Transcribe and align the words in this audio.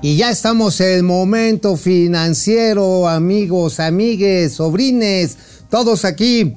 Y 0.00 0.16
ya 0.16 0.30
estamos 0.30 0.80
en 0.80 0.90
el 0.90 1.02
momento 1.02 1.76
financiero, 1.76 3.08
amigos, 3.08 3.80
amigues, 3.80 4.52
sobrines, 4.52 5.36
todos 5.70 6.04
aquí. 6.04 6.56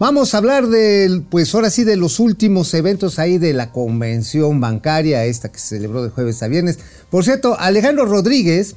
Vamos 0.00 0.34
a 0.34 0.38
hablar 0.38 0.66
del, 0.66 1.22
pues 1.22 1.54
ahora 1.54 1.70
sí, 1.70 1.84
de 1.84 1.94
los 1.94 2.18
últimos 2.18 2.74
eventos 2.74 3.20
ahí 3.20 3.38
de 3.38 3.52
la 3.52 3.70
convención 3.70 4.60
bancaria, 4.60 5.24
esta 5.24 5.52
que 5.52 5.60
se 5.60 5.76
celebró 5.76 6.02
de 6.02 6.10
jueves 6.10 6.42
a 6.42 6.48
viernes. 6.48 6.80
Por 7.10 7.22
cierto, 7.22 7.56
Alejandro 7.60 8.06
Rodríguez, 8.06 8.74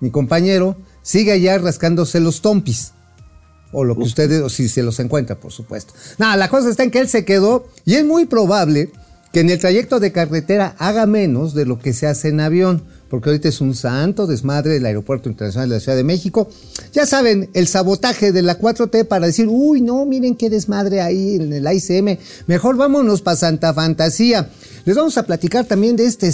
mi 0.00 0.10
compañero, 0.10 0.76
sigue 1.02 1.30
allá 1.30 1.56
rascándose 1.58 2.18
los 2.18 2.42
tompis. 2.42 2.92
O 3.70 3.84
lo 3.84 3.94
que 3.94 4.02
ustedes, 4.02 4.42
o 4.42 4.48
si 4.48 4.68
se 4.68 4.82
los 4.82 4.98
encuentra, 4.98 5.38
por 5.38 5.52
supuesto. 5.52 5.94
Nada, 6.18 6.36
la 6.36 6.48
cosa 6.48 6.70
está 6.70 6.82
en 6.82 6.90
que 6.90 6.98
él 6.98 7.08
se 7.08 7.24
quedó 7.24 7.68
y 7.84 7.94
es 7.94 8.04
muy 8.04 8.26
probable 8.26 8.90
que 9.32 9.40
en 9.40 9.50
el 9.50 9.60
trayecto 9.60 10.00
de 10.00 10.10
carretera 10.10 10.74
haga 10.78 11.06
menos 11.06 11.54
de 11.54 11.66
lo 11.66 11.78
que 11.78 11.92
se 11.92 12.08
hace 12.08 12.28
en 12.28 12.40
avión 12.40 12.84
porque 13.08 13.28
ahorita 13.28 13.48
es 13.48 13.60
un 13.60 13.74
santo 13.74 14.26
desmadre 14.26 14.74
del 14.74 14.86
Aeropuerto 14.86 15.28
Internacional 15.28 15.68
de 15.68 15.76
la 15.76 15.80
Ciudad 15.80 15.96
de 15.96 16.04
México. 16.04 16.48
Ya 16.92 17.06
saben, 17.06 17.50
el 17.54 17.66
sabotaje 17.68 18.32
de 18.32 18.42
la 18.42 18.58
4T 18.58 19.06
para 19.06 19.26
decir, 19.26 19.46
uy, 19.48 19.80
no, 19.80 20.04
miren 20.06 20.34
qué 20.34 20.50
desmadre 20.50 21.00
ahí 21.00 21.36
en 21.36 21.52
el 21.52 21.66
ICM, 21.70 22.18
mejor 22.46 22.76
vámonos 22.76 23.22
para 23.22 23.36
Santa 23.36 23.72
Fantasía. 23.74 24.50
Les 24.84 24.96
vamos 24.96 25.16
a 25.16 25.24
platicar 25.24 25.64
también 25.64 25.96
de 25.96 26.06
este, 26.06 26.28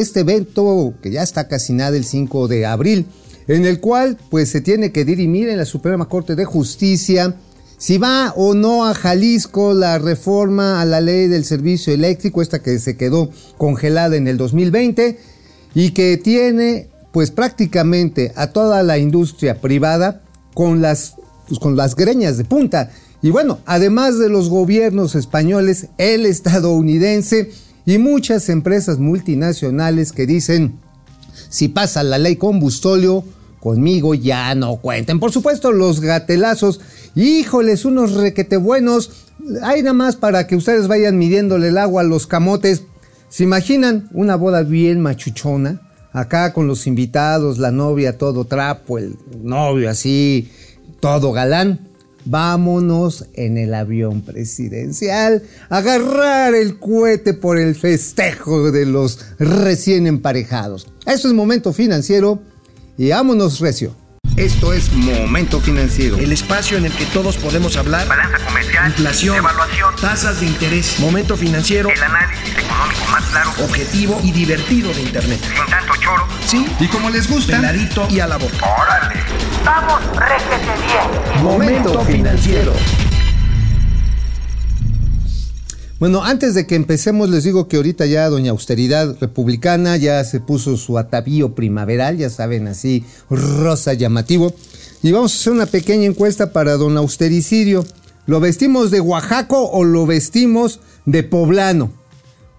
este 0.00 0.20
evento 0.20 0.94
que 1.02 1.10
ya 1.10 1.22
está 1.22 1.48
casi 1.48 1.72
nada 1.72 1.96
el 1.96 2.04
5 2.04 2.48
de 2.48 2.66
abril, 2.66 3.06
en 3.48 3.66
el 3.66 3.80
cual 3.80 4.16
pues 4.30 4.48
se 4.48 4.60
tiene 4.60 4.92
que 4.92 5.04
dirimir 5.04 5.48
en 5.48 5.58
la 5.58 5.66
Suprema 5.66 6.08
Corte 6.08 6.34
de 6.34 6.44
Justicia 6.44 7.36
si 7.82 7.98
va 7.98 8.32
o 8.36 8.54
no 8.54 8.86
a 8.86 8.94
Jalisco 8.94 9.74
la 9.74 9.98
reforma 9.98 10.80
a 10.80 10.84
la 10.84 11.00
ley 11.00 11.26
del 11.26 11.44
servicio 11.44 11.92
eléctrico, 11.92 12.40
esta 12.40 12.62
que 12.62 12.78
se 12.78 12.96
quedó 12.96 13.28
congelada 13.58 14.14
en 14.14 14.28
el 14.28 14.36
2020 14.36 15.18
y 15.74 15.90
que 15.90 16.16
tiene 16.16 16.88
pues 17.12 17.30
prácticamente 17.30 18.32
a 18.36 18.48
toda 18.48 18.82
la 18.82 18.98
industria 18.98 19.60
privada 19.60 20.22
con 20.54 20.80
las, 20.80 21.16
pues, 21.46 21.60
con 21.60 21.76
las 21.76 21.94
greñas 21.94 22.38
de 22.38 22.44
punta. 22.44 22.90
Y 23.20 23.30
bueno, 23.30 23.60
además 23.66 24.18
de 24.18 24.28
los 24.28 24.48
gobiernos 24.48 25.14
españoles, 25.14 25.88
el 25.98 26.26
estadounidense 26.26 27.50
y 27.84 27.98
muchas 27.98 28.48
empresas 28.48 28.98
multinacionales 28.98 30.12
que 30.12 30.26
dicen, 30.26 30.78
si 31.48 31.68
pasa 31.68 32.02
la 32.02 32.18
ley 32.18 32.36
combustóleo, 32.36 33.24
conmigo 33.60 34.14
ya 34.14 34.54
no 34.54 34.76
cuenten. 34.76 35.20
Por 35.20 35.30
supuesto, 35.30 35.70
los 35.70 36.00
gatelazos, 36.00 36.80
híjoles, 37.14 37.84
unos 37.84 38.14
requete 38.14 38.56
buenos. 38.56 39.10
Hay 39.62 39.82
nada 39.82 39.92
más 39.92 40.16
para 40.16 40.46
que 40.46 40.56
ustedes 40.56 40.88
vayan 40.88 41.18
midiéndole 41.18 41.68
el 41.68 41.78
agua 41.78 42.02
a 42.02 42.04
los 42.04 42.26
camotes. 42.26 42.82
¿Se 43.32 43.44
imaginan 43.44 44.10
una 44.12 44.36
boda 44.36 44.62
bien 44.62 45.00
machuchona? 45.00 45.80
Acá 46.12 46.52
con 46.52 46.66
los 46.66 46.86
invitados, 46.86 47.56
la 47.56 47.70
novia 47.70 48.18
todo 48.18 48.44
trapo, 48.44 48.98
el 48.98 49.16
novio 49.42 49.88
así, 49.88 50.52
todo 51.00 51.32
galán. 51.32 51.80
Vámonos 52.26 53.24
en 53.32 53.56
el 53.56 53.72
avión 53.72 54.20
presidencial, 54.20 55.44
agarrar 55.70 56.54
el 56.54 56.78
cohete 56.78 57.32
por 57.32 57.58
el 57.58 57.74
festejo 57.74 58.70
de 58.70 58.84
los 58.84 59.18
recién 59.38 60.06
emparejados. 60.06 60.92
Eso 61.06 61.26
es 61.26 61.32
momento 61.32 61.72
financiero 61.72 62.38
y 62.98 63.08
vámonos 63.08 63.60
recio. 63.60 63.94
Esto 64.36 64.72
es 64.72 64.90
Momento 64.92 65.60
Financiero. 65.60 66.16
El 66.16 66.32
espacio 66.32 66.78
en 66.78 66.86
el 66.86 66.92
que 66.92 67.04
todos 67.06 67.36
podemos 67.36 67.76
hablar. 67.76 68.08
Balanza 68.08 68.38
comercial. 68.46 68.88
Inflación. 68.88 69.36
Evaluación. 69.36 69.94
Tasas 70.00 70.40
de 70.40 70.46
interés. 70.46 70.98
Momento 71.00 71.36
Financiero. 71.36 71.90
El 71.90 72.02
análisis 72.02 72.61
claro. 73.32 73.50
Objetivo 73.64 74.20
y 74.22 74.30
divertido 74.30 74.92
de 74.92 75.02
Internet. 75.02 75.40
Sin 75.42 75.70
tanto 75.70 75.94
choro. 76.00 76.26
Sí. 76.46 76.66
Y 76.78 76.86
como 76.88 77.10
les 77.10 77.28
gusta. 77.28 77.56
Peladito 77.56 78.06
y 78.10 78.20
a 78.20 78.26
la 78.26 78.36
boca. 78.36 78.54
¡Órale! 78.80 79.20
¡Vamos, 79.64 80.00
réjete 80.16 80.72
bien! 80.86 81.42
Momento 81.42 82.00
Financiero. 82.04 82.72
Bueno, 85.98 86.24
antes 86.24 86.54
de 86.54 86.66
que 86.66 86.74
empecemos, 86.74 87.28
les 87.30 87.44
digo 87.44 87.68
que 87.68 87.76
ahorita 87.76 88.06
ya 88.06 88.28
Doña 88.28 88.50
Austeridad 88.50 89.16
Republicana 89.20 89.96
ya 89.96 90.22
se 90.24 90.40
puso 90.40 90.76
su 90.76 90.98
atavío 90.98 91.54
primaveral, 91.54 92.18
ya 92.18 92.28
saben, 92.28 92.66
así 92.66 93.04
rosa 93.30 93.94
llamativo. 93.94 94.52
Y 95.02 95.12
vamos 95.12 95.32
a 95.32 95.36
hacer 95.36 95.52
una 95.52 95.66
pequeña 95.66 96.06
encuesta 96.06 96.52
para 96.52 96.76
Don 96.76 96.96
Austericidio. 96.96 97.86
¿Lo 98.26 98.40
vestimos 98.40 98.90
de 98.90 99.00
Oaxaco 99.00 99.70
o 99.70 99.84
lo 99.84 100.04
vestimos 100.04 100.80
de 101.06 101.22
poblano? 101.22 102.01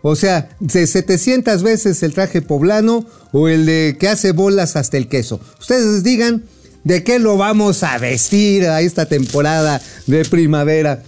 O 0.05 0.17
sea, 0.17 0.49
de 0.59 0.85
700 0.85 1.63
veces 1.63 2.03
el 2.03 2.13
traje 2.13 2.41
poblano 2.41 3.05
o 3.31 3.47
el 3.47 3.65
de 3.65 3.95
que 3.97 4.09
hace 4.09 4.33
bolas 4.33 4.75
hasta 4.75 4.97
el 4.97 5.07
queso. 5.07 5.39
Ustedes 5.61 6.03
digan 6.03 6.43
de 6.83 7.05
qué 7.05 7.19
lo 7.19 7.37
vamos 7.37 7.83
a 7.83 7.97
vestir 7.99 8.65
a 8.65 8.81
esta 8.81 9.05
temporada 9.05 9.81
de 10.05 10.25
primavera. 10.25 11.01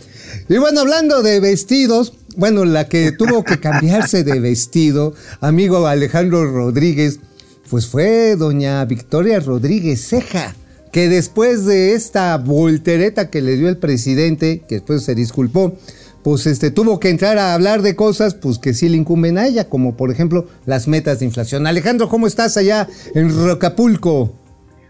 Y 0.47 0.57
bueno, 0.59 0.79
hablando 0.79 1.23
de 1.23 1.41
vestidos, 1.41 2.13
bueno, 2.37 2.63
la 2.63 2.87
que 2.87 3.11
tuvo 3.17 3.43
que 3.43 3.59
cambiarse 3.59 4.23
de 4.23 4.39
vestido, 4.39 5.13
amigo 5.41 5.85
Alejandro 5.87 6.49
Rodríguez, 6.49 7.19
pues 7.69 7.87
fue 7.87 8.37
doña 8.37 8.85
Victoria 8.85 9.41
Rodríguez 9.41 10.07
Ceja, 10.07 10.55
que 10.93 11.09
después 11.09 11.65
de 11.65 11.95
esta 11.95 12.37
voltereta 12.37 13.29
que 13.29 13.41
le 13.41 13.57
dio 13.57 13.67
el 13.67 13.77
presidente, 13.77 14.63
que 14.69 14.75
después 14.75 15.03
se 15.03 15.15
disculpó, 15.15 15.77
pues 16.25 16.47
este, 16.47 16.71
tuvo 16.71 16.99
que 16.99 17.11
entrar 17.11 17.37
a 17.37 17.53
hablar 17.53 17.83
de 17.83 17.95
cosas 17.95 18.33
pues 18.33 18.57
que 18.57 18.73
sí 18.73 18.89
le 18.89 18.97
incumben 18.97 19.37
a 19.37 19.45
ella, 19.45 19.69
como 19.69 19.95
por 19.95 20.09
ejemplo 20.09 20.47
las 20.65 20.87
metas 20.87 21.19
de 21.19 21.25
inflación. 21.25 21.67
Alejandro, 21.67 22.09
¿cómo 22.09 22.25
estás 22.25 22.57
allá 22.57 22.87
en 23.13 23.29
Rocapulco? 23.45 24.33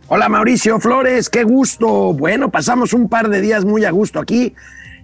Hola 0.08 0.30
Mauricio 0.30 0.80
Flores, 0.80 1.30
qué 1.30 1.44
gusto. 1.44 2.14
Bueno, 2.14 2.52
pasamos 2.52 2.94
un 2.94 3.10
par 3.10 3.28
de 3.28 3.42
días 3.42 3.66
muy 3.66 3.84
a 3.84 3.92
gusto 3.92 4.22
aquí 4.22 4.56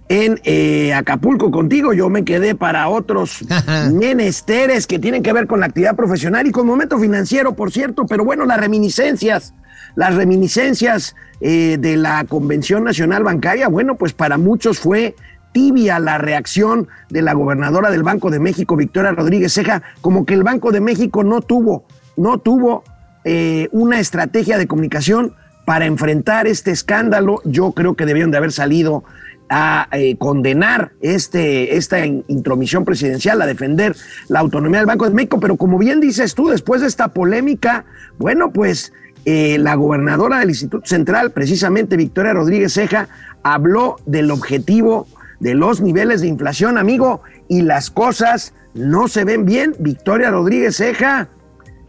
en 0.08 0.40
eh, 0.44 0.94
Acapulco 0.94 1.50
contigo. 1.50 1.92
Yo 1.92 2.08
me 2.08 2.24
quedé 2.24 2.54
para 2.54 2.88
otros 2.88 3.44
menesteres 3.92 4.86
que 4.86 4.98
tienen 4.98 5.22
que 5.22 5.34
ver 5.34 5.46
con 5.46 5.60
la 5.60 5.66
actividad 5.66 5.96
profesional 5.96 6.46
y 6.46 6.50
con 6.50 6.66
momento 6.66 6.98
financiero, 6.98 7.54
por 7.54 7.70
cierto. 7.70 8.06
Pero 8.06 8.24
bueno, 8.24 8.46
las 8.46 8.58
reminiscencias, 8.58 9.52
las 9.96 10.14
reminiscencias 10.14 11.14
eh, 11.42 11.76
de 11.78 11.98
la 11.98 12.24
Convención 12.24 12.84
Nacional 12.84 13.22
Bancaria, 13.22 13.68
bueno, 13.68 13.96
pues 13.96 14.14
para 14.14 14.38
muchos 14.38 14.78
fue 14.78 15.14
tibia 15.52 15.98
la 15.98 16.18
reacción 16.18 16.88
de 17.10 17.22
la 17.22 17.34
gobernadora 17.34 17.90
del 17.90 18.02
Banco 18.02 18.30
de 18.30 18.40
México, 18.40 18.76
Victoria 18.76 19.12
Rodríguez 19.12 19.52
Ceja, 19.52 19.82
como 20.00 20.24
que 20.24 20.34
el 20.34 20.42
Banco 20.42 20.72
de 20.72 20.80
México 20.80 21.22
no 21.24 21.40
tuvo, 21.40 21.84
no 22.16 22.38
tuvo 22.38 22.84
eh, 23.24 23.68
una 23.72 24.00
estrategia 24.00 24.58
de 24.58 24.66
comunicación 24.66 25.34
para 25.64 25.86
enfrentar 25.86 26.46
este 26.46 26.70
escándalo. 26.70 27.40
Yo 27.44 27.72
creo 27.72 27.94
que 27.94 28.06
debieron 28.06 28.30
de 28.30 28.38
haber 28.38 28.52
salido 28.52 29.04
a 29.48 29.86
eh, 29.92 30.16
condenar 30.16 30.92
este, 31.02 31.76
esta 31.76 32.06
intromisión 32.06 32.84
presidencial, 32.84 33.40
a 33.42 33.46
defender 33.46 33.94
la 34.28 34.40
autonomía 34.40 34.78
del 34.78 34.86
Banco 34.86 35.06
de 35.06 35.14
México, 35.14 35.40
pero 35.40 35.56
como 35.56 35.78
bien 35.78 36.00
dices 36.00 36.34
tú, 36.34 36.48
después 36.48 36.80
de 36.80 36.86
esta 36.86 37.08
polémica, 37.08 37.84
bueno, 38.18 38.50
pues 38.50 38.92
eh, 39.26 39.58
la 39.58 39.74
gobernadora 39.74 40.38
del 40.38 40.48
Instituto 40.48 40.86
Central, 40.86 41.32
precisamente 41.32 41.96
Victoria 41.96 42.32
Rodríguez 42.32 42.72
Ceja, 42.72 43.08
habló 43.42 43.96
del 44.06 44.30
objetivo 44.30 45.06
de 45.42 45.54
los 45.54 45.80
niveles 45.80 46.20
de 46.20 46.28
inflación, 46.28 46.78
amigo, 46.78 47.20
y 47.48 47.62
las 47.62 47.90
cosas 47.90 48.54
no 48.74 49.08
se 49.08 49.24
ven 49.24 49.44
bien. 49.44 49.74
Victoria 49.80 50.30
Rodríguez 50.30 50.76
Ceja, 50.76 51.28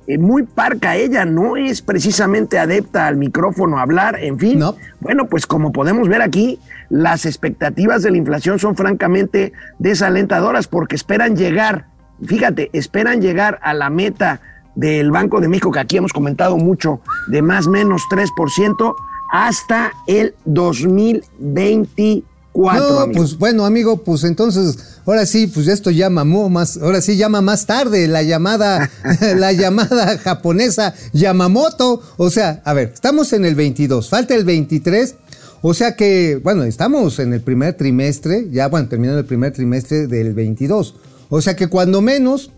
eh, 0.08 0.18
muy 0.18 0.42
parca 0.42 0.96
ella, 0.96 1.24
no 1.24 1.56
es 1.56 1.84
precisamente 1.84 2.58
adepta 2.58 3.06
al 3.06 3.16
micrófono 3.16 3.78
a 3.78 3.84
hablar, 3.84 4.18
en 4.20 4.40
fin. 4.40 4.60
Bueno, 5.00 5.28
pues 5.28 5.46
como 5.46 5.72
podemos 5.72 6.10
ver 6.10 6.24
aquí, 6.24 6.60
las 6.90 7.28
expectativas 7.28 8.02
de 8.02 8.10
la 8.10 8.18
inflación 8.18 8.58
son 8.58 8.76
francamente 8.76 9.54
desalentadoras 9.78 10.68
porque 10.68 10.96
esperan 10.96 11.36
llegar, 11.38 11.86
fíjate, 12.26 12.72
esperan 12.74 13.22
llegar 13.22 13.60
a 13.62 13.76
la 13.76 13.92
meta 13.92 14.42
del 14.74 15.12
Banco 15.12 15.40
de 15.40 15.48
México, 15.48 15.72
que 15.72 15.80
aquí 15.80 15.98
hemos 15.98 16.12
comentado 16.12 16.58
mucho, 16.58 17.02
de 17.28 17.44
más 17.44 17.68
o 17.68 17.70
menos 17.70 18.02
3%, 18.10 18.96
hasta 19.32 19.92
el 20.08 20.34
2024. 22.54 23.08
No, 23.08 23.12
pues 23.12 23.38
bueno, 23.38 23.66
amigo, 23.66 24.04
pues 24.04 24.24
entonces, 24.24 24.78
ahora 25.06 25.26
sí, 25.26 25.48
pues 25.48 25.68
esto 25.68 25.90
ya 25.92 26.10
mamó 26.10 26.50
más, 26.50 26.78
ahora 26.78 27.02
sí 27.02 27.18
llama 27.18 27.42
más 27.42 27.66
tarde 27.66 28.08
la 28.08 28.24
llamada, 28.24 28.90
la 29.38 29.52
llamada 29.52 30.18
japonesa 30.18 30.94
Yamamoto. 31.14 32.02
O 32.18 32.30
sea, 32.30 32.62
a 32.66 32.74
ver, 32.74 32.92
estamos 32.94 33.34
en 33.34 33.46
el 33.46 33.56
22, 33.56 34.10
falta 34.10 34.36
el 34.36 34.46
23. 34.46 35.16
O 35.66 35.74
sea 35.74 35.96
que, 35.96 36.42
bueno, 36.44 36.64
estamos 36.64 37.20
en 37.20 37.32
el 37.32 37.42
primer 37.42 37.76
trimestre, 37.76 38.50
ya 38.52 38.68
bueno, 38.68 38.90
terminando 38.90 39.20
el 39.20 39.26
primer 39.26 39.54
trimestre 39.54 40.08
del 40.08 40.34
22. 40.34 40.96
O 41.30 41.42
sea 41.42 41.56
que 41.56 41.68
cuando 41.68 42.02
menos, 42.02 42.52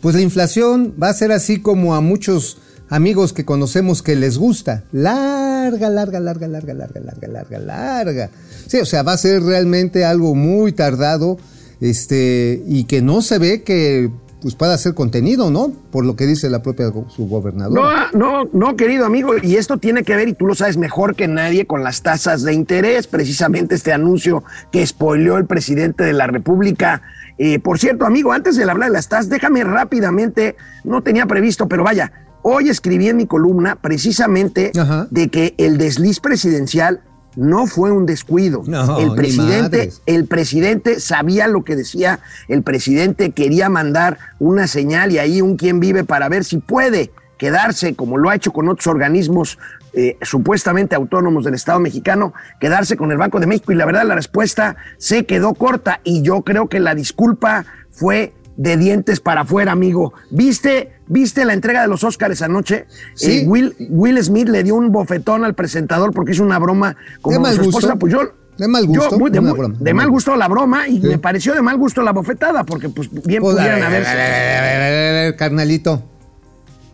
pues 0.00 0.14
la 0.14 0.20
inflación 0.20 0.94
va 1.02 1.08
a 1.08 1.14
ser 1.14 1.32
así 1.32 1.60
como 1.60 1.96
a 1.96 2.00
muchos 2.00 2.58
amigos 2.88 3.32
que 3.32 3.44
conocemos 3.44 4.02
que 4.02 4.14
les 4.14 4.38
gusta. 4.38 4.84
Larga, 4.92 5.90
larga, 5.90 6.20
larga, 6.20 6.46
larga, 6.46 6.74
larga, 6.74 7.00
larga, 7.00 7.28
larga, 7.28 7.58
larga. 7.58 8.30
Sí, 8.66 8.78
o 8.78 8.86
sea, 8.86 9.02
va 9.02 9.12
a 9.12 9.16
ser 9.18 9.42
realmente 9.42 10.04
algo 10.04 10.34
muy 10.34 10.72
tardado 10.72 11.38
este, 11.80 12.62
y 12.66 12.84
que 12.84 13.02
no 13.02 13.22
se 13.22 13.38
ve 13.38 13.62
que 13.62 14.10
pues 14.40 14.54
pueda 14.54 14.76
ser 14.76 14.92
contenido, 14.92 15.50
¿no? 15.50 15.72
Por 15.90 16.04
lo 16.04 16.16
que 16.16 16.26
dice 16.26 16.50
la 16.50 16.60
propia 16.62 16.88
go- 16.88 17.08
subgobernadora. 17.08 18.10
No, 18.12 18.42
no, 18.44 18.50
no, 18.52 18.76
querido 18.76 19.06
amigo, 19.06 19.32
y 19.42 19.56
esto 19.56 19.78
tiene 19.78 20.02
que 20.02 20.14
ver, 20.16 20.28
y 20.28 20.34
tú 20.34 20.46
lo 20.46 20.54
sabes 20.54 20.76
mejor 20.76 21.16
que 21.16 21.26
nadie, 21.28 21.66
con 21.66 21.82
las 21.82 22.02
tasas 22.02 22.42
de 22.42 22.52
interés, 22.52 23.06
precisamente 23.06 23.74
este 23.74 23.90
anuncio 23.94 24.44
que 24.70 24.86
spoileó 24.86 25.38
el 25.38 25.46
presidente 25.46 26.04
de 26.04 26.12
la 26.12 26.26
República. 26.26 27.00
Eh, 27.38 27.58
por 27.58 27.78
cierto, 27.78 28.04
amigo, 28.04 28.32
antes 28.32 28.56
de 28.56 28.64
hablar 28.70 28.90
de 28.90 28.92
las 28.94 29.08
tasas, 29.08 29.30
déjame 29.30 29.64
rápidamente, 29.64 30.56
no 30.84 31.02
tenía 31.02 31.24
previsto, 31.24 31.66
pero 31.66 31.82
vaya, 31.82 32.12
hoy 32.42 32.68
escribí 32.68 33.08
en 33.08 33.16
mi 33.16 33.26
columna 33.26 33.76
precisamente 33.76 34.72
Ajá. 34.78 35.08
de 35.10 35.28
que 35.28 35.54
el 35.56 35.78
desliz 35.78 36.20
presidencial 36.20 37.00
no 37.36 37.66
fue 37.66 37.90
un 37.90 38.06
descuido. 38.06 38.62
No, 38.66 38.98
el 38.98 39.14
presidente 39.14 39.92
el 40.06 40.26
presidente 40.26 41.00
sabía 41.00 41.48
lo 41.48 41.64
que 41.64 41.76
decía, 41.76 42.20
el 42.48 42.62
presidente 42.62 43.32
quería 43.32 43.68
mandar 43.68 44.18
una 44.38 44.66
señal 44.66 45.12
y 45.12 45.18
ahí 45.18 45.40
un 45.40 45.56
quien 45.56 45.80
vive 45.80 46.04
para 46.04 46.28
ver 46.28 46.44
si 46.44 46.58
puede 46.58 47.10
quedarse, 47.38 47.94
como 47.94 48.16
lo 48.16 48.30
ha 48.30 48.34
hecho 48.34 48.52
con 48.52 48.68
otros 48.68 48.86
organismos 48.86 49.58
eh, 49.92 50.16
supuestamente 50.22 50.94
autónomos 50.94 51.44
del 51.44 51.54
Estado 51.54 51.78
mexicano, 51.78 52.32
quedarse 52.60 52.96
con 52.96 53.12
el 53.12 53.18
Banco 53.18 53.40
de 53.40 53.46
México 53.46 53.72
y 53.72 53.76
la 53.76 53.86
verdad 53.86 54.04
la 54.04 54.14
respuesta 54.14 54.76
se 54.98 55.24
quedó 55.24 55.54
corta 55.54 56.00
y 56.04 56.22
yo 56.22 56.42
creo 56.42 56.68
que 56.68 56.80
la 56.80 56.94
disculpa 56.94 57.64
fue 57.90 58.32
de 58.56 58.76
dientes 58.76 59.20
para 59.20 59.42
afuera, 59.42 59.72
amigo. 59.72 60.12
¿Viste, 60.30 60.92
¿Viste 61.08 61.44
la 61.44 61.52
entrega 61.54 61.82
de 61.82 61.88
los 61.88 62.04
Óscares 62.04 62.40
anoche? 62.42 62.86
Sí. 63.14 63.38
Eh, 63.40 63.44
Will, 63.46 63.74
Will 63.90 64.22
Smith 64.22 64.48
le 64.48 64.62
dio 64.62 64.74
un 64.76 64.92
bofetón 64.92 65.44
al 65.44 65.54
presentador 65.54 66.12
porque 66.12 66.32
hizo 66.32 66.42
una 66.44 66.58
broma 66.58 66.96
como 67.20 67.44
su 67.46 67.62
esposa, 67.62 67.88
gusto. 67.88 67.98
pues 67.98 68.12
yo 68.12 68.20
De 68.56 68.68
mal 68.68 68.84
yo, 68.84 69.00
gusto, 69.00 69.18
muy- 69.18 69.30
de, 69.32 69.40
muy- 69.40 69.52
broma. 69.58 69.74
de 69.80 69.94
mal 69.94 70.08
gusto 70.08 70.36
la 70.36 70.46
broma 70.46 70.86
y 70.88 71.00
Sí. 71.00 71.06
me 71.08 71.18
pareció 71.18 71.54
de 71.54 71.62
mal 71.62 71.76
gusto 71.76 72.02
la 72.02 72.12
bofetada, 72.12 72.62
porque 72.64 72.88
pues 72.88 73.10
bien 73.24 73.42
Pues, 73.42 73.56
pudieran 73.56 73.82
haberse. 73.82 74.10
a 74.10 74.14
ver, 74.14 74.22
a 74.22 74.62
ver, 74.62 74.76
a 74.82 75.12
ver, 75.22 75.36
carnalito. 75.36 76.02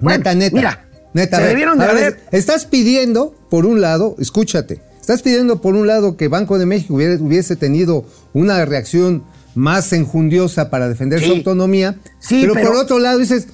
Bueno, 0.01 0.19
neta, 0.19 0.35
neta. 0.35 0.57
mira, 0.57 0.85
neta, 1.13 1.37
se 1.37 1.43
debieron 1.45 1.79
de 1.79 1.85
a 1.85 1.93
ver, 1.93 1.97
haber- 2.05 2.21
Estás 2.33 2.65
pidiendo, 2.65 3.35
por 3.51 3.67
un 3.67 3.83
lado, 3.83 4.17
escúchate, 4.19 4.81
estás 5.01 5.21
pidiendo 5.23 5.61
por 5.61 5.75
un 5.75 5.87
lado 5.87 6.17
que 6.17 6.29
Banco 6.29 6.59
de 6.59 6.65
México 6.65 6.95
hubiese 6.95 7.57
tenido 7.57 8.07
una 8.33 8.65
reacción 8.65 9.25
más 9.55 9.93
enjundiosa 9.93 10.71
para 10.71 10.89
defender 10.89 11.21
su 11.21 11.27
Sí. 11.27 11.37
autonomía, 11.39 11.97
Sí, 12.19 12.41
pero, 12.43 12.55
pero- 12.55 12.69
por 12.71 12.77
otro 12.79 12.99
lado 12.99 13.19
dices, 13.19 13.49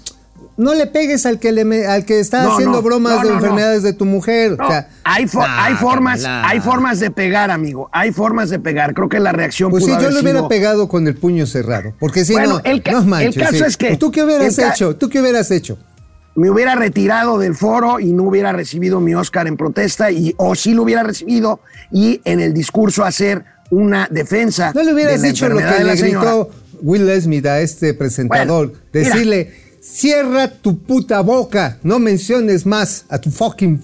no 0.58 0.74
le 0.74 0.86
pegues 0.86 1.26
al 1.26 1.38
que 1.38 1.52
le 1.52 1.64
me- 1.66 1.86
al 1.86 2.04
que 2.06 2.18
está 2.18 2.42
No, 2.44 2.52
haciendo 2.54 2.78
no, 2.78 2.82
bromas 2.82 3.20
no, 3.22 3.28
de 3.28 3.34
enfermedades 3.34 3.82
de 3.82 3.92
tu 3.92 4.06
mujer. 4.06 4.56
No, 4.58 4.66
o 4.66 4.70
sea, 4.70 4.88
hay, 5.04 5.26
nah, 5.26 5.64
hay 5.64 5.74
formas, 5.74 6.24
hay 6.24 6.60
formas 6.60 6.98
de 6.98 7.10
pegar, 7.10 7.50
amigo. 7.50 7.90
Hay 7.92 8.10
formas 8.12 8.48
de 8.48 8.58
pegar. 8.58 8.94
Creo 8.94 9.08
que 9.08 9.20
la 9.20 9.32
reacción 9.32 9.70
Pues 9.70 9.84
sí, 9.84 9.90
pudo 9.90 10.00
yo 10.00 10.06
haber 10.06 10.14
le 10.14 10.20
hubiera 10.22 10.38
sido- 10.40 10.48
pegado 10.48 10.88
con 10.88 11.06
el 11.06 11.14
puño 11.16 11.46
cerrado. 11.46 11.92
Porque 11.98 12.24
si 12.24 12.32
Bueno, 12.32 12.54
no, 12.54 12.60
el 12.64 12.82
no 12.90 13.00
el 13.00 13.06
manches. 13.06 13.36
caso 13.42 13.56
sí. 13.56 13.64
es 13.66 13.76
que- 13.76 13.96
¿Tú 13.96 14.10
qué 14.10 14.24
hubieras 14.24 14.58
hecho? 14.58 14.96
¿Tú 14.96 15.08
qué 15.10 15.20
hubieras 15.20 15.50
hecho? 15.50 15.76
me 16.38 16.50
hubiera 16.50 16.74
retirado 16.74 17.38
del 17.38 17.54
foro 17.54 17.98
y 17.98 18.12
no 18.12 18.24
hubiera 18.24 18.52
recibido 18.52 19.00
mi 19.00 19.14
Oscar 19.14 19.46
en 19.46 19.56
protesta, 19.56 20.10
y, 20.10 20.34
o 20.36 20.54
sí 20.54 20.74
lo 20.74 20.82
hubiera 20.82 21.02
recibido 21.02 21.60
y 21.90 22.20
en 22.26 22.40
el 22.40 22.52
discurso 22.52 23.04
hacer 23.06 23.46
una 23.70 24.08
defensa. 24.10 24.72
No 24.74 24.82
le 24.82 24.92
hubieras 24.94 25.22
de 25.22 25.28
dicho 25.28 25.48
lo 25.48 25.58
que 25.58 25.84
le 25.84 25.96
gritó 25.96 26.50
Will 26.82 27.20
Smith 27.20 27.46
a 27.46 27.60
este 27.60 27.94
presentador. 27.94 28.68
Bueno, 28.68 28.82
mira. 28.92 29.08
decirle, 29.08 29.54
cierra 29.80 30.48
tu 30.48 30.78
puta 30.78 31.20
boca. 31.20 31.78
No 31.82 31.98
menciones 31.98 32.66
más 32.66 33.04
a 33.08 33.18
tu 33.18 33.30
fucking... 33.30 33.80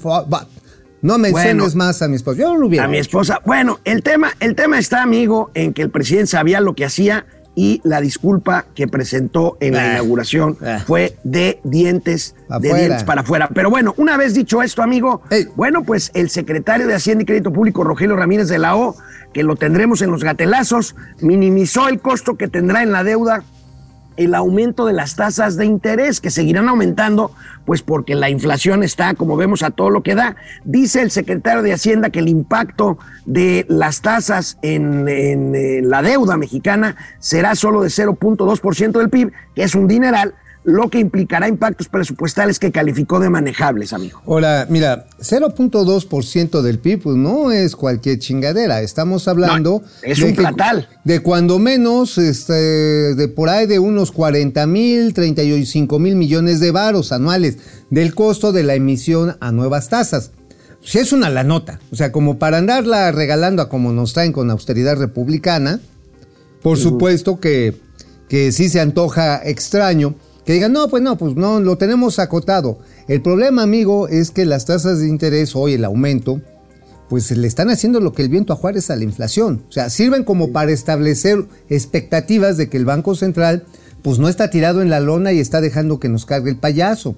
No 1.03 1.19
menciones 1.19 1.57
Bueno. 1.57 1.77
más 1.77 2.01
a 2.01 2.09
mi 2.09 2.15
esposo. 2.15 2.39
Yo 2.39 2.53
no 2.53 2.59
lo 2.59 2.67
hubiera 2.69 2.85
A 2.85 2.89
mi 2.89 2.99
esposa. 2.99 3.41
Bueno, 3.45 3.81
el 3.85 4.05
tema, 4.05 4.33
el 4.39 4.55
tema 4.55 4.79
está, 4.79 5.03
amigo, 5.03 5.51
en 5.55 5.73
que 5.73 5.83
el 5.83 5.91
presidente 5.91 6.29
sabía 6.29 6.61
lo 6.61 6.75
que 6.75 6.85
hacía 6.85 7.27
y 7.55 7.81
la 7.85 8.01
disculpa 8.01 8.67
que 8.75 8.89
presentó 8.89 9.57
en 9.61 9.75
la 9.75 9.83
Ah, 9.83 9.93
inauguración 9.95 10.57
ah. 10.65 10.83
fue 10.87 11.17
de 11.23 11.61
dientes, 11.65 12.35
de 12.61 12.73
dientes 12.75 13.05
para 13.05 13.21
afuera. 13.23 13.49
Pero 13.55 13.69
bueno, 13.71 13.95
una 13.99 14.17
vez 14.17 14.35
dicho 14.35 14.63
esto, 14.63 14.83
amigo, 14.83 15.23
Ey. 15.31 15.47
bueno, 15.55 15.83
pues 15.85 16.11
el 16.15 16.31
secretario 16.31 16.87
de 16.87 16.95
Hacienda 16.95 17.23
y 17.23 17.27
Crédito 17.27 17.53
Público, 17.53 17.85
Rogelio 17.85 18.17
Ramírez 18.17 18.49
de 18.49 18.59
la 18.59 18.77
O, 18.77 18.97
que 19.35 19.43
lo 19.43 19.57
tendremos 19.57 20.03
en 20.03 20.11
los 20.11 20.25
gatelazos, 20.25 20.95
minimizó 21.21 21.89
el 21.89 22.01
costo 22.01 22.37
que 22.37 22.49
tendrá 22.49 22.83
en 22.83 22.93
la 22.93 23.05
deuda 23.05 23.45
el 24.17 24.35
aumento 24.35 24.87
de 24.87 24.93
las 24.93 25.17
tasas 25.17 25.57
de 25.57 25.67
interés 25.67 26.21
que 26.21 26.31
seguirán 26.31 26.69
aumentando, 26.69 27.33
pues 27.65 27.83
porque 27.83 28.15
la 28.15 28.31
inflación 28.31 28.83
está, 28.83 29.15
como 29.15 29.37
vemos, 29.37 29.63
a 29.63 29.71
todo 29.71 29.91
lo 29.91 30.03
que 30.03 30.15
da. 30.15 30.37
Dice 30.65 31.03
el 31.03 31.11
secretario 31.11 31.63
de 31.63 31.73
Hacienda 31.73 32.11
que 32.11 32.19
el 32.19 32.29
impacto 32.29 32.99
de 33.25 33.67
las 33.69 34.03
tasas 34.03 34.59
en, 34.63 35.89
la 35.89 36.03
deuda 36.03 36.37
mexicana 36.37 36.97
será 37.19 37.55
solo 37.55 37.83
de 37.83 37.89
0.2% 37.89 38.93
del 38.93 39.11
PIB, 39.11 39.33
que 39.55 39.63
es 39.63 39.75
un 39.75 39.87
dineral, 39.87 40.35
lo 40.65 40.89
que 40.91 41.01
implicará 41.01 41.49
impactos 41.49 41.89
presupuestales 41.89 42.59
que 42.59 42.71
calificó 42.71 43.19
de 43.19 43.29
manejables, 43.31 43.93
amigo. 43.93 44.23
Ahora, 44.27 44.67
mira, 44.71 45.07
0.2% 45.21 46.63
del 46.63 46.79
PIB 46.79 47.03
pues, 47.03 47.17
no 47.17 47.51
es 47.51 47.75
cualquier 47.77 48.19
chingadera. 48.19 48.81
Estamos 48.81 49.27
hablando. 49.29 49.83
No, 49.83 50.09
es 50.09 50.19
de 50.19 50.25
un 50.25 50.31
que- 50.31 50.37
platal. 50.43 50.89
De 51.05 51.21
cuando 51.21 51.59
menos, 51.59 52.17
este, 52.19 52.53
de 52.53 53.29
por 53.29 53.49
ahí 53.49 53.67
de 53.67 53.79
unos 53.79 54.13
40 54.13 54.67
mil, 54.67 55.15
35 55.15 55.99
mil 55.99 56.15
millones 56.17 56.61
de 56.61 56.71
varos 56.71 57.13
anuales 57.13 57.59
del 57.91 58.15
costo 58.15 58.53
de 58.53 58.63
la 58.63 58.75
emisión 58.75 59.37
a 59.41 59.51
nuevas 59.53 59.89
tasas. 59.89 60.31
Si 60.85 60.99
es 60.99 61.13
una 61.13 61.31
la 61.31 61.45
nota. 61.45 61.81
O 61.91 61.97
sea, 61.97 62.13
como 62.13 62.39
para 62.39 62.59
andarla 62.59 63.11
regalando 63.13 63.63
a 63.63 63.69
como 63.69 63.93
nos 63.93 64.13
traen 64.13 64.33
con 64.33 64.51
austeridad 64.51 64.97
republicana, 64.97 65.81
por 66.63 66.79
supuesto 66.79 67.41
que, 67.41 67.75
que 68.29 68.53
sí 68.53 68.69
se 68.69 68.81
antoja 68.81 69.41
extraño 69.45 70.15
que 70.45 70.55
digan, 70.55 70.73
no, 70.73 70.89
pues 70.89 71.03
no, 71.03 71.17
pues 71.17 71.37
no, 71.37 71.61
lo 71.61 71.79
tenemos 71.79 72.19
acotado. 72.19 72.79
El 73.09 73.23
problema, 73.23 73.63
amigo, 73.63 74.09
es 74.09 74.31
que 74.31 74.45
las 74.45 74.67
tasas 74.67 75.01
de 75.01 75.09
interés, 75.09 75.55
hoy 75.55 75.75
el 75.75 75.85
aumento, 75.85 76.41
pues 77.09 77.31
le 77.31 77.47
están 77.47 77.71
haciendo 77.71 78.01
lo 78.01 78.13
que 78.13 78.23
el 78.23 78.29
viento 78.29 78.53
a 78.53 78.57
Juárez 78.57 78.91
a 78.91 78.97
la 78.97 79.05
inflación. 79.05 79.65
O 79.69 79.73
sea, 79.73 79.91
sirven 79.91 80.25
como 80.25 80.51
para 80.51 80.73
establecer 80.73 81.45
expectativas 81.69 82.57
de 82.57 82.69
que 82.69 82.77
el 82.77 82.85
Banco 82.85 83.15
Central, 83.15 83.65
pues 84.03 84.19
no 84.19 84.29
está 84.29 84.51
tirado 84.51 84.83
en 84.83 84.91
la 84.91 84.99
lona 84.99 85.33
y 85.33 85.39
está 85.39 85.61
dejando 85.61 86.01
que 86.01 86.09
nos 86.09 86.27
cargue 86.27 86.51
el 86.51 86.57
payaso. 86.57 87.15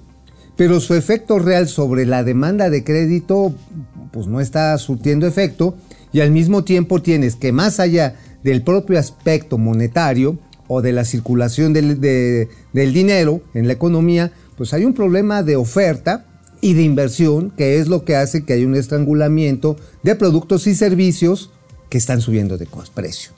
Pero 0.57 0.79
su 0.79 0.93
efecto 0.93 1.39
real 1.39 1.67
sobre 1.67 2.05
la 2.05 2.23
demanda 2.23 2.69
de 2.69 2.83
crédito, 2.83 3.55
pues 4.11 4.27
no 4.27 4.39
está 4.39 4.77
surtiendo 4.77 5.27
efecto. 5.27 5.75
Y 6.13 6.21
al 6.21 6.31
mismo 6.31 6.63
tiempo 6.63 7.01
tienes 7.01 7.35
que 7.35 7.51
más 7.51 7.79
allá 7.79 8.15
del 8.43 8.63
propio 8.63 8.99
aspecto 8.99 9.57
monetario 9.57 10.37
o 10.67 10.81
de 10.81 10.91
la 10.91 11.05
circulación 11.05 11.73
del, 11.73 11.99
de- 12.01 12.47
del 12.73 12.93
dinero 12.93 13.41
en 13.53 13.67
la 13.67 13.73
economía, 13.73 14.31
pues 14.57 14.73
hay 14.73 14.85
un 14.85 14.93
problema 14.93 15.43
de 15.43 15.55
oferta 15.55 16.25
y 16.61 16.73
de 16.73 16.81
inversión, 16.83 17.51
que 17.51 17.77
es 17.77 17.87
lo 17.87 18.03
que 18.05 18.15
hace 18.15 18.43
que 18.45 18.53
haya 18.53 18.65
un 18.65 18.75
estrangulamiento 18.75 19.75
de 20.03 20.15
productos 20.15 20.65
y 20.67 20.73
servicios 20.75 21.51
que 21.89 21.97
están 21.97 22.21
subiendo 22.21 22.57
de 22.57 22.67
precio. 22.93 23.31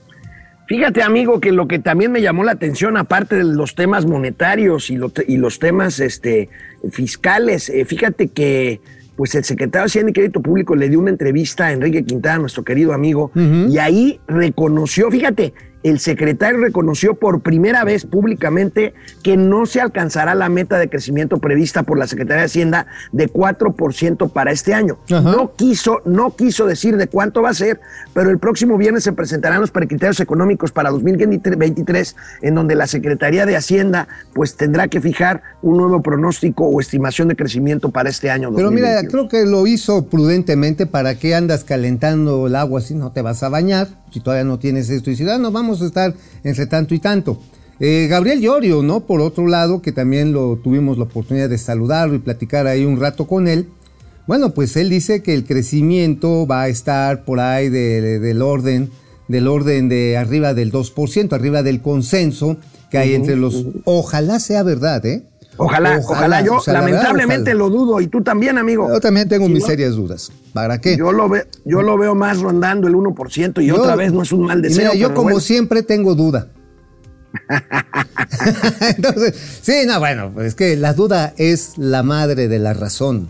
Fíjate, 0.68 1.02
amigo, 1.02 1.40
que 1.40 1.52
lo 1.54 1.68
que 1.68 1.80
también 1.80 2.12
me 2.12 2.22
llamó 2.22 2.44
la 2.44 2.52
atención, 2.52 2.98
aparte 2.98 3.36
de 3.38 3.44
los 3.46 3.74
temas 3.76 4.06
monetarios 4.06 4.90
y, 4.90 4.98
lo- 4.98 5.12
y 5.28 5.38
los 5.38 5.60
temas 5.60 6.00
este, 6.00 6.50
fiscales, 6.92 7.70
eh, 7.70 7.86
fíjate 7.86 8.28
que 8.30 8.82
pues 9.16 9.34
el 9.34 9.44
secretario 9.46 9.84
de 9.84 9.86
Hacienda 9.88 10.10
y 10.12 10.14
Crédito 10.14 10.42
Público 10.42 10.76
le 10.76 10.90
dio 10.90 11.00
una 11.00 11.10
entrevista 11.10 11.66
a 11.66 11.72
Enrique 11.74 12.06
Quintana, 12.06 12.38
nuestro 12.40 12.64
querido 12.64 12.94
amigo, 12.94 13.32
y 13.68 13.78
ahí 13.80 14.20
reconoció, 14.28 15.10
fíjate, 15.10 15.54
el 15.84 16.00
secretario 16.00 16.60
reconoció 16.60 17.16
por 17.16 17.42
primera 17.42 17.84
vez 17.84 18.06
públicamente 18.06 18.94
que 19.24 19.38
no 19.38 19.66
se 19.66 19.82
alcanzará 19.82 20.36
la 20.36 20.50
meta 20.50 20.78
de 20.78 20.90
crecimiento 20.90 21.38
prevista 21.38 21.84
por 21.84 21.98
la 21.98 22.08
Secretaría 22.08 22.42
de 22.42 22.46
Hacienda 22.46 22.88
de 23.12 23.32
4% 23.32 24.32
para 24.32 24.52
este 24.52 24.74
año. 24.74 24.98
Ajá. 25.06 25.22
No 25.22 25.54
quiso, 25.56 26.02
no 26.06 26.36
quiso 26.36 26.66
decir 26.66 26.98
de 26.98 27.08
cuánto 27.08 27.42
va 27.42 27.50
a 27.50 27.54
ser, 27.54 27.80
pero 28.14 28.30
el 28.30 28.40
próximo 28.40 28.78
viernes 28.78 29.04
se 29.04 29.14
presentarán 29.14 29.62
los 29.62 29.72
precriterios 29.72 30.20
económicos 30.20 30.72
para 30.72 30.90
2023, 30.90 32.16
en 32.42 32.56
donde 32.56 32.76
la 32.76 32.88
Secretaría 32.88 33.46
de 33.46 33.56
Hacienda 33.56 34.08
pues 34.34 34.56
tendrá 34.56 34.88
que 34.88 35.02
fijar 35.02 35.42
un 35.62 35.78
nuevo 35.78 36.02
pronóstico 36.02 36.66
o 36.66 36.80
estimación 36.82 37.28
de 37.28 37.36
crecimiento 37.36 37.90
para 37.90 38.10
este 38.10 38.30
año. 38.30 38.52
Pero 38.54 38.72
mira, 38.72 38.96
2021. 38.96 39.12
creo 39.12 39.28
que 39.30 39.50
lo 39.50 39.68
hizo 39.68 40.06
prudentemente. 40.06 40.86
¿Para 40.86 41.16
qué 41.16 41.36
andas 41.36 41.64
calentando 41.64 42.48
el 42.48 42.56
agua 42.56 42.82
si 42.82 42.96
no 42.96 43.12
te 43.12 43.22
vas 43.22 43.44
a 43.44 43.50
bañar? 43.50 43.88
Si 44.12 44.20
todavía 44.20 44.44
no 44.46 44.58
tienes 44.60 44.90
esto. 44.90 45.12
Y 45.12 45.16
si 45.16 45.28
ah, 45.30 45.38
no, 45.38 45.52
vamos 45.52 45.82
a 45.82 45.86
estar 45.86 46.14
entre 46.44 46.66
tanto 46.66 46.94
y 46.96 47.00
tanto. 47.00 47.40
Eh, 47.80 48.08
Gabriel 48.10 48.42
Llorio, 48.42 48.82
¿no? 48.82 49.02
Por 49.02 49.22
otro 49.22 49.48
lado, 49.48 49.82
que 49.82 49.92
también 49.92 50.32
lo 50.34 50.58
tuvimos 50.64 50.98
la 50.98 51.04
oportunidad 51.04 51.50
de 51.50 51.58
saludarlo 51.58 52.16
y 52.16 52.20
platicar 52.20 52.66
ahí 52.68 52.84
un 52.86 53.00
rato 53.00 53.28
con 53.28 53.48
él. 53.48 53.68
Bueno, 54.26 54.54
pues 54.54 54.76
él 54.76 54.90
dice 54.90 55.22
que 55.22 55.34
el 55.34 55.46
crecimiento 55.46 56.48
va 56.48 56.64
a 56.64 56.68
estar 56.70 57.24
por 57.24 57.40
ahí 57.40 57.70
de- 57.70 58.02
de- 58.02 58.20
del 58.20 58.42
orden, 58.42 58.90
del 59.28 59.48
orden 59.48 59.90
de 59.90 60.18
arriba 60.18 60.54
del 60.54 60.72
2%, 60.72 61.34
arriba 61.36 61.62
del 61.64 61.82
consenso 61.82 62.58
que 62.90 62.98
hay 62.98 63.14
entre 63.14 63.36
los. 63.36 63.66
Ojalá 63.86 64.40
sea 64.40 64.64
verdad, 64.64 65.06
¿eh? 65.06 65.24
Ojalá, 65.58 66.00
ojalá, 66.04 66.42
yo 66.42 66.56
o 66.58 66.62
sea, 66.62 66.74
la 66.74 66.82
verdad, 66.82 66.98
lamentablemente 67.04 67.52
ojalá. 67.54 67.60
lo 67.60 67.70
dudo 67.70 68.02
y 68.02 68.08
tú 68.08 68.22
también, 68.22 68.58
amigo. 68.58 68.88
Yo 68.90 69.00
también 69.00 69.28
tengo 69.28 69.48
Si 69.48 69.54
mis 69.54 69.64
no- 69.64 69.68
serias 69.68 69.96
dudas. 69.96 70.32
¿Para 70.54 70.80
qué? 70.80 70.96
Yo 70.98 71.12
lo, 71.12 71.28
ve, 71.30 71.48
yo 71.66 71.82
lo 71.82 71.98
veo 71.98 72.16
más 72.16 72.40
rondando 72.40 72.88
el 72.88 72.96
1% 72.96 73.62
y 73.62 73.68
Yo- 73.68 73.76
otra 73.82 73.96
vez 73.96 74.14
no 74.14 74.22
es 74.22 74.32
un 74.32 74.46
mal 74.46 74.62
deseo. 74.62 74.94
Mira, 74.94 74.96
yo 74.96 75.10
como 75.14 75.24
bueno. 75.24 75.40
siempre 75.40 75.84
tengo 75.84 76.16
duda. 76.16 76.48
Entonces, 78.98 79.36
sí, 79.62 79.82
no, 79.86 80.00
bueno, 80.00 80.32
pues 80.34 80.48
es 80.48 80.56
que 80.56 80.76
la 80.76 80.94
duda 80.94 81.34
es 81.38 81.78
la 81.78 82.04
madre 82.04 82.48
de 82.48 82.60
la 82.60 82.74
razón. 82.74 83.30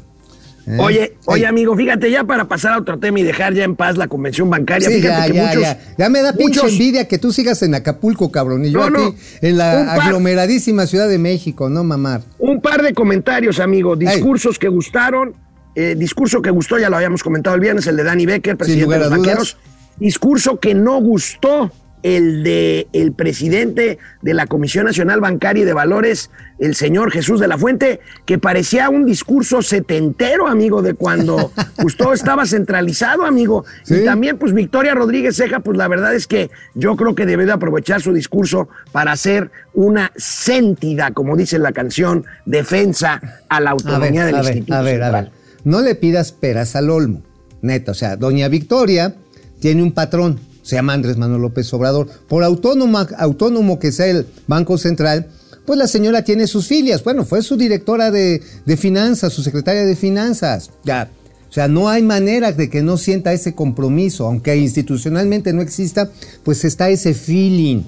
¿Eh? 0.67 0.77
Oye, 0.79 1.17
oye, 1.25 1.47
amigo, 1.47 1.75
fíjate, 1.75 2.11
ya 2.11 2.23
para 2.25 2.47
pasar 2.47 2.73
a 2.73 2.77
otro 2.79 2.99
tema 2.99 3.19
y 3.19 3.23
dejar 3.23 3.53
ya 3.53 3.63
en 3.63 3.75
paz 3.75 3.97
la 3.97 4.07
convención 4.07 4.49
bancaria, 4.49 4.89
Sí, 4.89 4.95
fíjate 5.01 5.21
ya, 5.21 5.27
que 5.27 5.33
ya, 5.33 5.45
muchos. 5.47 5.61
ya. 5.61 5.79
Ya 5.97 6.09
me 6.09 6.21
da 6.21 6.33
pinche 6.33 6.59
muchos- 6.61 6.71
envidia 6.73 7.07
que 7.07 7.17
tú 7.17 7.31
sigas 7.31 7.63
en 7.63 7.73
Acapulco, 7.75 8.31
cabrón. 8.31 8.65
Y 8.65 8.71
yo 8.71 8.79
No, 8.79 8.89
no. 8.89 9.05
aquí 9.07 9.17
en 9.41 9.57
la 9.57 9.85
par- 9.95 9.99
aglomeradísima 10.07 10.85
Ciudad 10.85 11.07
de 11.07 11.17
México, 11.17 11.69
no 11.69 11.83
mamar. 11.83 12.21
Un 12.39 12.61
par 12.61 12.83
de 12.83 12.93
comentarios, 12.93 13.59
amigo. 13.59 13.95
Discursos 13.95 14.59
que 14.59 14.67
gustaron. 14.67 15.33
eh, 15.79 15.93
discurso 15.95 16.41
que 16.41 16.49
gustó, 16.49 16.79
ya 16.79 16.89
lo 16.89 16.95
habíamos 16.95 17.21
comentado 17.21 17.55
el 17.55 17.61
viernes, 17.61 17.85
el 17.85 17.95
de 17.97 18.03
Danny 18.03 18.25
Becker, 18.25 18.57
presidente 18.57 18.95
de 18.95 18.99
los 18.99 19.09
banqueros. 19.11 19.57
Discurso 19.97 20.59
que 20.59 20.73
no 20.73 20.99
gustó, 21.01 21.71
el 22.15 22.43
de 22.43 22.87
el 22.93 23.11
presidente 23.11 23.97
de 24.21 24.33
la 24.33 24.47
Comisión 24.47 24.85
Nacional 24.85 25.19
Bancaria 25.19 25.63
y 25.63 25.65
de 25.65 25.73
Valores, 25.73 26.29
el 26.57 26.73
señor 26.73 27.11
Jesús 27.11 27.39
de 27.39 27.49
la 27.49 27.57
Fuente, 27.57 27.99
que 28.25 28.37
parecía 28.37 28.89
un 28.89 29.05
discurso 29.05 29.61
setentero, 29.61 30.47
amigo, 30.47 30.81
de 30.81 30.93
cuando 30.93 31.51
pues 31.81 31.97
todo 31.97 32.13
estaba 32.13 32.45
centralizado, 32.45 33.25
amigo. 33.25 33.65
Sí. 33.83 33.95
Y 33.95 34.05
también, 34.05 34.37
pues, 34.37 34.53
Victoria 34.53 34.93
Rodríguez 34.93 35.35
Ceja, 35.35 35.59
pues 35.59 35.77
la 35.77 35.89
verdad 35.89 36.15
es 36.15 36.27
que 36.27 36.49
yo 36.75 36.95
creo 36.95 37.13
que 37.13 37.25
debe 37.25 37.45
de 37.45 37.51
aprovechar 37.51 38.01
su 38.01 38.13
discurso 38.13 38.69
para 38.93 39.11
hacer 39.11 39.51
una 39.73 40.11
sentida, 40.15 41.11
como 41.11 41.35
dice 41.35 41.59
la 41.59 41.73
canción, 41.73 42.25
defensa 42.45 43.21
a 43.49 43.59
la 43.59 43.71
autonomía 43.71 44.25
del 44.25 44.37
Instituto 44.37 44.73
a 44.73 44.81
ver, 44.81 45.03
a 45.03 45.11
ver. 45.11 45.31
No 45.65 45.81
le 45.81 45.95
pidas 45.95 46.31
peras 46.31 46.77
al 46.77 46.89
olmo, 46.89 47.21
neta. 47.61 47.91
O 47.91 47.95
sea, 47.95 48.15
doña 48.15 48.47
Victoria 48.47 49.15
tiene 49.59 49.83
un 49.83 49.91
patrón, 49.91 50.39
se 50.67 50.75
llama 50.75 50.91
Andrés 50.91 51.15
Manuel 51.15 51.41
López 51.43 51.73
Obrador. 51.73 52.09
Por 52.27 52.43
autónoma, 52.43 53.07
autónomo 53.17 53.79
que 53.79 53.93
sea 53.93 54.07
el 54.07 54.27
Banco 54.47 54.77
Central, 54.77 55.27
pues 55.65 55.79
la 55.79 55.87
señora 55.87 56.23
tiene 56.25 56.45
sus 56.45 56.67
filias. 56.67 57.05
Bueno, 57.05 57.23
fue 57.23 57.41
su 57.41 57.55
directora 57.55 58.11
de, 58.11 58.43
de 58.65 58.75
finanzas, 58.75 59.31
su 59.31 59.43
secretaria 59.43 59.85
de 59.85 59.95
finanzas. 59.95 60.71
Ya. 60.83 61.09
O 61.49 61.53
sea, 61.53 61.69
no 61.69 61.87
hay 61.87 62.03
manera 62.03 62.51
de 62.51 62.69
que 62.69 62.83
no 62.83 62.97
sienta 62.97 63.31
ese 63.31 63.55
compromiso, 63.55 64.27
aunque 64.27 64.57
institucionalmente 64.57 65.53
no 65.53 65.61
exista, 65.61 66.11
pues 66.43 66.65
está 66.65 66.89
ese 66.89 67.13
feeling. 67.13 67.83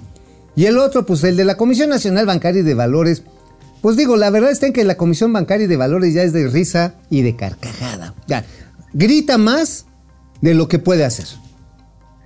Y 0.56 0.66
el 0.66 0.78
otro, 0.78 1.06
pues 1.06 1.22
el 1.26 1.36
de 1.36 1.44
la 1.44 1.58
Comisión 1.58 1.90
Nacional 1.90 2.26
Bancaria 2.26 2.62
y 2.62 2.64
de 2.64 2.76
Valores, 2.76 3.24
pues 3.82 3.98
digo, 3.98 4.16
la 4.16 4.30
verdad 4.30 4.52
está 4.52 4.68
en 4.68 4.74
que 4.74 4.86
la 4.86 4.96
Comisión 4.96 5.34
Bancaria 5.34 5.66
y 5.66 5.68
de 5.68 5.76
Valores 5.76 6.14
ya 6.14 6.24
es 6.24 6.32
de 6.32 6.48
risa 6.48 6.96
y 7.10 7.24
de 7.24 7.36
carcajada. 7.36 8.16
Ya, 8.26 8.46
grita 8.94 9.38
más 9.38 9.86
de 10.40 10.54
lo 10.54 10.70
que 10.70 10.80
puede 10.80 11.04
hacer. 11.04 11.28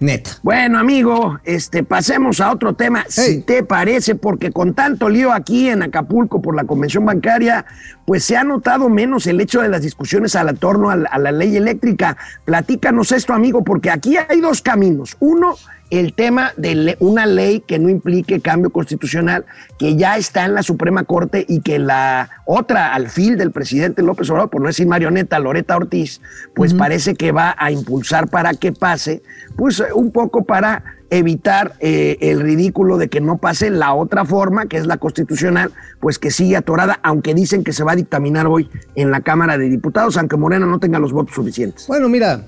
Neta. 0.04 0.32
Bueno, 0.44 0.80
amigo, 0.80 1.40
este, 1.46 1.82
pasemos 1.82 2.42
a 2.42 2.52
otro 2.52 2.74
tema, 2.74 3.06
si 3.08 3.40
te 3.40 3.64
parece, 3.64 4.16
porque 4.16 4.52
con 4.52 4.74
tanto 4.74 5.08
lío 5.08 5.32
aquí 5.32 5.70
en 5.70 5.82
Acapulco 5.82 6.42
por 6.42 6.58
la 6.58 6.66
convención 6.66 7.06
bancaria, 7.06 7.66
pues 8.06 8.26
se 8.26 8.36
ha 8.36 8.44
notado 8.44 8.90
menos 8.90 9.28
el 9.28 9.40
hecho 9.40 9.62
de 9.62 9.70
las 9.70 9.82
discusiones 9.82 10.36
al 10.36 10.60
torno 10.60 10.90
a 10.90 10.98
la, 10.98 11.08
a 11.08 11.20
la 11.20 11.32
ley 11.32 11.56
eléctrica. 11.56 12.18
Platícanos 12.44 13.14
esto, 13.14 13.32
amigo, 13.32 13.64
porque 13.64 13.92
aquí 13.92 14.18
hay 14.18 14.42
dos 14.42 14.62
caminos. 14.62 15.16
Uno, 15.22 15.56
el 16.00 16.14
tema 16.14 16.54
de 16.58 16.98
una 17.00 17.28
ley 17.28 17.60
que 17.60 17.78
no 17.78 17.88
implique 17.88 18.42
cambio 18.42 18.72
constitucional, 18.72 19.46
que 19.78 19.96
ya 19.96 20.18
está 20.18 20.44
en 20.46 20.56
la 20.56 20.64
Suprema 20.64 21.04
Corte 21.04 21.46
y 21.48 21.62
que 21.62 21.78
la 21.78 22.32
otra, 22.46 22.96
al 22.96 23.10
fil 23.10 23.38
del 23.38 23.52
presidente 23.52 24.02
López 24.02 24.28
Obrador, 24.32 24.50
por 24.50 24.62
no 24.62 24.68
decir 24.68 24.88
marioneta, 24.88 25.38
Loreta 25.38 25.78
Ortiz, 25.78 26.20
pues 26.56 26.74
parece 26.74 27.14
que 27.14 27.32
va 27.32 27.56
a 27.60 27.72
impulsar 27.72 28.28
para 28.28 28.56
que 28.56 28.72
pase, 28.72 29.22
pues 29.56 29.80
eh, 29.82 29.94
un 29.94 30.12
poco 30.12 30.46
para 30.46 30.84
evitar 31.12 31.74
eh, 31.80 32.18
el 32.22 32.42
ridículo 32.42 32.98
de 32.98 33.08
que 33.08 33.22
no 33.22 33.38
pase 33.38 33.70
la 33.70 33.94
otra 33.94 34.26
forma, 34.26 34.66
que 34.66 34.78
es 34.78 34.88
la 34.88 34.98
constitucional, 34.98 35.72
pues 36.00 36.18
que 36.18 36.32
sigue 36.32 36.58
atorada, 36.58 37.00
aunque 37.04 37.36
dicen 37.36 37.64
que 37.64 37.72
se 37.72 37.84
va 37.84 37.92
a 37.92 37.96
dictaminar 37.96 38.48
hoy 38.48 38.68
en 38.96 39.12
la 39.12 39.22
Cámara 39.22 39.60
de 39.60 39.70
Diputados, 39.70 40.18
aunque 40.18 40.38
Morena 40.38 40.66
no 40.66 40.80
tenga 40.80 40.98
los 40.98 41.14
votos 41.14 41.36
suficientes. 41.36 41.86
Bueno, 41.86 42.10
mira, 42.10 42.48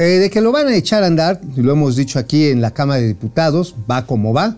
eh, 0.00 0.18
de 0.18 0.30
que 0.30 0.40
lo 0.40 0.50
van 0.50 0.66
a 0.66 0.74
echar 0.74 1.02
a 1.02 1.08
andar, 1.08 1.42
lo 1.56 1.72
hemos 1.72 1.94
dicho 1.94 2.18
aquí 2.18 2.46
en 2.46 2.62
la 2.62 2.70
Cámara 2.70 3.02
de 3.02 3.08
Diputados, 3.08 3.74
va 3.88 4.06
como 4.06 4.32
va. 4.32 4.56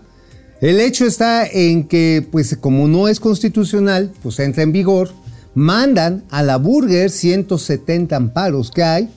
El 0.61 0.79
hecho 0.79 1.05
está 1.05 1.45
en 1.45 1.83
que, 1.89 2.25
pues 2.31 2.55
como 2.61 2.87
no 2.87 3.09
es 3.09 3.19
constitucional, 3.19 4.13
pues 4.23 4.39
entra 4.39 4.63
en 4.63 4.71
vigor, 4.71 5.11
mandan 5.53 6.23
a 6.29 6.43
la 6.43 6.55
Burger 6.55 7.11
170 7.11 8.15
amparos 8.15 8.71
que 8.71 8.83
hay, 8.83 9.09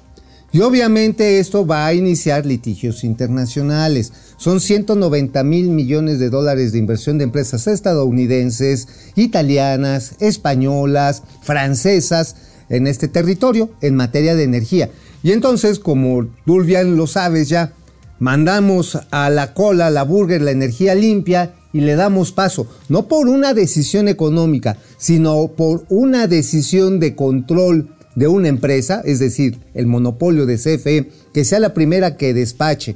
y 0.51 0.63
obviamente 0.63 1.39
esto 1.39 1.65
va 1.65 1.87
a 1.87 1.95
iniciar 1.95 2.45
litigios 2.45 3.05
internacionales. 3.05 4.13
Son 4.37 4.59
190 4.59 5.45
mil 5.45 5.69
millones 5.69 6.19
de 6.19 6.29
dólares 6.29 6.73
de 6.73 6.79
inversión 6.79 7.19
de 7.19 7.25
empresas 7.25 7.69
estadounidenses, 7.69 8.89
italianas, 9.15 10.17
españolas, 10.19 11.23
francesas 11.43 12.35
en 12.69 12.89
este 12.89 13.07
territorio 13.07 13.71
en 13.81 13.95
materia 13.95 14.35
de 14.35 14.43
energía. 14.43 14.91
Y 15.27 15.33
entonces, 15.33 15.81
como 15.81 16.29
tú 16.45 16.63
bien 16.63 16.97
lo 16.97 17.09
sabes 17.09 17.49
ya, 17.49 17.73
mandamos 18.21 18.97
a 19.11 19.29
la 19.29 19.55
cola, 19.55 19.89
a 19.89 19.91
la 19.91 20.05
burger, 20.05 20.41
la 20.41 20.53
energía 20.53 20.95
limpia 20.95 21.53
y 21.73 21.81
le 21.81 21.97
damos 21.97 22.31
paso, 22.31 22.69
no 22.89 23.09
por 23.09 23.27
una 23.27 23.53
decisión 23.53 24.07
económica, 24.07 24.79
sino 24.99 25.49
por 25.49 25.85
una 25.89 26.29
decisión 26.29 27.01
de 27.01 27.17
control 27.17 27.89
de 28.15 28.29
una 28.29 28.47
empresa, 28.47 29.03
es 29.05 29.19
decir, 29.19 29.59
el 29.75 29.89
monopolio 29.89 30.47
de 30.47 30.59
CFE, 30.59 31.11
que 31.35 31.45
sea 31.45 31.59
la 31.59 31.75
primera 31.75 32.17
que 32.17 32.33
despache. 32.33 32.95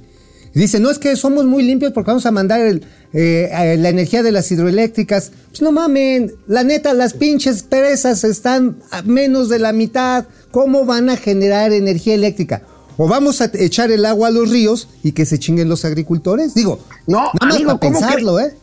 Dice, 0.55 0.81
no 0.81 0.91
es 0.91 0.99
que 0.99 1.15
somos 1.17 1.45
muy 1.45 1.63
limpios 1.63 1.93
porque 1.93 2.11
vamos 2.11 2.27
a 2.27 2.33
mandar 2.33 2.61
el, 2.61 2.85
eh, 3.13 3.51
eh, 3.53 3.77
la 3.79 3.89
energía 3.89 4.23
de 4.23 4.33
las 4.33 4.51
hidroeléctricas. 4.51 5.31
Pues 5.49 5.63
no 5.63 5.71
mamen, 5.71 6.33
la 6.47 6.65
neta, 6.65 6.93
las 6.93 7.15
pinches 7.15 7.63
presas 7.63 8.25
están 8.25 8.77
a 8.91 9.03
menos 9.03 9.49
de 9.49 9.61
la 9.61 9.73
mitad. 9.73 10.27
¿Cómo 10.51 10.85
van 10.85 11.09
a 11.09 11.17
generar 11.17 11.73
energía 11.73 12.15
eléctrica? 12.15 12.63
O 12.97 13.09
vamos 13.09 13.41
a 13.41 13.51
echar 13.55 13.91
el 13.91 14.05
agua 14.05 14.29
a 14.29 14.31
los 14.31 14.51
ríos 14.51 14.89
y 15.03 15.13
que 15.13 15.25
se 15.25 15.39
chinguen 15.39 15.69
los 15.69 15.85
agricultores. 15.85 16.53
Digo, 16.55 16.81
No, 17.07 17.19
nada 17.19 17.33
más 17.41 17.55
amigo, 17.55 17.69
para 17.69 17.79
¿cómo, 17.79 18.01
pensarlo, 18.01 18.41
¿eh? 18.41 18.55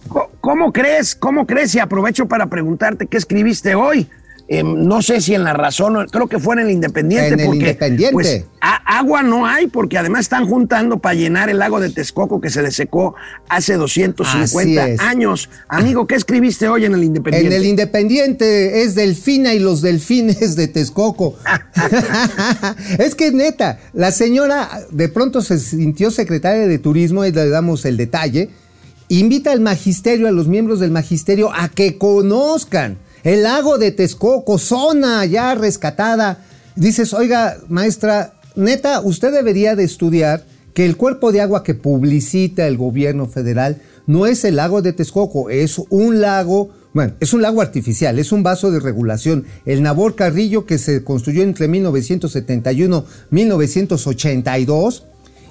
¿cómo 0.41 0.71
crees? 0.71 1.15
¿Cómo 1.15 1.47
crees? 1.47 1.73
Y 1.73 1.79
aprovecho 1.79 2.27
para 2.27 2.47
preguntarte 2.47 3.07
qué 3.07 3.17
escribiste 3.17 3.73
hoy. 3.73 4.07
Em, 4.49 4.85
no 4.87 5.01
sé 5.01 5.19
si 5.19 5.35
en 5.35 5.43
La 5.43 5.51
Razón, 5.53 6.07
creo 6.09 6.27
que 6.27 6.39
fue 6.39 6.55
en 6.55 6.59
el 6.61 6.71
Independiente. 6.71 7.33
En 7.33 7.39
El 7.41 7.45
porque, 7.47 7.59
Independiente. 7.59 8.13
Pues, 8.13 8.45
a- 8.61 8.97
agua 8.99 9.21
no 9.21 9.45
hay, 9.45 9.67
porque 9.67 9.97
además 9.97 10.21
están 10.21 10.47
juntando 10.47 10.99
para 10.99 11.15
llenar 11.15 11.49
el 11.49 11.59
lago 11.59 11.81
de 11.81 11.89
Texcoco 11.89 12.39
que 12.39 12.49
se 12.49 12.61
desecó 12.61 13.15
hace 13.49 13.73
250 13.75 14.83
Así 14.83 14.91
es. 14.93 14.99
años. 15.01 15.49
Amigo, 15.67 16.07
¿qué 16.07 16.15
escribiste 16.15 16.69
hoy 16.69 16.85
en 16.85 16.93
el 16.93 17.03
Independiente? 17.03 17.47
En 17.55 17.61
el 17.61 17.67
Independiente 17.67 18.83
es 18.83 18.95
Delfina 18.95 19.53
y 19.53 19.59
los 19.59 19.81
delfines 19.81 20.55
de 20.55 20.69
Texcoco. 20.69 21.35
es 22.99 23.15
que 23.15 23.31
neta, 23.31 23.79
la 23.93 24.11
señora 24.11 24.69
de 24.91 25.09
pronto 25.09 25.41
se 25.41 25.59
sintió 25.59 26.09
secretaria 26.11 26.67
de 26.67 26.79
turismo 26.79 27.25
y 27.25 27.31
le 27.31 27.49
damos 27.49 27.83
el 27.85 27.97
detalle. 27.97 28.49
Invita 29.09 29.51
al 29.51 29.59
magisterio, 29.61 30.27
a 30.27 30.31
los 30.31 30.47
miembros 30.47 30.79
del 30.79 30.91
magisterio, 30.91 31.51
a 31.53 31.69
que 31.69 31.97
conozcan 31.97 32.97
el 33.27 33.43
lago 33.43 33.77
de 33.77 33.91
Texcoco, 33.91 34.57
zona 34.57 35.25
ya 35.25 35.53
rescatada. 35.53 36.45
Dices, 36.77 37.13
oiga, 37.13 37.57
maestra, 37.67 38.35
neta, 38.55 39.01
usted 39.01 39.33
debería 39.33 39.75
de 39.75 39.83
estudiar 39.83 40.45
que 40.73 40.85
el 40.85 40.95
cuerpo 40.95 41.33
de 41.33 41.41
agua 41.41 41.61
que 41.61 41.73
publicita 41.73 42.67
el 42.67 42.77
gobierno 42.77 43.25
federal 43.25 43.81
no 44.05 44.27
es 44.27 44.45
el 44.45 44.55
lago 44.55 44.81
de 44.81 44.93
Texcoco, 44.93 45.49
es 45.49 45.77
un 45.89 46.21
lago, 46.21 46.69
bueno, 46.93 47.15
es 47.19 47.33
un 47.33 47.41
lago 47.41 47.61
artificial, 47.61 48.17
es 48.17 48.31
un 48.31 48.43
vaso 48.43 48.71
de 48.71 48.79
regulación, 48.79 49.43
el 49.65 49.83
Nabor 49.83 50.15
Carrillo 50.15 50.65
que 50.65 50.77
se 50.77 51.03
construyó 51.03 51.43
entre 51.43 51.67
1971 51.67 53.05
y 53.29 53.35
1982 53.35 55.03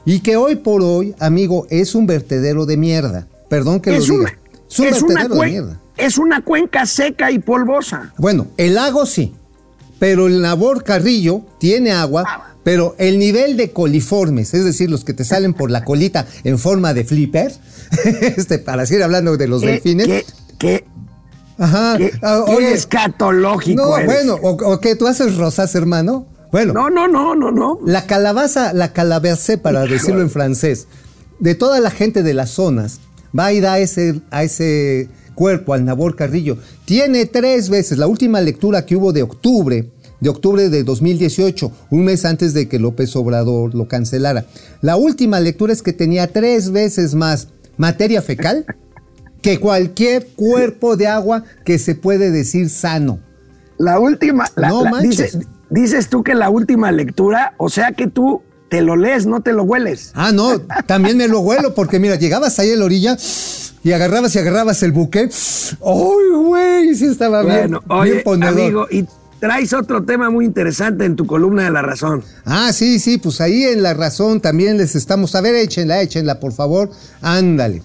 y 0.06 0.20
que 0.20 0.38
hoy 0.38 0.56
por 0.56 0.80
hoy, 0.82 1.14
amigo, 1.18 1.66
es 1.68 1.94
un 1.94 2.06
vertedero 2.06 2.64
de 2.64 2.78
mierda. 2.78 3.26
Perdón 3.50 3.80
que 3.80 3.94
es, 3.94 4.08
lo 4.08 4.14
una, 4.14 4.30
diga. 4.30 4.38
Es 4.70 4.78
un 4.80 4.86
es 4.86 5.02
una 5.02 5.28
de 5.28 5.46
mierda. 5.50 5.80
es 5.96 6.18
una 6.18 6.40
cuenca 6.42 6.86
seca 6.86 7.30
y 7.30 7.38
polvosa. 7.38 8.12
Bueno, 8.18 8.48
el 8.56 8.74
lago 8.74 9.06
sí, 9.06 9.34
pero 9.98 10.26
el 10.26 10.42
Nabor 10.42 10.84
Carrillo 10.84 11.42
tiene 11.58 11.92
agua, 11.92 12.54
pero 12.64 12.94
el 12.98 13.18
nivel 13.18 13.56
de 13.56 13.70
coliformes, 13.72 14.52
es 14.54 14.64
decir, 14.64 14.90
los 14.90 15.04
que 15.04 15.14
te 15.14 15.24
salen 15.24 15.54
por 15.54 15.70
la 15.70 15.84
colita 15.84 16.26
en 16.44 16.58
forma 16.58 16.92
de 16.94 17.04
flipper, 17.04 17.52
este, 18.04 18.58
para 18.58 18.84
seguir 18.86 19.04
hablando 19.04 19.36
de 19.36 19.46
los 19.48 19.62
¿Qué, 19.62 19.68
delfines. 19.68 20.06
qué, 20.06 20.24
qué- 20.58 20.84
Ajá. 21.58 21.96
qué- 21.96 22.12
ah, 22.22 22.44
oye, 22.48 22.72
escatológico 22.72 23.82
no, 23.82 23.96
eres? 23.96 24.06
bueno, 24.06 24.34
o, 24.42 24.50
o 24.72 24.80
que 24.80 24.96
tú 24.96 25.06
haces 25.06 25.36
rosas, 25.36 25.74
hermano. 25.74 26.26
Bueno, 26.52 26.72
No, 26.72 26.90
no, 26.90 27.08
no, 27.08 27.34
no, 27.34 27.50
no. 27.50 27.78
la 27.84 28.06
calabaza, 28.06 28.72
la 28.72 28.92
calavercé, 28.92 29.58
para 29.58 29.84
decirlo 29.86 30.20
en 30.22 30.30
francés, 30.30 30.86
de 31.38 31.54
toda 31.54 31.80
la 31.80 31.90
gente 31.90 32.22
de 32.22 32.34
las 32.34 32.50
zonas, 32.50 33.00
va 33.36 33.46
a 33.46 33.78
ese, 33.78 34.20
a 34.30 34.42
ese 34.44 35.08
cuerpo, 35.34 35.74
al 35.74 35.84
Nabor 35.84 36.16
Carrillo. 36.16 36.58
Tiene 36.84 37.26
tres 37.26 37.68
veces, 37.68 37.98
la 37.98 38.06
última 38.06 38.40
lectura 38.40 38.86
que 38.86 38.96
hubo 38.96 39.12
de 39.12 39.22
octubre, 39.22 39.90
de 40.20 40.28
octubre 40.30 40.68
de 40.70 40.82
2018, 40.82 41.70
un 41.90 42.04
mes 42.04 42.24
antes 42.24 42.54
de 42.54 42.68
que 42.68 42.78
López 42.78 43.14
Obrador 43.16 43.74
lo 43.74 43.86
cancelara. 43.88 44.46
La 44.80 44.96
última 44.96 45.40
lectura 45.40 45.72
es 45.72 45.82
que 45.82 45.92
tenía 45.92 46.32
tres 46.32 46.70
veces 46.70 47.14
más 47.14 47.48
materia 47.76 48.22
fecal 48.22 48.64
que 49.42 49.60
cualquier 49.60 50.26
cuerpo 50.34 50.96
de 50.96 51.06
agua 51.06 51.44
que 51.64 51.78
se 51.78 51.94
puede 51.94 52.30
decir 52.30 52.70
sano. 52.70 53.20
La 53.78 53.98
última, 54.00 54.46
la- 54.56 54.68
No 54.70 54.84
la- 54.84 54.90
dices 55.68 56.08
tú 56.08 56.22
que 56.24 56.34
la 56.34 56.48
última 56.48 56.90
lectura, 56.92 57.54
o 57.58 57.68
sea 57.68 57.92
que 57.92 58.06
tú 58.06 58.40
te 58.68 58.80
lo 58.82 58.96
lees, 58.96 59.26
no 59.26 59.40
te 59.40 59.52
lo 59.52 59.62
hueles. 59.62 60.10
Ah, 60.14 60.32
no, 60.32 60.60
también 60.86 61.16
me 61.16 61.28
lo 61.28 61.40
huelo 61.40 61.74
porque 61.74 61.98
mira, 61.98 62.16
llegabas 62.16 62.58
ahí 62.58 62.72
a 62.72 62.76
la 62.76 62.84
orilla 62.84 63.16
y 63.84 63.92
agarrabas 63.92 64.34
y 64.34 64.38
agarrabas 64.40 64.82
el 64.82 64.92
buque. 64.92 65.28
¡Ay, 65.84 66.34
güey! 66.34 66.94
Sí 66.94 67.06
estaba 67.06 67.42
Bueno, 67.42 67.80
bien, 67.80 67.98
oye, 68.00 68.10
bien 68.12 68.24
ponedor. 68.24 68.58
amigo, 68.60 68.86
y 68.90 69.06
traes 69.38 69.72
otro 69.72 70.02
tema 70.04 70.30
muy 70.30 70.44
interesante 70.44 71.04
en 71.04 71.14
tu 71.14 71.26
columna 71.26 71.64
de 71.64 71.70
La 71.70 71.82
Razón. 71.82 72.24
Ah, 72.44 72.72
sí, 72.72 72.98
sí, 72.98 73.18
pues 73.18 73.40
ahí 73.40 73.64
en 73.64 73.82
La 73.82 73.94
Razón 73.94 74.40
también 74.40 74.78
les 74.78 74.96
estamos. 74.96 75.34
A 75.34 75.40
ver, 75.40 75.54
échenla, 75.54 76.02
échenla, 76.02 76.40
por 76.40 76.52
favor. 76.52 76.90
Ándale. 77.20 77.82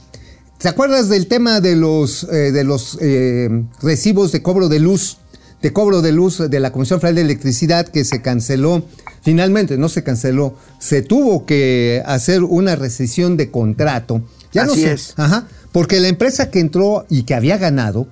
¿Te 0.57 0.67
acuerdas 0.69 1.09
del 1.09 1.27
tema 1.27 1.59
de 1.59 1.75
los, 1.75 2.23
eh, 2.31 2.51
de 2.51 2.63
los 2.63 2.97
eh, 3.01 3.49
recibos 3.81 4.31
de 4.31 4.41
cobro 4.43 4.69
de 4.69 4.79
luz? 4.79 5.17
De 5.61 5.73
cobro 5.73 6.01
de 6.01 6.11
luz 6.11 6.39
de 6.49 6.59
la 6.59 6.71
Comisión 6.71 6.99
Federal 6.99 7.15
de 7.15 7.21
Electricidad 7.21 7.87
que 7.87 8.03
se 8.03 8.21
canceló. 8.21 8.83
Finalmente, 9.21 9.77
no 9.77 9.89
se 9.89 10.03
canceló. 10.03 10.55
Se 10.79 11.01
tuvo 11.01 11.45
que 11.45 12.01
hacer 12.05 12.43
una 12.43 12.75
rescisión 12.75 13.37
de 13.37 13.51
contrato. 13.51 14.21
Ya 14.53 14.65
no 14.65 14.73
sé. 14.73 14.93
es. 14.93 15.13
Ajá. 15.17 15.47
Porque 15.71 15.99
la 15.99 16.07
empresa 16.07 16.49
que 16.49 16.59
entró 16.59 17.05
y 17.09 17.23
que 17.23 17.35
había 17.35 17.57
ganado 17.57 18.07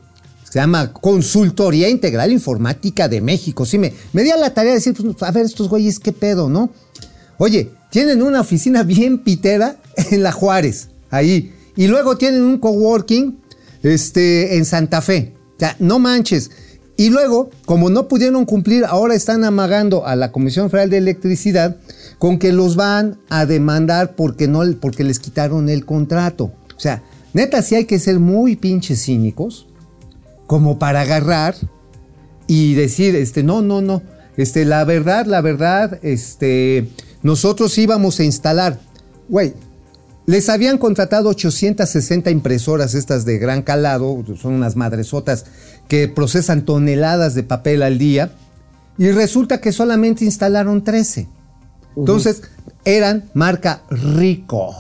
se 0.50 0.60
llama 0.60 0.94
Consultoría 0.94 1.90
Integral 1.90 2.32
Informática 2.32 3.08
de 3.08 3.22
México. 3.22 3.66
Sí, 3.66 3.78
me, 3.78 3.94
me 4.14 4.24
di 4.24 4.32
a 4.32 4.38
la 4.38 4.54
tarea 4.54 4.72
de 4.72 4.78
decir, 4.78 4.96
pues, 4.96 5.22
a 5.22 5.32
ver, 5.32 5.46
estos 5.46 5.70
güeyes, 5.70 6.00
qué 6.00 6.12
pedo, 6.12 6.50
¿no? 6.50 6.72
Oye, 7.38 7.72
tienen 7.92 8.22
una 8.22 8.42
oficina 8.42 8.84
bien 8.84 9.20
pitera 9.20 9.78
en 10.12 10.24
La 10.24 10.32
Juárez, 10.32 10.90
ahí. 11.12 11.54
Y 11.76 11.88
luego 11.88 12.18
tienen 12.18 12.42
un 12.42 12.58
coworking 12.58 13.40
este, 13.84 14.58
en 14.58 14.66
Santa 14.66 15.02
Fe. 15.02 15.36
O 15.56 15.60
sea, 15.60 15.76
no 15.80 16.00
manches. 16.00 16.50
Y 17.00 17.12
luego, 17.12 17.50
como 17.64 17.90
no 17.90 18.10
pudieron 18.10 18.44
cumplir, 18.44 18.84
ahora 18.84 19.16
están 19.16 19.46
amagando 19.46 20.06
a 20.06 20.18
la 20.18 20.34
Comisión 20.34 20.70
Federal 20.70 20.90
de 20.90 20.98
Electricidad 20.98 21.78
con 22.18 22.40
que 22.40 22.52
los 22.52 22.76
van 22.76 23.18
a 23.30 23.46
demandar 23.46 24.18
porque, 24.18 24.50
no, 24.50 24.64
porque 24.82 25.06
les 25.06 25.18
quitaron 25.18 25.70
el 25.70 25.86
contrato. 25.86 26.52
O 26.76 26.80
sea, 26.80 27.02
neta, 27.34 27.62
sí 27.62 27.76
hay 27.76 27.86
que 27.86 28.00
ser 28.00 28.20
muy 28.20 28.58
pinches 28.58 29.02
cínicos 29.06 29.66
como 30.46 30.78
para 30.78 31.00
agarrar 31.00 31.56
y 32.48 32.74
decir, 32.74 33.16
este, 33.16 33.44
no, 33.44 33.62
no, 33.62 33.80
no, 33.80 34.02
este, 34.36 34.66
la 34.66 34.84
verdad, 34.84 35.26
la 35.26 35.40
verdad, 35.40 36.00
este, 36.02 36.90
nosotros 37.24 37.78
íbamos 37.78 38.20
a 38.20 38.26
instalar, 38.26 38.78
güey, 39.30 39.54
les 40.30 40.48
habían 40.48 40.78
contratado 40.78 41.30
860 41.30 42.30
impresoras 42.30 42.94
estas 42.94 43.26
de 43.26 43.40
gran 43.40 43.64
calado, 43.64 44.24
son 44.40 44.54
unas 44.54 44.76
madresotas 44.76 45.46
que 45.88 46.08
procesan 46.08 46.66
toneladas 46.66 47.34
de 47.34 47.42
papel 47.42 47.82
al 47.82 47.98
día, 47.98 48.32
y 49.00 49.10
resulta 49.10 49.60
que 49.60 49.72
solamente 49.72 50.26
instalaron 50.26 50.84
13. 50.84 51.28
Entonces, 51.98 52.44
eran 52.86 53.28
marca 53.34 53.82
Rico. 53.90 54.76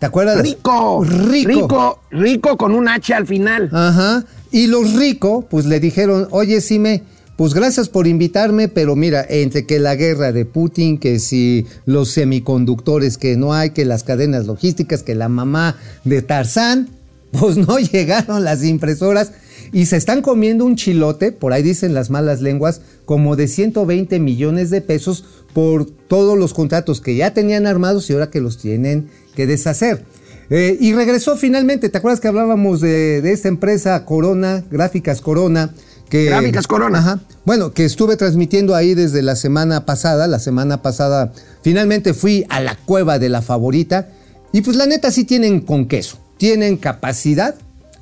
¿Te 0.00 0.06
acuerdas? 0.06 0.42
Rico, 0.42 1.04
Rico. 1.04 1.48
rico, 1.48 2.00
rico 2.10 2.56
con 2.56 2.74
un 2.74 2.88
H 2.88 3.14
al 3.14 3.28
final. 3.28 3.70
Ajá. 3.72 4.24
Y 4.50 4.66
los 4.66 4.94
ricos, 4.94 5.44
pues 5.48 5.66
le 5.66 5.78
dijeron, 5.78 6.26
oye, 6.32 6.60
Sime, 6.60 7.04
pues 7.40 7.54
gracias 7.54 7.88
por 7.88 8.06
invitarme, 8.06 8.68
pero 8.68 8.96
mira, 8.96 9.24
entre 9.26 9.64
que 9.64 9.78
la 9.78 9.94
guerra 9.94 10.30
de 10.30 10.44
Putin, 10.44 10.98
que 10.98 11.18
si 11.18 11.66
los 11.86 12.10
semiconductores 12.10 13.16
que 13.16 13.38
no 13.38 13.54
hay, 13.54 13.70
que 13.70 13.86
las 13.86 14.04
cadenas 14.04 14.44
logísticas, 14.44 15.02
que 15.02 15.14
la 15.14 15.30
mamá 15.30 15.78
de 16.04 16.20
Tarzán, 16.20 16.90
pues 17.30 17.56
no 17.56 17.78
llegaron 17.78 18.44
las 18.44 18.62
impresoras 18.62 19.32
y 19.72 19.86
se 19.86 19.96
están 19.96 20.20
comiendo 20.20 20.66
un 20.66 20.76
chilote, 20.76 21.32
por 21.32 21.54
ahí 21.54 21.62
dicen 21.62 21.94
las 21.94 22.10
malas 22.10 22.42
lenguas, 22.42 22.82
como 23.06 23.36
de 23.36 23.48
120 23.48 24.20
millones 24.20 24.68
de 24.68 24.82
pesos 24.82 25.24
por 25.54 25.86
todos 25.86 26.36
los 26.36 26.52
contratos 26.52 27.00
que 27.00 27.16
ya 27.16 27.32
tenían 27.32 27.66
armados 27.66 28.10
y 28.10 28.12
ahora 28.12 28.28
que 28.28 28.42
los 28.42 28.58
tienen 28.58 29.08
que 29.34 29.46
deshacer. 29.46 30.04
Eh, 30.50 30.76
y 30.78 30.92
regresó 30.92 31.36
finalmente, 31.36 31.88
¿te 31.88 31.96
acuerdas 31.96 32.20
que 32.20 32.28
hablábamos 32.28 32.82
de, 32.82 33.22
de 33.22 33.32
esta 33.32 33.48
empresa 33.48 34.04
Corona, 34.04 34.62
Gráficas 34.70 35.22
Corona? 35.22 35.72
Que, 36.10 36.26
Gráficas 36.26 36.66
Corona. 36.66 36.98
Ajá. 36.98 37.20
Bueno, 37.46 37.72
que 37.72 37.84
estuve 37.84 38.16
transmitiendo 38.16 38.74
ahí 38.74 38.94
desde 38.94 39.22
la 39.22 39.36
semana 39.36 39.86
pasada. 39.86 40.26
La 40.26 40.38
semana 40.38 40.82
pasada 40.82 41.32
finalmente 41.62 42.12
fui 42.12 42.44
a 42.50 42.60
la 42.60 42.76
cueva 42.76 43.18
de 43.18 43.28
la 43.28 43.40
favorita. 43.40 44.08
Y 44.52 44.60
pues 44.60 44.76
la 44.76 44.86
neta 44.86 45.10
sí 45.10 45.24
tienen 45.24 45.60
con 45.60 45.86
queso. 45.86 46.18
Tienen 46.36 46.76
capacidad 46.76 47.54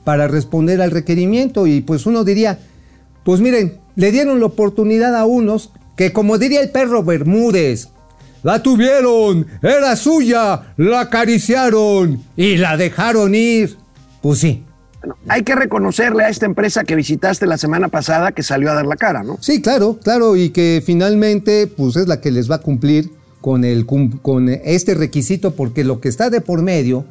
para 0.05 0.27
responder 0.27 0.81
al 0.81 0.91
requerimiento. 0.91 1.67
Y 1.67 1.83
pues 1.83 2.07
uno 2.07 2.25
diría, 2.25 2.59
pues 3.25 3.41
miren, 3.41 3.79
le 3.95 4.11
dieron 4.11 4.41
la 4.41 4.47
oportunidad 4.47 5.15
a 5.15 5.27
unos 5.27 5.71
que 5.97 6.13
como 6.13 6.39
diría 6.39 6.61
el 6.61 6.71
perro 6.71 7.03
Bermúdez, 7.03 7.89
la 8.45 8.63
tuvieron, 8.63 9.47
era 9.61 9.97
suya, 9.97 10.73
la 10.77 11.01
acariciaron 11.01 12.23
y 12.37 12.57
la 12.57 12.77
dejaron 12.77 13.35
ir. 13.35 13.77
Pues 14.23 14.39
sí, 14.39 14.65
hay 15.29 15.43
que 15.43 15.55
reconocerle 15.55 16.25
a 16.25 16.29
esta 16.29 16.47
empresa 16.47 16.85
que 16.85 16.95
visitaste 16.95 17.47
la 17.47 17.59
semana 17.59 17.89
pasada 17.89 18.33
que 18.33 18.43
salió 18.43 18.71
a 18.71 18.75
dar 18.75 18.87
la 18.87 18.97
cara, 18.97 19.23
¿no? 19.23 19.39
Sí, 19.41 19.63
claro, 19.63 19.99
claro, 20.03 20.37
y 20.37 20.51
que 20.51 20.83
finalmente 20.85 21.67
pues 21.67 21.97
es 21.97 22.09
la 22.09 22.21
que 22.21 22.31
les 22.31 22.51
va 22.51 22.57
a 22.57 22.61
cumplir 22.61 23.11
con, 23.41 23.65
el, 23.65 23.87
con 23.87 24.49
este 24.49 24.95
requisito, 24.95 25.55
porque 25.55 25.85
lo 25.85 26.01
que 26.01 26.09
está 26.09 26.31
de 26.31 26.41
por 26.41 26.63
medio 26.63 27.05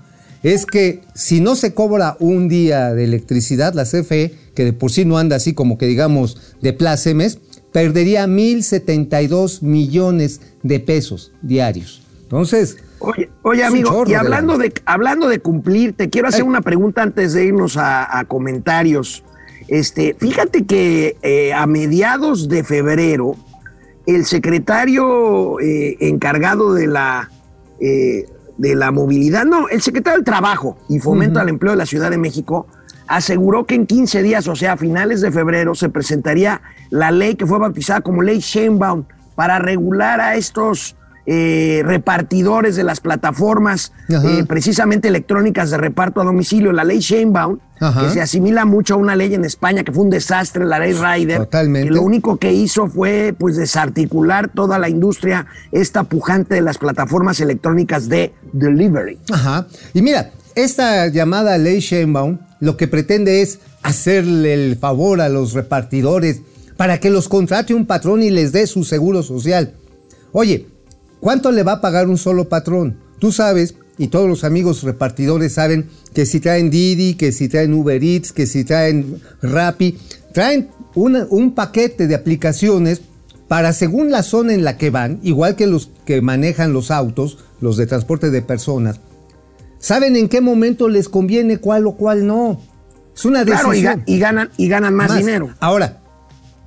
es 0.43 0.65
que 0.65 1.01
si 1.15 1.41
no 1.41 1.55
se 1.55 1.73
cobra 1.73 2.17
un 2.19 2.47
día 2.47 2.93
de 2.93 3.03
electricidad, 3.05 3.73
la 3.73 3.85
CFE, 3.85 4.33
que 4.53 4.65
de 4.65 4.73
por 4.73 4.91
sí 4.91 5.05
no 5.05 5.17
anda 5.17 5.35
así 5.35 5.53
como 5.53 5.77
que 5.77 5.87
digamos 5.87 6.37
de 6.61 6.73
plácemes, 6.73 7.39
perdería 7.71 8.27
1.072 8.27 9.61
millones 9.61 10.41
de 10.63 10.79
pesos 10.79 11.31
diarios. 11.41 12.01
Entonces, 12.23 12.77
Oye, 12.99 13.29
oye 13.43 13.63
amigo, 13.63 13.91
chorro 13.91 14.09
y 14.09 14.13
hablando 14.15 14.57
de, 14.57 14.73
hablando 14.85 15.27
de 15.27 15.39
cumplir, 15.39 15.93
te 15.93 16.09
quiero 16.09 16.27
hacer 16.27 16.41
Ay. 16.41 16.47
una 16.47 16.61
pregunta 16.61 17.03
antes 17.03 17.33
de 17.33 17.45
irnos 17.45 17.77
a, 17.77 18.17
a 18.17 18.25
comentarios. 18.25 19.23
Este, 19.67 20.15
fíjate 20.17 20.65
que 20.65 21.17
eh, 21.21 21.53
a 21.53 21.67
mediados 21.67 22.47
de 22.47 22.63
febrero, 22.63 23.35
el 24.05 24.25
secretario 24.25 25.59
eh, 25.59 25.97
encargado 25.99 26.73
de 26.73 26.87
la, 26.87 27.29
eh, 27.81 28.25
de 28.57 28.75
la 28.75 28.91
movilidad, 28.91 29.45
no, 29.45 29.67
el 29.67 29.81
secretario 29.81 30.17
del 30.17 30.25
Trabajo 30.25 30.77
y 30.87 30.99
Fomento 30.99 31.39
al 31.39 31.49
Empleo 31.49 31.73
de 31.73 31.77
la 31.77 31.85
Ciudad 31.85 32.09
de 32.09 32.17
México, 32.17 32.67
aseguró 33.07 33.65
que 33.65 33.75
en 33.75 33.85
15 33.85 34.23
días, 34.23 34.47
o 34.47 34.55
sea, 34.55 34.73
a 34.73 34.77
finales 34.77 35.21
de 35.21 35.31
febrero, 35.31 35.75
se 35.75 35.89
presentaría 35.89 36.61
la 36.89 37.11
ley 37.11 37.35
que 37.35 37.45
fue 37.45 37.59
bautizada 37.59 38.01
como 38.01 38.21
Ley 38.21 38.39
Sheinbaum 38.39 39.03
para 39.35 39.59
regular 39.59 40.21
a 40.21 40.35
estos 40.35 40.95
eh, 41.29 41.81
repartidores 41.85 42.77
de 42.77 42.85
las 42.85 43.01
plataformas 43.01 43.91
eh, 44.07 44.45
precisamente 44.47 45.09
electrónicas 45.09 45.69
de 45.69 45.77
reparto 45.77 46.21
a 46.21 46.23
domicilio, 46.23 46.71
la 46.71 46.85
ley 46.85 46.99
Sheinbaum, 46.99 47.59
Ajá. 47.81 48.05
que 48.05 48.13
se 48.13 48.21
asimila 48.21 48.63
mucho 48.63 48.93
a 48.93 48.97
una 48.97 49.15
ley 49.17 49.33
en 49.33 49.43
España 49.43 49.83
que 49.83 49.91
fue 49.91 50.05
un 50.05 50.09
desastre, 50.09 50.65
la 50.65 50.79
ley 50.79 50.93
Ryder, 50.93 51.39
Totalmente. 51.39 51.89
que 51.89 51.93
lo 51.95 52.01
único 52.01 52.37
que 52.37 52.53
hizo 52.53 52.87
fue 52.87 53.35
pues 53.37 53.57
desarticular 53.57 54.49
toda 54.49 54.79
la 54.79 54.87
industria 54.87 55.47
esta 55.73 56.05
pujante 56.05 56.55
de 56.55 56.61
las 56.61 56.77
plataformas 56.77 57.41
electrónicas 57.41 58.07
de 58.07 58.33
delivery. 58.53 59.19
Ajá. 59.29 59.67
Y 59.93 60.01
mira, 60.01 60.31
esta 60.55 61.07
llamada 61.07 61.57
ley 61.57 61.81
Sheinbaum 61.81 62.37
lo 62.61 62.77
que 62.77 62.87
pretende 62.87 63.41
es 63.41 63.59
hacerle 63.83 64.53
el 64.53 64.77
favor 64.77 65.19
a 65.19 65.27
los 65.27 65.51
repartidores 65.51 66.41
para 66.77 67.01
que 67.01 67.09
los 67.09 67.27
contrate 67.27 67.73
un 67.73 67.85
patrón 67.85 68.23
y 68.23 68.29
les 68.29 68.53
dé 68.53 68.65
su 68.65 68.85
seguro 68.85 69.23
social. 69.23 69.73
Oye, 70.31 70.67
¿cuánto 71.19 71.51
le 71.51 71.63
va 71.63 71.73
a 71.73 71.81
pagar 71.81 72.07
un 72.07 72.17
solo 72.17 72.49
patrón? 72.49 72.97
Tú 73.19 73.31
sabes, 73.31 73.75
y 73.97 74.07
todos 74.07 74.27
los 74.29 74.43
amigos 74.43 74.83
repartidores 74.83 75.53
saben, 75.53 75.87
que 76.13 76.25
si 76.25 76.39
traen 76.39 76.69
Didi, 76.69 77.15
que 77.15 77.31
si 77.31 77.47
traen 77.49 77.73
Uber 77.73 78.03
Eats, 78.03 78.31
que 78.31 78.45
si 78.45 78.63
traen 78.63 79.21
Rappi, 79.41 79.97
traen 80.33 80.69
una- 80.95 81.25
un 81.29 81.53
paquete 81.55 82.07
de 82.07 82.15
aplicaciones 82.15 83.01
para 83.47 83.73
según 83.73 84.11
la 84.11 84.23
zona 84.23 84.53
en 84.53 84.63
la 84.63 84.77
que 84.77 84.89
van, 84.89 85.19
igual 85.23 85.55
que 85.55 85.67
los 85.67 85.89
que 86.05 86.21
manejan 86.21 86.73
los 86.73 86.91
autos, 86.91 87.37
los 87.61 87.77
de 87.77 87.87
transporte 87.87 88.29
de 88.29 88.41
personas, 88.41 88.99
saben 89.79 90.15
en 90.15 90.27
qué 90.29 90.41
momento 90.41 90.89
les 90.89 91.07
conviene 91.09 91.57
cuál 91.57 91.87
o 91.87 91.93
cuál 91.95 92.27
no. 92.27 92.59
Es 93.15 93.25
una 93.25 93.43
Claro, 93.45 93.69
y, 93.73 93.81
decisión. 93.81 93.99
ga- 94.01 94.03
y 94.05 94.19
ganan, 94.19 94.49
y 94.57 94.67
ganan 94.67 94.93
más, 94.93 95.09
Más. 95.09 95.17
dinero. 95.19 95.49
Ahora, 95.59 96.01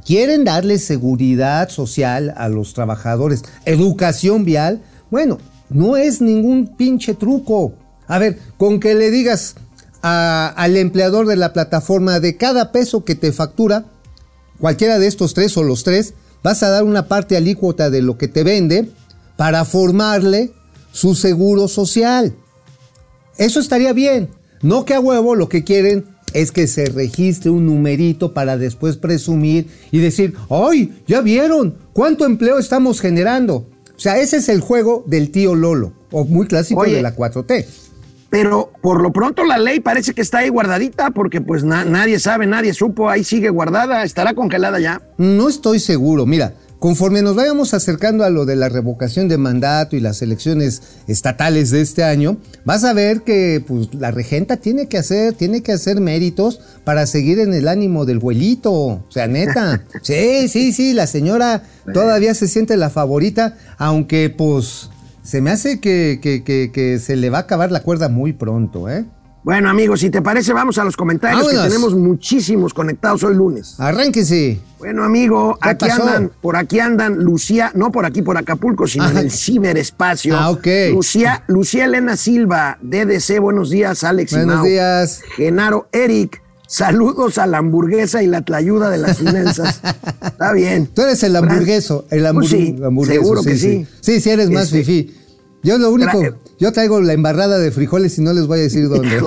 quieren 0.05 0.45
darle 0.45 0.79
seguridad 0.79 1.69
social 1.69 2.35
a 2.37 2.49
los 2.49 2.75
trabajadores, 2.75 3.43
educación 3.65 4.45
vial. 4.45 4.83
Bueno, 5.11 5.39
no 5.69 5.97
es 5.97 6.21
ningún 6.21 6.77
pinche 6.77 7.15
truco. 7.15 7.75
A 8.07 8.19
ver, 8.19 8.39
con 8.57 8.81
que 8.81 8.95
le 8.95 9.11
digas 9.11 9.55
al 10.03 10.77
empleador 10.77 11.27
de 11.27 11.37
la 11.37 11.53
plataforma 11.53 12.21
de 12.21 12.37
cada 12.37 12.73
peso 12.73 13.05
que 13.05 13.15
te 13.15 13.33
factura, 13.33 13.85
cualquiera 14.59 14.99
de 14.99 15.07
estos 15.07 15.35
tres 15.35 15.57
o 15.57 15.63
los 15.63 15.85
tres, 15.85 16.15
vas 16.43 16.63
a 16.63 16.71
dar 16.71 16.85
una 16.85 17.07
parte 17.07 17.37
alícuota 17.37 17.91
de 17.91 18.03
lo 18.03 18.17
que 18.17 18.29
te 18.29 18.45
vende 18.45 18.91
para 19.37 19.65
formarle 19.65 20.53
su 20.93 21.15
seguro 21.15 21.69
social. 21.69 22.35
Eso 23.37 23.61
estaría 23.61 23.93
bien. 23.93 24.31
No 24.63 24.85
que 24.85 24.95
a 24.95 25.01
huevo 25.01 25.35
lo 25.35 25.49
que 25.49 25.65
quieren 25.65 26.05
es 26.35 26.53
que 26.53 26.67
se 26.67 26.87
registre 26.87 27.51
un 27.51 27.67
numerito 27.67 28.33
para 28.35 28.57
después 28.57 28.97
presumir 28.97 29.67
y 29.91 29.99
decir, 29.99 30.35
¡ay! 30.51 31.03
¿Ya 31.07 31.21
vieron? 31.21 31.77
¿Cuánto 31.93 32.27
empleo 32.27 32.59
estamos 32.59 33.01
generando? 33.01 33.67
O 33.97 33.99
sea, 34.03 34.19
ese 34.19 34.39
es 34.39 34.49
el 34.49 34.61
juego 34.61 35.05
del 35.07 35.31
tío 35.31 35.55
Lolo, 35.55 35.93
o 36.11 36.25
muy 36.25 36.47
clásico 36.47 36.81
Oye. 36.81 36.95
de 36.97 37.03
la 37.03 37.15
4T. 37.15 37.67
Pero 38.31 38.71
por 38.81 39.03
lo 39.03 39.13
pronto 39.13 39.45
la 39.45 39.59
ley 39.59 39.81
parece 39.81 40.15
que 40.15 40.23
está 40.23 40.39
ahí 40.39 40.49
guardadita 40.49 41.11
porque 41.11 41.41
pues 41.41 41.65
na- 41.65 41.85
nadie 41.85 42.21
sabe, 42.21 42.47
nadie 42.47 42.73
supo, 42.75 43.11
ahí 43.11 43.25
sigue 43.25 43.51
guardada, 43.51 44.05
estará 44.05 44.35
congelada 44.35 44.79
ya. 44.79 45.03
No 45.19 45.49
estoy 45.49 45.81
seguro. 45.81 46.27
Mira, 46.27 46.55
conforme 46.81 47.23
nos 47.23 47.37
vayamos 47.37 47.73
acercando 47.75 48.25
a 48.25 48.31
lo 48.31 48.45
de 48.47 48.57
la 48.57 48.69
revocación 48.69 49.29
de 49.29 49.39
mandato 49.39 49.95
y 49.95 50.01
las 50.01 50.21
elecciones 50.23 50.83
estatales 51.07 51.71
de 51.71 51.83
este 51.83 52.03
año, 52.03 52.39
vas 52.65 52.83
a 52.83 52.93
ver 52.93 53.21
que 53.23 53.63
pues, 53.65 53.95
la 53.95 54.11
regenta 54.11 54.57
tiene 54.57 54.89
que 54.89 54.99
hacer, 54.99 55.35
tiene 55.35 55.63
que 55.63 55.71
hacer 55.73 56.01
méritos 56.01 56.61
para 56.83 57.07
seguir 57.07 57.39
en 57.39 57.55
el 57.55 57.69
ánimo 57.69 58.07
del 58.07 58.19
güelito. 58.19 58.73
O 58.73 59.05
sea, 59.11 59.29
neta. 59.29 59.85
Sí, 60.03 60.49
sí, 60.49 60.73
sí, 60.73 60.93
la 60.95 61.07
señora 61.07 61.63
todavía 61.93 62.35
se 62.35 62.49
siente 62.49 62.77
la 62.77 62.91
favorita, 62.91 63.57
aunque 63.79 64.31
pues 64.31 64.89
se 65.23 65.41
me 65.43 65.51
hace 65.51 65.79
que, 65.81 66.19
que- 66.23 66.43
que- 66.43 66.71
que 66.73 66.99
se 66.99 67.15
le 67.15 67.29
va 67.31 67.39
a 67.39 67.43
acabar 67.43 67.71
la 67.71 67.83
cuerda 67.83 68.09
muy 68.09 68.33
pronto, 68.33 68.89
¿eh? 68.89 69.05
Bueno 69.43 69.71
amigos, 69.71 70.01
si 70.01 70.11
te 70.11 70.21
parece 70.21 70.53
vamos 70.53 70.77
a 70.77 70.85
los 70.85 70.97
comentarios 70.97 71.41
Vámonos. 71.41 71.63
que 71.63 71.69
tenemos 71.69 71.95
muchísimos 71.95 72.75
conectados 72.75 73.25
hoy 73.25 73.35
lunes. 73.35 73.75
Arránquese. 73.79 74.61
Bueno 74.79 75.03
amigo, 75.03 75.59
¿Qué 75.63 75.71
aquí 75.71 75.89
pasó? 75.89 76.03
andan, 76.03 76.31
por 76.43 76.57
aquí 76.57 76.79
andan 76.79 77.17
Lucía, 77.17 77.73
no 77.75 77.91
por 77.91 78.05
aquí 78.05 78.21
por 78.21 78.37
Acapulco, 78.37 78.87
sino 78.87 79.05
Ajá. 79.05 79.13
en 79.13 79.19
el 79.27 79.31
ciberespacio. 79.31 80.37
Ah, 80.39 80.51
ok. 80.51 80.67
Lucía, 80.93 81.43
Lucía 81.47 81.87
Elena 81.87 82.17
Silva, 82.19 82.79
DDC, 82.83 83.39
buenos 83.41 83.71
días, 83.71 84.05
Alex. 84.05 84.33
Buenos 84.33 84.57
Mau. 84.57 84.65
días. 84.67 85.23
Genaro 85.37 85.89
Eric, 85.93 86.43
saludos 86.67 87.39
a 87.39 87.47
la 87.47 87.59
hamburguesa 87.59 88.23
y 88.23 88.27
la 88.27 88.43
tlayuda 88.43 88.91
de 88.91 88.99
las 88.99 89.17
finanzas. 89.19 89.81
Está 90.23 90.53
bien. 90.53 90.87
Tú 90.87 91.01
eres 91.03 91.23
el 91.23 91.35
hamburgueso, 91.35 92.05
el 92.11 92.27
hamburg- 92.27 92.35
Pues 92.41 92.51
sí, 92.51 92.77
hamburgueso. 92.85 93.21
seguro 93.23 93.43
que 93.43 93.57
sí. 93.57 93.87
Sí, 94.03 94.21
sí, 94.21 94.29
eres 94.31 94.51
más 94.51 94.65
Este, 94.65 94.85
fifí. 94.85 95.17
Yo 95.63 95.77
lo 95.77 95.91
único, 95.91 96.11
Tra- 96.23 96.35
yo 96.59 96.73
traigo 96.73 97.01
la 97.03 97.13
embarrada 97.13 97.59
de 97.59 97.71
frijoles 97.71 98.19
y 98.19 98.23
no 98.23 98.33
les 98.33 98.47
voy 98.47 98.61
a 98.61 98.63
decir 98.63 98.89
dónde. 98.89 99.19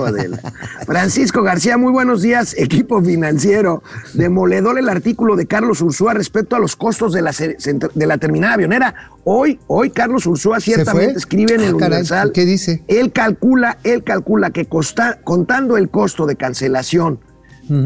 Francisco 0.86 1.42
García, 1.42 1.76
muy 1.78 1.92
buenos 1.92 2.22
días, 2.22 2.54
equipo 2.58 3.00
financiero. 3.02 3.82
Demoledor 4.14 4.78
el 4.78 4.88
artículo 4.88 5.36
de 5.36 5.46
Carlos 5.46 5.80
Ursúa 5.80 6.14
respecto 6.14 6.56
a 6.56 6.58
los 6.58 6.76
costos 6.76 7.12
de 7.12 7.22
la, 7.22 7.32
de 7.32 8.06
la 8.06 8.18
terminal 8.18 8.52
avionera. 8.54 9.10
Hoy, 9.24 9.60
hoy 9.68 9.90
Carlos 9.90 10.26
Ursúa 10.26 10.60
ciertamente 10.60 11.18
escribe 11.18 11.54
en 11.54 11.60
el 11.62 11.74
Ah, 11.74 11.78
caray, 11.78 11.98
Universal. 12.00 12.32
¿qué 12.32 12.44
dice? 12.44 12.82
Él 12.88 13.12
calcula, 13.12 13.78
él 13.84 14.02
calcula 14.02 14.50
que 14.50 14.66
costa- 14.66 15.20
contando 15.24 15.76
el 15.76 15.88
costo 15.88 16.26
de 16.26 16.36
cancelación 16.36 17.20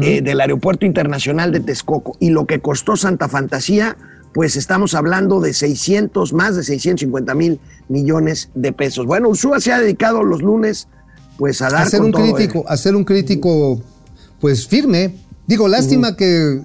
eh, 0.01 0.21
del 0.21 0.41
Aeropuerto 0.41 0.85
Internacional 0.85 1.51
de 1.53 1.61
Texcoco 1.61 2.17
y 2.19 2.31
lo 2.31 2.45
que 2.45 2.59
costó 2.59 2.97
Santa 2.97 3.29
Fantasía, 3.29 3.95
pues 4.33 4.55
estamos 4.55 4.93
hablando 4.93 5.39
de 5.39 5.53
600, 5.53 6.33
más 6.33 6.55
de 6.55 6.63
650 6.63 7.33
mil 7.35 7.59
millones 7.87 8.49
de 8.53 8.71
pesos. 8.71 9.05
Bueno, 9.05 9.29
Ursúa 9.29 9.59
se 9.59 9.71
ha 9.71 9.79
dedicado 9.79 10.23
los 10.23 10.41
lunes 10.41 10.87
pues 11.37 11.61
a 11.61 11.69
dar 11.69 11.83
hacer 11.83 12.01
un 12.01 12.09
¿eh? 12.09 12.33
crítico, 12.33 12.65
hacer 12.67 12.95
un 12.95 13.05
crítico, 13.05 13.81
pues 14.39 14.67
firme. 14.67 15.15
Digo, 15.47 15.67
lástima 15.67 16.15
que 16.15 16.61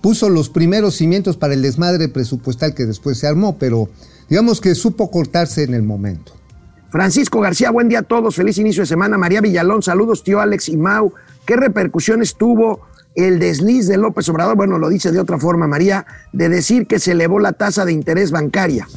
puso 0.00 0.30
los 0.30 0.48
primeros 0.48 0.96
cimientos 0.96 1.36
para 1.36 1.54
el 1.54 1.62
desmadre 1.62 2.08
presupuestal 2.08 2.74
que 2.74 2.86
después 2.86 3.18
se 3.18 3.26
armó, 3.26 3.58
pero 3.58 3.88
digamos 4.28 4.60
que 4.60 4.74
supo 4.74 5.10
cortarse 5.10 5.64
en 5.64 5.74
el 5.74 5.82
momento. 5.82 6.32
Francisco 6.90 7.40
García, 7.40 7.70
buen 7.70 7.88
día 7.88 8.00
a 8.00 8.02
todos, 8.02 8.36
feliz 8.36 8.58
inicio 8.58 8.82
de 8.82 8.86
semana. 8.86 9.18
María 9.18 9.40
Villalón, 9.40 9.82
saludos 9.82 10.24
tío 10.24 10.40
Alex 10.40 10.68
y 10.68 10.76
Mau. 10.76 11.12
¿Qué 11.46 11.56
repercusiones 11.56 12.36
tuvo 12.36 12.80
el 13.14 13.38
desliz 13.38 13.86
de 13.88 13.96
López 13.96 14.28
Obrador? 14.28 14.56
Bueno, 14.56 14.78
lo 14.78 14.88
dice 14.88 15.12
de 15.12 15.20
otra 15.20 15.38
forma 15.38 15.66
María, 15.66 16.06
de 16.32 16.48
decir 16.48 16.86
que 16.86 16.98
se 16.98 17.12
elevó 17.12 17.38
la 17.38 17.52
tasa 17.52 17.84
de 17.84 17.92
interés 17.92 18.30
bancaria. 18.30 18.88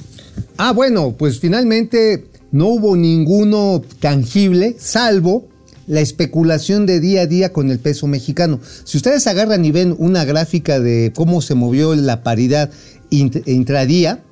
Ah, 0.58 0.72
bueno, 0.72 1.16
pues 1.18 1.40
finalmente 1.40 2.28
no 2.52 2.68
hubo 2.68 2.96
ninguno 2.96 3.82
tangible, 4.00 4.76
salvo 4.80 5.48
la 5.88 6.00
especulación 6.02 6.86
de 6.86 7.00
día 7.00 7.22
a 7.22 7.26
día 7.28 7.54
con 7.54 7.70
el 7.70 7.80
peso 7.80 8.08
mexicano. 8.08 8.60
Si 8.86 8.98
ustedes 8.98 9.28
agarran 9.28 9.66
y 9.66 9.72
ven 9.72 9.96
una 9.98 10.26
gráfica 10.26 10.80
de 10.80 11.12
cómo 11.16 11.42
se 11.42 11.54
movió 11.54 11.94
la 11.94 12.24
paridad 12.24 12.72
int- 13.12 13.44
intradía, 13.46 14.24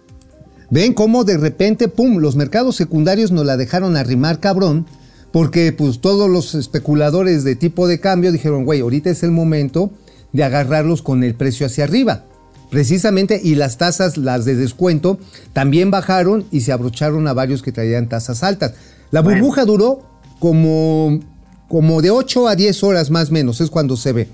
ven 0.71 0.93
cómo 0.93 1.23
de 1.25 1.37
repente, 1.37 1.89
pum, 1.89 2.17
los 2.17 2.35
mercados 2.35 2.75
secundarios 2.75 3.31
nos 3.31 3.45
la 3.45 3.57
dejaron 3.57 3.97
arrimar 3.97 4.39
cabrón, 4.39 4.87
porque 5.33 5.73
pues 5.73 5.99
todos 5.99 6.29
los 6.29 6.53
especuladores 6.53 7.43
de 7.43 7.55
tipo 7.55 7.87
de 7.87 7.99
cambio 7.99 8.31
dijeron, 8.31 8.65
güey, 8.65 8.81
ahorita 8.81 9.09
es 9.09 9.23
el 9.23 9.31
momento 9.31 9.91
de 10.31 10.43
agarrarlos 10.43 11.01
con 11.01 11.23
el 11.23 11.33
precio 11.33 11.65
hacia 11.65 11.85
arriba. 11.85 12.23
Precisamente, 12.69 13.41
y 13.43 13.55
las 13.55 13.79
tasas, 13.79 14.17
las 14.17 14.45
de 14.45 14.55
descuento, 14.55 15.17
también 15.51 15.89
bajaron 15.89 16.45
y 16.51 16.61
se 16.61 16.71
abrocharon 16.71 17.27
a 17.27 17.33
varios 17.33 17.63
que 17.63 17.71
traían 17.71 18.09
tasas 18.09 18.43
altas. 18.43 18.73
La 19.09 19.21
Bueno. 19.21 19.39
burbuja 19.39 19.65
duró 19.65 20.03
como, 20.39 21.19
como 21.67 22.03
de 22.03 22.11
8 22.11 22.47
a 22.47 22.55
10 22.55 22.83
horas 22.83 23.09
más 23.09 23.29
o 23.29 23.33
menos, 23.33 23.59
es 23.59 23.71
cuando 23.71 23.97
se 23.97 24.13
ve. 24.13 24.27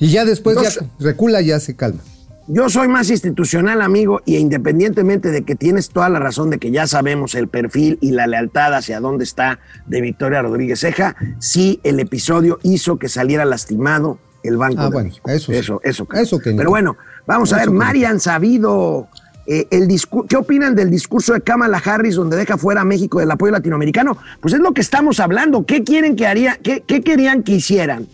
Y 0.00 0.08
ya 0.08 0.24
después 0.24 0.58
ya 0.60 0.70
recula, 0.98 1.40
ya 1.40 1.60
se 1.60 1.76
calma. 1.76 2.00
Yo 2.48 2.68
soy 2.68 2.88
más 2.88 3.08
institucional, 3.10 3.80
amigo, 3.82 4.20
y 4.24 4.36
independientemente 4.36 5.30
de 5.30 5.42
que 5.42 5.54
tienes 5.54 5.88
toda 5.90 6.08
la 6.08 6.18
razón 6.18 6.50
de 6.50 6.58
que 6.58 6.70
ya 6.70 6.86
sabemos 6.86 7.34
el 7.34 7.48
perfil 7.48 7.98
y 8.00 8.10
la 8.10 8.26
lealtad 8.26 8.74
hacia 8.74 9.00
dónde 9.00 9.24
está 9.24 9.60
de 9.86 10.00
Victoria 10.00 10.42
Rodríguez 10.42 10.80
Ceja, 10.80 11.14
sí 11.38 11.80
el 11.84 12.00
episodio 12.00 12.58
hizo 12.62 12.98
que 12.98 13.08
saliera 13.08 13.44
lastimado 13.44 14.18
el 14.42 14.56
Banco 14.56 14.80
Ah, 14.80 14.84
de 14.86 14.90
bueno, 14.90 15.08
México. 15.08 15.30
eso 15.30 15.52
sí. 15.52 15.58
eso, 15.58 15.80
eso, 15.84 16.08
Eso 16.12 16.38
que 16.40 16.52
Pero 16.52 16.68
bueno, 16.70 16.96
vamos 17.26 17.52
a 17.52 17.58
ver, 17.58 17.70
Marian 17.70 18.18
Sabido, 18.18 19.06
eh, 19.46 19.68
el 19.70 19.88
¿qué 20.28 20.36
opinan 20.36 20.74
del 20.74 20.90
discurso 20.90 21.32
de 21.34 21.42
Kamala 21.42 21.78
Harris 21.78 22.16
donde 22.16 22.36
deja 22.36 22.58
fuera 22.58 22.80
a 22.80 22.84
México 22.84 23.20
del 23.20 23.30
apoyo 23.30 23.52
latinoamericano? 23.52 24.16
Pues 24.40 24.52
es 24.54 24.60
lo 24.60 24.72
que 24.72 24.80
estamos 24.80 25.20
hablando. 25.20 25.64
¿Qué 25.64 25.84
quieren 25.84 26.16
que 26.16 26.26
haría, 26.26 26.58
qué, 26.60 26.82
qué 26.84 27.02
querían 27.02 27.44
que 27.44 27.52
hicieran? 27.52 28.08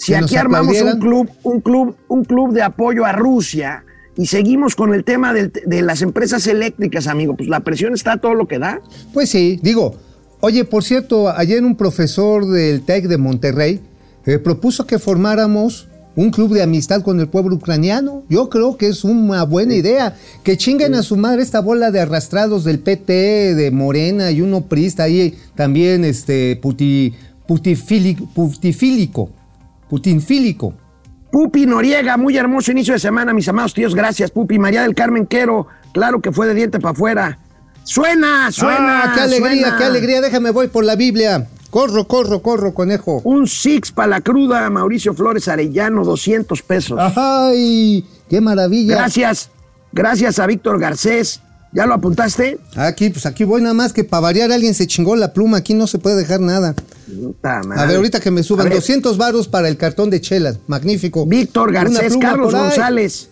Si 0.00 0.14
aquí 0.14 0.36
armamos 0.36 0.80
un 0.80 0.98
club, 0.98 1.30
un 1.42 1.60
club, 1.60 1.94
un 2.08 2.24
club 2.24 2.54
de 2.54 2.62
apoyo 2.62 3.04
a 3.04 3.12
Rusia 3.12 3.84
y 4.16 4.26
seguimos 4.26 4.74
con 4.74 4.94
el 4.94 5.04
tema 5.04 5.34
de 5.34 5.82
las 5.82 6.00
empresas 6.00 6.46
eléctricas, 6.46 7.06
amigo, 7.06 7.36
pues 7.36 7.50
la 7.50 7.60
presión 7.60 7.92
está 7.92 8.12
a 8.12 8.16
todo 8.16 8.32
lo 8.32 8.48
que 8.48 8.58
da. 8.58 8.80
Pues 9.12 9.28
sí, 9.28 9.60
digo, 9.62 9.94
oye, 10.40 10.64
por 10.64 10.84
cierto, 10.84 11.28
ayer 11.28 11.62
un 11.62 11.76
profesor 11.76 12.46
del 12.46 12.80
TEC 12.80 13.08
de 13.08 13.18
Monterrey 13.18 13.80
eh, 14.24 14.38
propuso 14.38 14.86
que 14.86 14.98
formáramos 14.98 15.88
un 16.16 16.30
club 16.30 16.54
de 16.54 16.62
amistad 16.62 17.02
con 17.02 17.20
el 17.20 17.28
pueblo 17.28 17.56
ucraniano. 17.56 18.24
Yo 18.30 18.48
creo 18.48 18.78
que 18.78 18.88
es 18.88 19.04
una 19.04 19.44
buena 19.44 19.74
idea. 19.74 20.16
Que 20.42 20.56
chinguen 20.56 20.94
a 20.94 21.02
su 21.02 21.18
madre 21.18 21.42
esta 21.42 21.60
bola 21.60 21.90
de 21.90 22.00
arrastrados 22.00 22.64
del 22.64 22.78
PT, 22.78 23.54
de 23.54 23.70
Morena 23.70 24.30
y 24.30 24.40
uno 24.40 24.62
prista 24.62 25.02
ahí 25.02 25.34
también 25.54 26.06
este 26.06 26.56
puti, 26.56 27.14
putifílico, 27.46 29.30
putifílico, 29.90 30.70
putinfílico. 30.70 30.74
Pupi 31.32 31.66
Noriega, 31.66 32.16
muy 32.16 32.36
hermoso 32.36 32.72
inicio 32.72 32.94
de 32.94 33.00
semana, 33.00 33.32
mis 33.32 33.48
amados 33.48 33.74
tíos, 33.74 33.94
gracias, 33.94 34.30
Pupi. 34.30 34.58
María 34.58 34.82
del 34.82 34.94
Carmen 34.94 35.26
Quero, 35.26 35.66
claro 35.92 36.20
que 36.20 36.32
fue 36.32 36.46
de 36.46 36.54
diente 36.54 36.80
para 36.80 36.92
afuera. 36.92 37.38
Suena, 37.84 38.50
suena. 38.52 39.04
Ah, 39.04 39.12
qué 39.14 39.20
alegría, 39.20 39.62
suena. 39.62 39.76
qué 39.78 39.84
alegría. 39.84 40.20
Déjame 40.20 40.50
voy 40.50 40.68
por 40.68 40.84
la 40.84 40.96
Biblia. 40.96 41.48
Corro, 41.70 42.06
corro, 42.06 42.42
corro, 42.42 42.74
conejo. 42.74 43.20
Un 43.24 43.46
six 43.46 43.92
para 43.92 44.08
la 44.08 44.20
cruda, 44.20 44.68
Mauricio 44.70 45.14
Flores 45.14 45.46
Arellano, 45.46 46.04
200 46.04 46.62
pesos. 46.62 46.98
¡Ay! 47.16 48.04
¡Qué 48.28 48.40
maravilla! 48.40 48.96
Gracias, 48.96 49.50
gracias 49.92 50.40
a 50.40 50.46
Víctor 50.46 50.80
Garcés. 50.80 51.40
¿Ya 51.72 51.86
lo 51.86 51.94
apuntaste? 51.94 52.58
Aquí, 52.74 53.10
pues 53.10 53.26
aquí 53.26 53.44
voy 53.44 53.62
nada 53.62 53.74
más 53.74 53.92
que 53.92 54.02
para 54.02 54.20
variar 54.22 54.50
alguien 54.50 54.74
se 54.74 54.86
chingó 54.88 55.14
la 55.14 55.32
pluma, 55.32 55.58
aquí 55.58 55.72
no 55.74 55.86
se 55.86 55.98
puede 55.98 56.16
dejar 56.16 56.40
nada. 56.40 56.74
A 57.42 57.86
ver, 57.86 57.96
ahorita 57.96 58.18
que 58.20 58.30
me 58.32 58.42
suban 58.42 58.68
ver, 58.68 58.74
200 58.78 59.16
varos 59.16 59.46
para 59.46 59.68
el 59.68 59.76
cartón 59.76 60.10
de 60.10 60.20
chelas, 60.20 60.58
magnífico. 60.66 61.26
Víctor 61.26 61.72
Garcés, 61.72 62.16
Carlos. 62.16 62.52
González. 62.52 63.28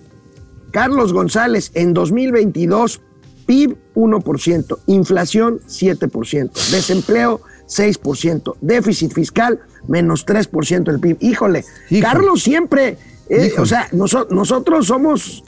Carlos 0.70 1.12
González, 1.12 1.70
en 1.74 1.94
2022, 1.94 3.00
PIB 3.46 3.76
1%, 3.96 4.78
inflación 4.86 5.60
7%, 5.66 6.50
desempleo 6.70 7.40
6%, 7.66 8.54
déficit 8.60 9.12
fiscal 9.14 9.58
menos 9.88 10.26
3% 10.26 10.84
del 10.84 11.00
PIB. 11.00 11.16
Híjole, 11.20 11.64
Híjole. 11.90 12.02
Carlos 12.02 12.42
siempre, 12.42 12.98
eh, 13.28 13.46
Híjole. 13.46 13.62
o 13.62 13.66
sea, 13.66 13.88
noso- 13.92 14.28
nosotros 14.30 14.86
somos 14.86 15.42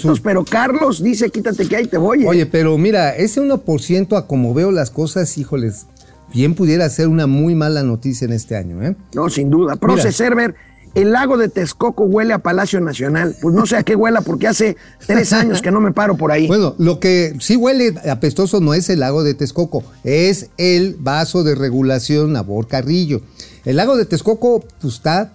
Su- 0.00 0.18
pero 0.22 0.44
Carlos 0.44 1.02
dice, 1.02 1.30
quítate 1.30 1.66
que 1.68 1.76
ahí 1.76 1.86
te 1.86 1.98
voy. 1.98 2.24
eh". 2.24 2.28
Oye, 2.28 2.46
pero 2.46 2.76
mira, 2.78 3.14
ese 3.16 3.40
1% 3.40 4.16
a 4.16 4.26
como 4.26 4.54
veo 4.54 4.70
las 4.70 4.90
cosas, 4.90 5.36
híjoles, 5.38 5.86
bien 6.32 6.54
pudiera 6.54 6.88
ser 6.88 7.08
una 7.08 7.26
muy 7.26 7.54
mala 7.54 7.82
noticia 7.82 8.24
en 8.24 8.32
este 8.32 8.56
año, 8.56 8.82
¿eh? 8.82 8.96
No, 9.14 9.28
sin 9.28 9.50
duda. 9.50 9.76
Proce 9.76 10.12
Server, 10.12 10.54
el 10.94 11.12
lago 11.12 11.36
de 11.36 11.48
Texcoco 11.48 12.04
huele 12.04 12.32
a 12.32 12.38
Palacio 12.38 12.80
Nacional. 12.80 13.36
Pues 13.40 13.54
no 13.54 13.66
sé 13.66 13.76
a 13.76 13.82
qué 13.82 13.94
huela, 13.94 14.22
porque 14.22 14.48
hace 14.48 14.76
tres 15.06 15.32
años 15.32 15.60
que 15.62 15.70
no 15.70 15.80
me 15.80 15.92
paro 15.92 16.16
por 16.16 16.32
ahí. 16.32 16.46
Bueno, 16.46 16.74
lo 16.78 16.98
que 16.98 17.34
sí 17.40 17.56
huele 17.56 17.94
apestoso 18.10 18.60
no 18.60 18.74
es 18.74 18.88
el 18.90 19.00
lago 19.00 19.22
de 19.22 19.34
Texcoco, 19.34 19.84
es 20.04 20.50
el 20.56 20.96
vaso 20.98 21.44
de 21.44 21.54
regulación 21.54 22.32
Nabor 22.32 22.66
Carrillo. 22.66 23.20
El 23.64 23.76
lago 23.76 23.96
de 23.96 24.04
Texcoco 24.06 24.64
pues, 24.80 24.94
está 24.94 25.34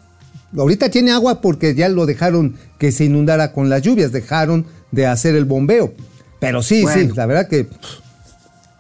ahorita 0.58 0.90
tiene 0.90 1.12
agua 1.12 1.42
porque 1.42 1.76
ya 1.76 1.90
lo 1.90 2.06
dejaron 2.06 2.56
que 2.80 2.92
se 2.92 3.06
inundara 3.06 3.52
con 3.54 3.70
las 3.70 3.82
lluvias, 3.82 4.12
dejaron 4.12 4.66
de 4.92 5.08
hacer 5.08 5.36
el 5.36 5.46
bombeo. 5.46 5.94
Pero 6.40 6.62
sí, 6.62 6.84
Bueno. 6.84 7.02
sí, 7.12 7.16
la 7.16 7.26
verdad 7.26 7.48
que 7.48 7.68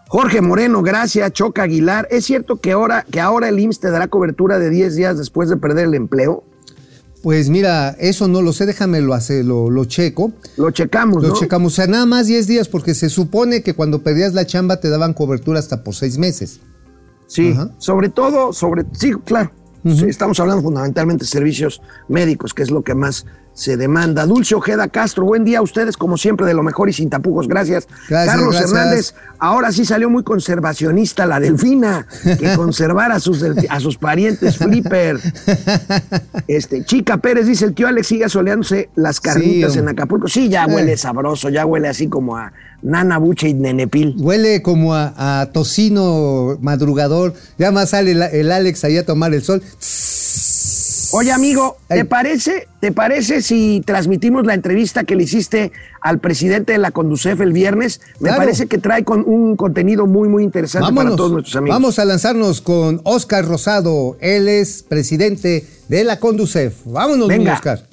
Jorge 0.08 0.42
Moreno, 0.42 0.82
gracias. 0.82 1.32
Choca 1.34 1.64
Aguilar. 1.64 2.08
¿Es 2.12 2.26
cierto 2.26 2.58
que 2.58 2.72
ahora, 2.74 3.06
que 3.10 3.20
ahora 3.20 3.50
el 3.50 3.60
IMSS 3.60 3.80
te 3.80 3.90
dará 3.92 4.08
cobertura 4.08 4.60
de 4.60 4.70
10 4.70 4.96
días 4.96 5.18
después 5.18 5.50
de 5.50 5.58
perder 5.58 5.88
el 5.88 5.94
empleo? 5.96 6.44
Pues 7.24 7.50
mira, 7.50 7.96
eso 8.00 8.28
no 8.28 8.44
lo 8.44 8.54
sé, 8.54 8.68
déjame 8.68 9.02
lo, 9.02 9.16
hace, 9.16 9.44
lo, 9.44 9.72
lo 9.72 9.86
checo. 9.86 10.32
Lo 10.58 10.70
checamos, 10.70 11.24
Lo 11.24 11.30
¿no? 11.30 11.36
checamos, 11.36 11.74
o 11.74 11.76
sea, 11.76 11.88
nada 11.88 12.06
más 12.06 12.28
10 12.28 12.46
días, 12.46 12.68
porque 12.70 12.94
se 12.94 13.10
supone 13.10 13.64
que 13.64 13.74
cuando 13.74 14.04
perdías 14.04 14.36
la 14.36 14.46
chamba 14.46 14.80
te 14.80 14.90
daban 14.90 15.14
cobertura 15.16 15.58
hasta 15.58 15.84
por 15.84 15.96
6 15.96 16.20
meses. 16.20 16.60
Sí, 17.26 17.52
Ajá. 17.54 17.72
sobre 17.80 18.10
todo, 18.10 18.54
sobre, 18.54 18.86
sí, 18.94 19.12
claro. 19.26 19.52
Sí, 19.86 20.06
estamos 20.08 20.39
hablando 20.39 20.63
fundamentalmente 20.63 21.26
de 21.26 21.30
servicios 21.30 21.80
médicos, 22.08 22.56
que 22.56 22.63
es 22.63 22.71
lo 22.71 22.82
que 22.82 22.95
más 22.95 23.26
se 23.54 23.78
demanda. 23.78 24.26
Dulce 24.26 24.56
Ojeda 24.56 24.88
Castro, 24.88 25.26
buen 25.26 25.45
día 25.45 25.60
a 25.60 25.62
ustedes, 25.62 25.95
como 25.95 26.17
siempre, 26.17 26.45
de 26.48 26.56
lo 26.56 26.63
mejor 26.63 26.89
y 26.89 26.93
sin 26.93 27.10
tapujos. 27.10 27.48
Gracias. 27.48 27.88
Gracias, 28.10 28.36
Carlos 28.36 28.56
gracias. 28.56 28.71
Hernández, 28.71 29.15
ahora 29.38 29.71
sí 29.71 29.86
salió 29.86 30.10
muy 30.10 30.24
conservacionista 30.24 31.28
la 31.28 31.39
delfina, 31.39 32.08
que 32.24 32.54
conservar 32.56 33.12
a 33.12 33.19
sus, 33.19 33.43
a 33.69 33.80
sus 33.80 33.98
parientes 33.98 34.58
flipper. 34.58 35.19
Este, 36.48 36.84
Chica 36.84 37.17
Pérez 37.17 37.45
dice, 37.45 37.65
el 37.65 37.74
tío 37.74 37.88
Alex 37.88 38.08
sigue 38.08 38.28
soleándose 38.28 38.89
las 38.95 39.21
carnitas 39.21 39.74
Sí, 39.74 39.80
en. 39.80 39.88
Acapulco. 39.88 40.28
Sí, 40.28 40.50
ya 40.50 40.65
huele 40.65 40.98
sabroso, 40.98 41.50
ya 41.50 41.65
huele 41.65 41.88
así 41.88 42.08
como 42.08 42.38
a 42.38 42.52
nana 42.86 43.17
buche 43.17 43.50
y 43.50 43.54
nenepil. 43.54 44.15
Huele 44.17 44.62
como 44.62 44.93
a, 44.93 45.41
a 45.41 45.48
tocino 45.48 46.58
madrugador. 46.62 47.34
Ya 47.58 47.71
más 47.71 47.89
sale 47.89 48.12
el, 48.12 48.21
el 48.21 48.52
Alex 48.52 48.84
ahí 48.84 48.98
a 48.98 49.06
tomar 49.06 49.34
el 49.34 49.43
sol. 49.43 49.62
Oye, 51.12 51.32
amigo, 51.32 51.78
¿te 51.88 52.04
parece, 52.04 52.67
¿te 52.82 52.91
parece 52.91 53.41
si 53.41 53.82
transmitimos 53.86 54.45
la 54.45 54.54
entrevista 54.54 55.06
que 55.06 55.15
le 55.15 55.24
hiciste 55.24 55.71
al 56.02 56.19
presidente 56.19 56.74
de 56.74 56.78
la 56.78 56.91
Conducef 56.91 57.39
el 57.39 57.54
viernes? 57.54 58.02
Me 58.19 58.28
Claro. 58.30 58.38
parece 58.38 58.67
que 58.67 58.80
trae 58.80 59.04
con 59.06 59.24
un 59.26 59.56
contenido 59.56 60.08
muy, 60.08 60.28
muy 60.28 60.43
interesante 60.43 60.93
para 60.93 61.15
todos 61.15 61.32
nuestros 61.32 61.56
amigos. 61.56 61.76
vamos 61.76 62.00
a 62.00 62.06
lanzarnos 62.06 62.60
con 62.60 63.00
Oscar 63.06 63.45
Rosado. 63.45 64.17
Él 64.19 64.50
es 64.50 64.84
presidente 64.84 65.65
de 65.88 66.04
la 66.04 66.19
Conducef. 66.19 66.74
Vámonos, 66.86 67.30
Venga. 67.30 67.54
Oscar. 67.54 67.84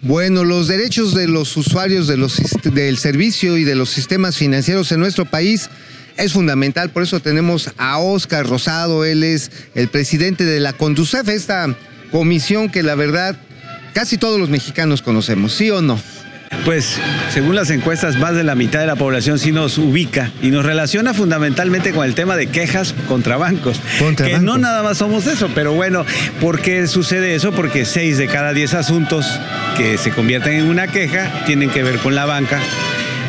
Bueno, 0.00 0.44
los 0.44 0.68
derechos 0.68 1.14
de 1.14 1.28
los 1.28 1.56
usuarios 1.56 2.06
de 2.06 2.16
los, 2.16 2.40
del 2.62 2.98
servicio 2.98 3.56
y 3.56 3.64
de 3.64 3.74
los 3.74 3.90
sistemas 3.90 4.36
financieros 4.36 4.92
en 4.92 5.00
nuestro 5.00 5.24
país 5.24 5.70
es 6.16 6.32
fundamental. 6.32 6.90
Por 6.90 7.02
eso 7.02 7.20
tenemos 7.20 7.70
a 7.76 7.98
Oscar 7.98 8.46
Rosado. 8.46 9.04
Él 9.04 9.22
es 9.22 9.50
el 9.74 9.88
presidente 9.88 10.44
de 10.44 10.60
la 10.60 10.72
Conducef, 10.72 11.28
esta 11.28 11.74
comisión 12.10 12.68
que 12.68 12.82
la 12.82 12.94
verdad 12.94 13.36
casi 13.94 14.18
todos 14.18 14.38
los 14.38 14.50
mexicanos 14.50 15.02
conocemos, 15.02 15.54
¿sí 15.54 15.70
o 15.70 15.80
no? 15.80 15.98
Pues, 16.64 16.98
según 17.30 17.54
las 17.54 17.70
encuestas, 17.70 18.16
más 18.16 18.34
de 18.34 18.42
la 18.42 18.54
mitad 18.54 18.80
de 18.80 18.86
la 18.86 18.96
población 18.96 19.38
sí 19.38 19.52
nos 19.52 19.76
ubica 19.78 20.30
y 20.42 20.50
nos 20.50 20.64
relaciona 20.64 21.12
fundamentalmente 21.12 21.92
con 21.92 22.06
el 22.06 22.14
tema 22.14 22.36
de 22.36 22.46
quejas 22.46 22.94
contra 23.06 23.36
bancos. 23.36 23.80
Contra 23.98 24.26
que 24.26 24.32
bancos. 24.34 24.46
no 24.46 24.58
nada 24.58 24.82
más 24.82 24.98
somos 24.98 25.26
eso, 25.26 25.50
pero 25.54 25.74
bueno, 25.74 26.06
¿por 26.40 26.60
qué 26.60 26.86
sucede 26.86 27.34
eso? 27.34 27.52
Porque 27.52 27.84
seis 27.84 28.16
de 28.18 28.28
cada 28.28 28.52
diez 28.52 28.74
asuntos 28.74 29.26
que 29.76 29.98
se 29.98 30.10
convierten 30.10 30.54
en 30.54 30.64
una 30.66 30.86
queja 30.86 31.44
tienen 31.46 31.70
que 31.70 31.82
ver 31.82 31.98
con 31.98 32.14
la 32.14 32.24
banca, 32.24 32.60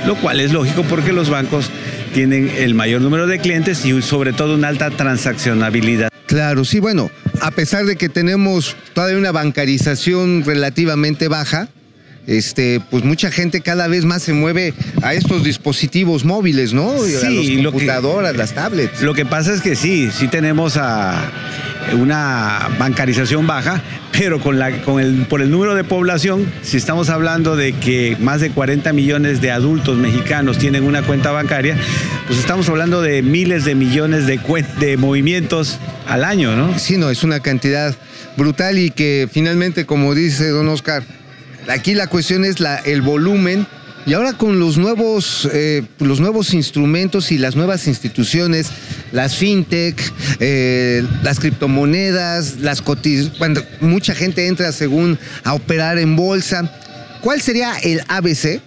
lo 0.06 0.16
cual 0.16 0.40
es 0.40 0.54
lógico 0.54 0.84
porque 0.84 1.12
los 1.12 1.30
bancos 1.30 1.70
tienen 2.14 2.50
el 2.58 2.76
mayor 2.76 3.02
número 3.02 3.28
de 3.28 3.40
clientes 3.40 3.86
y 3.86 4.02
sobre 4.02 4.32
todo 4.32 4.56
una 4.56 4.70
alta 4.70 4.90
transaccionabilidad. 4.90 6.10
Claro, 6.28 6.64
sí, 6.64 6.80
bueno, 6.80 7.12
a 7.42 7.52
pesar 7.52 7.86
de 7.86 7.98
que 7.98 8.08
tenemos 8.10 8.76
todavía 8.94 9.18
una 9.18 9.32
bancarización 9.32 10.44
relativamente 10.46 11.28
baja, 11.28 11.68
este, 12.28 12.82
pues 12.90 13.04
mucha 13.04 13.32
gente 13.32 13.62
cada 13.62 13.88
vez 13.88 14.06
más 14.06 14.24
se 14.24 14.34
mueve 14.34 14.74
a 15.02 15.14
estos 15.14 15.44
dispositivos 15.44 16.26
móviles, 16.26 16.74
¿no? 16.74 16.92
A 16.94 17.00
Sí, 17.00 17.14
las 17.14 17.24
lo 17.64 17.72
que- 17.72 17.78
computadoras, 17.78 18.36
las 18.36 18.54
tablets. 18.54 19.02
Lo 19.02 19.14
que 19.14 19.26
pasa 19.26 19.54
es 19.54 19.62
que 19.62 19.76
sí, 19.76 20.10
sí 20.12 20.28
tenemos 20.28 20.78
a 20.78 21.32
una 21.94 22.70
bancarización 22.80 23.46
baja, 23.46 23.82
pero 24.12 24.40
con 24.40 24.58
la, 24.58 24.82
con 24.82 25.00
el, 25.00 25.26
por 25.28 25.42
el 25.42 25.52
número 25.52 25.76
de 25.76 25.84
población, 25.84 26.46
si 26.64 26.78
estamos 26.78 27.10
hablando 27.10 27.56
de 27.56 27.74
que 27.74 28.18
más 28.20 28.42
de 28.42 28.50
40 28.50 28.92
millones 28.94 29.40
de 29.42 29.52
adultos 29.52 29.98
mexicanos 29.98 30.58
tienen 30.58 30.84
una 30.84 31.04
cuenta 31.04 31.32
bancaria, 31.32 31.78
pues 32.28 32.40
estamos 32.40 32.68
hablando 32.70 33.02
de 33.02 33.22
miles 33.22 33.66
de 33.66 33.76
millones 33.76 34.26
de 34.26 34.98
movimientos 34.98 35.78
al 36.08 36.24
año, 36.24 36.56
¿no? 36.56 36.78
Sí, 36.80 36.98
no, 36.98 37.10
es 37.12 37.24
una 37.24 37.40
cantidad 37.42 37.96
brutal 38.38 38.80
y 38.80 38.90
que 38.90 39.28
finalmente, 39.32 39.86
como 39.86 40.16
dice 40.16 40.50
don 40.50 40.68
Oscar, 40.70 41.04
aquí 41.68 41.94
la 41.94 42.08
cuestión 42.08 42.46
es 42.46 42.56
el 42.86 43.02
volumen. 43.02 43.68
Y 44.08 44.14
ahora 44.14 44.34
con 44.34 44.60
los 44.60 44.78
nuevos, 44.78 45.50
eh, 45.52 45.82
los 45.98 46.20
nuevos 46.20 46.54
instrumentos 46.54 47.32
y 47.32 47.40
las 47.40 47.56
nuevas 47.56 47.88
instituciones, 47.88 48.70
las 49.12 49.36
fintech, 49.36 50.00
eh, 50.40 51.04
las 51.24 51.40
criptomonedas, 51.40 52.60
las 52.60 52.84
cotiz 52.84 53.32
cuando 53.40 53.64
mucha 53.82 54.14
gente 54.14 54.46
entra 54.46 54.72
según 54.72 55.18
a 55.44 55.56
operar 55.56 55.98
en 55.98 56.16
bolsa, 56.16 56.72
¿cuál 57.22 57.42
sería 57.42 57.74
el 57.82 58.02
ABC 58.08 58.62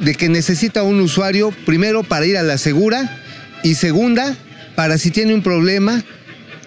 de 0.00 0.14
que 0.14 0.30
necesita 0.30 0.82
un 0.82 1.00
usuario 1.00 1.52
primero 1.66 2.02
para 2.02 2.24
ir 2.24 2.38
a 2.38 2.42
la 2.42 2.56
segura 2.56 3.20
y 3.62 3.74
segunda 3.74 4.34
para 4.76 4.96
si 4.96 5.10
tiene 5.10 5.34
un 5.34 5.42
problema 5.42 6.02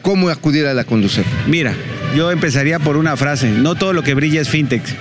cómo 0.01 0.29
acudir 0.29 0.65
a 0.65 0.73
la 0.73 0.83
conducir. 0.83 1.23
Mira, 1.47 1.73
yo 2.15 2.31
empezaría 2.31 2.79
por 2.79 2.97
una 2.97 3.17
frase, 3.17 3.49
no 3.49 3.75
todo 3.75 3.93
lo 3.93 4.03
que 4.03 4.13
brilla 4.13 4.41
es 4.41 4.49
fintech. 4.49 4.83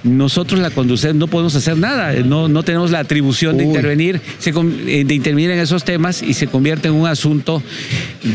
nosotros 0.05 0.61
la 0.61 0.71
Conducef 0.71 1.15
no 1.15 1.29
podemos 1.29 1.55
hacer 1.55 1.79
nada, 1.79 2.13
no, 2.13 2.47
no 2.47 2.63
tenemos 2.63 2.91
la 2.91 2.99
atribución 2.99 3.57
de 3.57 3.65
intervenir, 3.65 4.21
se 4.39 4.51
eh, 4.51 5.05
de 5.07 5.15
intervenir 5.15 5.51
en 5.51 5.59
esos 5.59 5.83
temas 5.83 6.23
y 6.23 6.35
se 6.35 6.47
convierte 6.47 6.89
en 6.89 6.95
un 6.95 7.07
asunto 7.07 7.63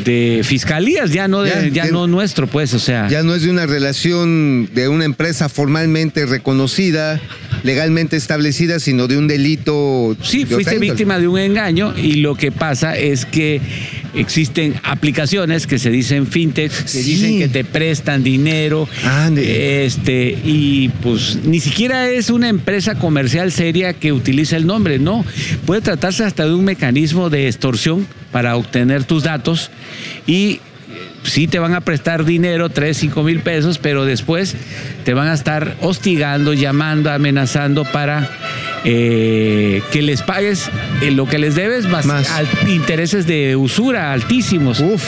de 0.04 0.41
fiscalías, 0.43 1.12
ya 1.12 1.28
no 1.28 1.43
de, 1.43 1.69
Ya, 1.71 1.86
no 1.86 2.08
nuestro, 2.08 2.47
pues, 2.47 2.74
o 2.74 2.80
sea. 2.80 3.08
Ya 3.08 3.21
no 3.21 3.36
es 3.36 3.43
de 3.43 3.52
una 3.52 3.67
relación 3.67 4.67
de 4.74 4.88
una 4.88 5.06
empresa 5.06 5.47
formalmente 5.47 6.26
reconocida, 6.26 7.21
legalmente 7.63 8.17
establecida, 8.17 8.80
sino 8.80 9.08
de 9.08 9.17
un 9.17 9.28
delito. 9.28 10.15
Sí, 10.24 10.43
de 10.45 10.56
fuiste 10.56 10.80
víctima 10.80 11.19
de 11.19 11.28
un 11.28 11.39
engaño 11.39 11.93
y 11.97 12.15
lo 12.15 12.36
que 12.36 12.52
pasa 12.52 12.97
es 12.97 13.26
que 13.26 13.62
existen 14.13 14.76
aplicaciones 14.84 15.67
que 15.67 15.80
se 15.80 15.89
dicen 15.89 16.28
fintech, 16.28 16.71
que 16.71 16.88
Sí. 16.88 17.04
dicen 17.04 17.39
que 17.39 17.47
te 17.47 17.63
prestan 17.63 18.24
dinero, 18.24 18.88
Ande. 19.06 19.86
este 19.86 20.38
y 20.43 20.89
pues 21.02 21.38
ni 21.45 21.60
siquiera 21.60 22.10
es 22.10 22.30
una 22.30 22.50
empresa 22.50 22.95
comercial 22.95 23.52
seria 23.52 23.93
que 23.93 24.12
utiliza 24.12 24.58
el 24.58 24.65
nombre, 24.67 25.00
no, 25.00 25.24
puede 25.65 25.82
tratarse 25.82 26.24
hasta 26.26 26.45
de 26.45 26.54
un 26.54 26.65
mecanismo 26.65 27.30
de 27.30 27.47
extorsión 27.47 28.06
para 28.32 28.56
obtener 28.58 29.04
tus 29.06 29.24
datos 29.24 29.71
y 30.28 30.60
sí 31.23 31.47
te 31.47 31.60
van 31.60 31.73
a 31.73 31.81
prestar 31.81 32.25
dinero, 32.25 32.69
3, 32.69 32.95
5 32.97 33.23
mil 33.23 33.39
pesos, 33.41 33.77
pero 33.77 34.05
después 34.05 34.55
te 35.05 35.13
van 35.13 35.27
a 35.27 35.34
estar 35.34 35.75
hostigando, 35.81 36.53
llamando, 36.53 37.12
amenazando 37.12 37.84
para 37.86 38.29
eh, 38.84 39.81
que 39.91 40.01
les 40.01 40.21
pagues 40.23 40.69
eh, 41.01 41.12
lo 41.12 41.27
que 41.27 41.38
les 41.38 41.55
debes 41.55 41.88
más, 41.88 42.05
Más. 42.05 42.29
al- 42.31 42.47
intereses 42.69 43.27
de 43.27 43.55
usura 43.55 44.12
altísimos. 44.13 44.79
Uf. 44.79 45.03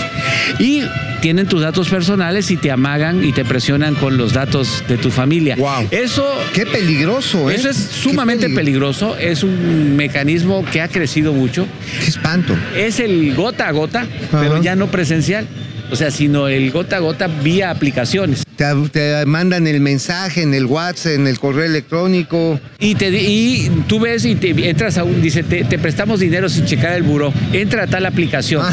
Y 0.60 0.84
tienen 1.21 1.47
tus 1.47 1.62
datos 1.62 1.89
personales 1.89 2.52
y 2.52 2.58
te 2.58 2.69
amagan 2.69 3.23
y 3.23 3.32
te 3.32 3.45
presionan 3.45 3.95
con 3.95 4.17
los 4.17 4.34
datos 4.34 4.84
de 4.88 4.97
tu 4.97 5.10
familia. 5.10 5.56
Wow. 5.56 5.88
Eso 5.89 6.28
Qué 6.54 6.65
peligroso, 6.65 7.49
¿eh? 7.49 7.56
eso 7.56 7.69
es 7.69 7.78
sumamente 7.78 8.47
peligro- 8.47 8.56
peligroso, 8.56 9.17
es 9.17 9.43
un 9.43 9.95
mecanismo 9.95 10.63
que 10.71 10.82
ha 10.82 10.88
crecido 10.89 11.34
mucho. 11.34 11.65
Qué 12.02 12.08
espanto. 12.10 12.56
Es 12.76 12.99
el 12.99 13.34
gota 13.36 13.67
a 13.67 13.71
gota, 13.71 14.06
pero 14.32 14.62
ya 14.62 14.76
no 14.76 14.88
presencial. 14.91 15.47
O 15.93 15.95
sea, 15.95 16.10
sino 16.10 16.47
el 16.47 16.71
gota 16.71 16.95
a 16.95 16.99
gota 17.01 17.27
vía 17.27 17.69
aplicaciones. 17.69 18.41
Te, 18.56 18.65
te 18.91 19.23
mandan 19.27 19.67
el 19.67 19.79
mensaje 19.79 20.41
en 20.41 20.56
el 20.56 20.65
WhatsApp, 20.65 21.12
en 21.13 21.27
el 21.27 21.38
correo 21.38 21.65
electrónico. 21.65 22.60
Y, 22.79 22.95
te, 22.95 23.10
y 23.10 23.69
tú 23.88 23.99
ves 23.99 24.25
y 24.25 24.34
te 24.34 24.69
entras 24.71 24.97
a 24.97 25.03
un, 25.03 25.21
dice, 25.21 25.43
te, 25.43 25.63
te 25.65 25.77
prestamos 25.77 26.19
dinero 26.19 26.49
sin 26.49 26.65
checar 26.65 26.93
el 26.93 27.03
buró. 27.03 27.32
Entra 27.51 27.84
a 27.84 27.88
tal 27.88 28.08
aplicación. 28.08 28.65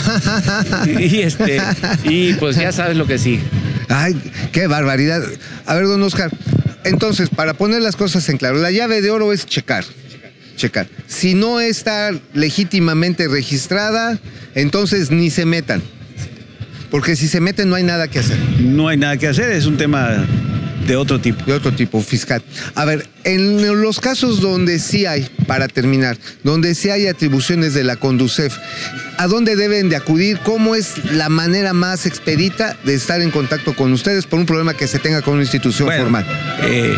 y, 0.98 1.20
este, 1.20 1.61
y 2.04 2.33
pues 2.33 2.56
ya 2.56 2.72
sabes 2.72 2.96
lo 2.96 3.06
que 3.06 3.18
sí. 3.18 3.38
Ay, 3.90 4.16
qué 4.50 4.66
barbaridad. 4.66 5.20
A 5.66 5.74
ver, 5.74 5.88
don 5.88 6.02
Oscar, 6.02 6.30
entonces, 6.85 7.28
para 7.28 7.52
poner 7.52 7.83
las 7.83 7.96
cosas 7.96 8.26
en 8.30 8.38
claro, 8.38 8.56
la 8.56 8.70
llave 8.70 9.02
de 9.02 9.11
oro 9.11 9.35
es 9.35 9.44
checar. 9.44 9.85
Checar. 10.56 10.88
Si 11.06 11.35
no 11.35 11.61
está 11.61 12.12
legítimamente 12.33 13.28
registrada, 13.28 14.18
entonces 14.54 15.11
ni 15.11 15.28
se 15.28 15.44
metan. 15.44 15.83
Porque 16.90 17.16
si 17.16 17.29
se 17.29 17.40
meten 17.40 17.68
no 17.68 17.76
hay 17.76 17.85
nada 17.85 18.09
que 18.09 18.18
hacer. 18.18 18.38
No 18.61 18.88
hay 18.88 18.96
nada 18.96 19.16
que 19.16 19.29
hacer, 19.29 19.50
es 19.53 19.66
un 19.66 19.76
tema 19.76 20.26
de 20.87 20.96
otro 20.96 21.20
tipo. 21.20 21.44
De 21.44 21.53
otro 21.53 21.72
tipo, 21.72 22.00
fiscal. 22.03 22.42
A 22.74 22.85
ver, 22.85 23.07
en 23.24 23.81
los 23.81 24.00
casos 24.00 24.40
donde 24.40 24.79
sí 24.79 25.07
hay, 25.07 25.29
para 25.46 25.68
terminar, 25.68 26.16
donde 26.42 26.74
sí 26.74 26.90
hay 26.90 27.07
atribuciones 27.07 27.74
de 27.74 27.85
la 27.85 27.96
Conducef, 27.96 28.57
¿a 29.18 29.26
dónde 29.29 29.55
deben 29.57 29.88
de 29.88 29.96
acudir? 29.96 30.38
¿Cómo 30.42 30.74
es 30.74 30.94
la 31.12 31.29
manera 31.29 31.72
más 31.74 32.07
expedita 32.07 32.76
de 32.85 32.94
estar 32.94 33.20
en 33.20 33.31
contacto 33.31 33.74
con 33.74 33.92
ustedes 33.92 34.26
por 34.26 34.40
un 34.40 34.46
problema 34.46 34.74
que 34.74 34.88
se 34.88 34.98
tenga 34.98 35.22
con 35.22 35.35
una 35.35 35.42
institución 35.42 35.87
Bueno, 35.87 36.03
formal? 36.03 36.26
eh, 36.62 36.94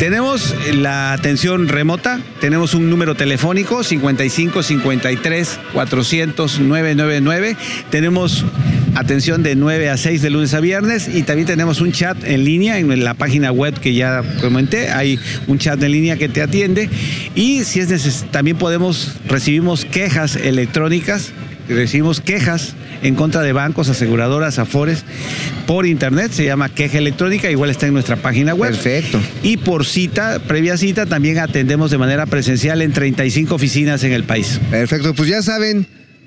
tenemos 0.00 0.54
la 0.72 1.12
atención 1.12 1.68
remota, 1.68 2.20
tenemos 2.40 2.72
un 2.72 2.88
número 2.88 3.14
telefónico 3.16 3.84
55 3.84 4.62
53 4.62 5.60
400 5.74 6.58
999, 6.58 7.54
tenemos 7.90 8.46
atención 8.94 9.42
de 9.42 9.56
9 9.56 9.90
a 9.90 9.98
6 9.98 10.22
de 10.22 10.30
lunes 10.30 10.54
a 10.54 10.60
viernes 10.60 11.06
y 11.14 11.22
también 11.22 11.46
tenemos 11.46 11.82
un 11.82 11.92
chat 11.92 12.16
en 12.24 12.46
línea 12.46 12.78
en 12.78 13.04
la 13.04 13.12
página 13.12 13.52
web 13.52 13.78
que 13.78 13.92
ya 13.92 14.22
comenté, 14.40 14.88
hay 14.88 15.20
un 15.48 15.58
chat 15.58 15.82
en 15.82 15.92
línea 15.92 16.16
que 16.16 16.30
te 16.30 16.40
atiende 16.40 16.88
y 17.34 17.64
si 17.64 17.80
es 17.80 17.90
neces 17.90 18.24
también 18.30 18.56
podemos 18.56 19.16
recibimos 19.28 19.84
quejas 19.84 20.34
electrónicas 20.34 21.30
recibimos 21.74 22.20
quejas 22.20 22.74
en 23.02 23.14
contra 23.14 23.42
de 23.42 23.52
bancos, 23.52 23.88
aseguradoras, 23.88 24.58
afores 24.58 25.04
por 25.66 25.86
internet, 25.86 26.32
se 26.32 26.44
llama 26.44 26.68
queja 26.68 26.98
electrónica, 26.98 27.50
igual 27.50 27.70
está 27.70 27.86
en 27.86 27.94
nuestra 27.94 28.16
página 28.16 28.54
web. 28.54 28.72
Perfecto. 28.72 29.20
Y 29.42 29.56
por 29.58 29.86
cita, 29.86 30.40
previa 30.40 30.76
cita, 30.76 31.06
también 31.06 31.38
atendemos 31.38 31.90
de 31.90 31.98
manera 31.98 32.26
presencial 32.26 32.82
en 32.82 32.92
35 32.92 33.54
oficinas 33.54 34.02
en 34.04 34.12
el 34.12 34.24
país. 34.24 34.60
Perfecto, 34.70 35.14
pues 35.14 35.28
ya 35.28 35.42
saben, 35.42 35.86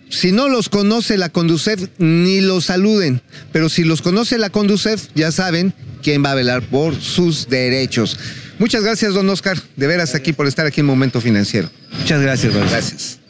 si 0.09 0.31
no 0.31 0.47
los 0.47 0.69
conoce 0.69 1.17
la 1.17 1.29
Conducef, 1.29 1.89
ni 1.97 2.41
los 2.41 2.65
saluden. 2.65 3.21
Pero 3.51 3.69
si 3.69 3.83
los 3.83 4.01
conoce 4.01 4.37
la 4.37 4.49
Conducef, 4.49 5.07
ya 5.15 5.31
saben 5.31 5.73
quién 6.03 6.23
va 6.23 6.31
a 6.31 6.35
velar 6.35 6.61
por 6.61 6.95
sus 7.01 7.49
derechos. 7.49 8.19
Muchas 8.59 8.83
gracias, 8.83 9.13
don 9.13 9.29
Oscar, 9.29 9.57
de 9.75 9.87
veras 9.87 10.13
aquí 10.15 10.31
por 10.31 10.47
estar 10.47 10.65
aquí 10.65 10.81
en 10.81 10.85
Momento 10.85 11.19
Financiero. 11.19 11.69
Muchas 11.99 12.21
gracias, 12.21 12.53
Raúl. 12.53 12.69
Gracias. 12.69 13.22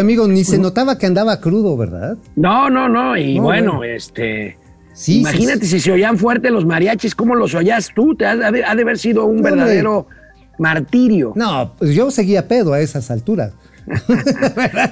Amigo, 0.00 0.26
ni 0.28 0.44
se 0.44 0.58
notaba 0.58 0.96
que 0.98 1.06
andaba 1.06 1.40
crudo, 1.40 1.76
¿verdad? 1.76 2.16
No, 2.36 2.70
no, 2.70 2.88
no. 2.88 3.16
Y 3.16 3.36
No, 3.36 3.42
bueno, 3.44 3.76
bueno. 3.76 3.94
este. 3.94 4.58
Sí, 4.94 5.20
imagínate 5.20 5.60
sí, 5.66 5.78
si 5.78 5.80
se 5.80 5.92
oían 5.92 6.18
fuerte 6.18 6.50
los 6.50 6.66
mariachis, 6.66 7.14
¿cómo 7.14 7.34
los 7.34 7.54
oías 7.54 7.90
tú? 7.94 8.14
Te 8.14 8.26
ha, 8.26 8.36
de- 8.36 8.64
ha 8.64 8.74
de 8.74 8.82
haber 8.82 8.98
sido 8.98 9.24
un 9.24 9.36
hombre. 9.38 9.52
verdadero 9.52 10.06
martirio. 10.58 11.32
No, 11.34 11.72
pues 11.78 11.94
yo 11.94 12.10
seguía 12.10 12.46
pedo 12.48 12.72
a 12.74 12.80
esas 12.80 13.10
alturas. 13.10 13.52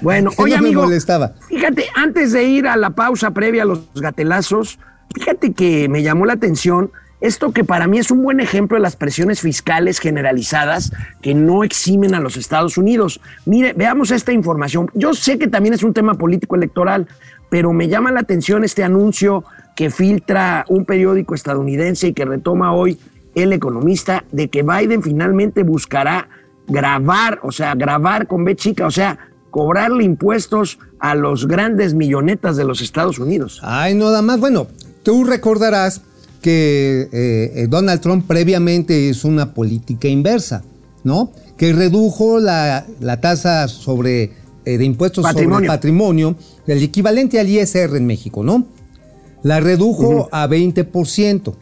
Bueno, 0.02 0.30
oye, 0.38 0.54
no 0.54 0.58
amigo. 0.66 0.82
molestaba. 0.82 1.34
Fíjate, 1.48 1.84
antes 1.94 2.32
de 2.32 2.44
ir 2.44 2.66
a 2.66 2.76
la 2.76 2.90
pausa 2.90 3.30
previa 3.32 3.62
a 3.62 3.66
los 3.66 3.88
gatelazos, 3.94 4.78
fíjate 5.14 5.52
que 5.52 5.88
me 5.88 6.02
llamó 6.02 6.26
la 6.26 6.32
atención 6.34 6.90
esto 7.20 7.52
que 7.52 7.64
para 7.64 7.86
mí 7.86 7.98
es 7.98 8.10
un 8.10 8.22
buen 8.22 8.40
ejemplo 8.40 8.76
de 8.76 8.82
las 8.82 8.96
presiones 8.96 9.40
fiscales 9.40 9.98
generalizadas 9.98 10.92
que 11.20 11.34
no 11.34 11.64
eximen 11.64 12.14
a 12.14 12.20
los 12.20 12.36
Estados 12.36 12.78
Unidos. 12.78 13.20
Mire, 13.44 13.72
veamos 13.74 14.10
esta 14.10 14.32
información. 14.32 14.90
Yo 14.94 15.14
sé 15.14 15.38
que 15.38 15.48
también 15.48 15.74
es 15.74 15.82
un 15.82 15.92
tema 15.92 16.14
político 16.14 16.56
electoral, 16.56 17.08
pero 17.50 17.72
me 17.72 17.88
llama 17.88 18.12
la 18.12 18.20
atención 18.20 18.64
este 18.64 18.84
anuncio 18.84 19.44
que 19.76 19.90
filtra 19.90 20.64
un 20.68 20.84
periódico 20.84 21.34
estadounidense 21.34 22.08
y 22.08 22.12
que 22.12 22.24
retoma 22.24 22.72
hoy 22.72 22.98
el 23.34 23.52
economista 23.52 24.24
de 24.32 24.48
que 24.48 24.62
Biden 24.62 25.02
finalmente 25.02 25.62
buscará 25.62 26.28
grabar, 26.66 27.40
o 27.42 27.52
sea, 27.52 27.74
grabar 27.74 28.26
con 28.26 28.44
B 28.44 28.56
chica, 28.56 28.86
o 28.86 28.90
sea, 28.90 29.18
cobrarle 29.50 30.04
impuestos 30.04 30.78
a 30.98 31.14
los 31.14 31.46
grandes 31.46 31.94
millonetas 31.94 32.56
de 32.56 32.64
los 32.64 32.80
Estados 32.80 33.18
Unidos. 33.18 33.60
Ay, 33.62 33.94
nada 33.94 34.22
más. 34.22 34.38
Bueno, 34.38 34.68
tú 35.02 35.24
recordarás 35.24 36.02
que 36.40 37.08
eh, 37.12 37.52
eh, 37.54 37.66
Donald 37.68 38.00
Trump 38.00 38.26
previamente 38.26 38.98
hizo 39.00 39.28
una 39.28 39.54
política 39.54 40.08
inversa, 40.08 40.62
¿no? 41.04 41.32
Que 41.56 41.72
redujo 41.72 42.38
la, 42.38 42.86
la 43.00 43.20
tasa 43.20 43.68
sobre 43.68 44.32
eh, 44.64 44.78
de 44.78 44.84
impuestos 44.84 45.22
sobre 45.22 45.34
Patrimonio. 45.34 45.60
el 45.60 45.66
patrimonio, 45.66 46.36
el 46.66 46.82
equivalente 46.82 47.40
al 47.40 47.48
ISR 47.48 47.96
en 47.96 48.06
México, 48.06 48.42
¿no? 48.42 48.66
La 49.42 49.60
redujo 49.60 50.28
a 50.32 50.46
20%. 50.46 51.54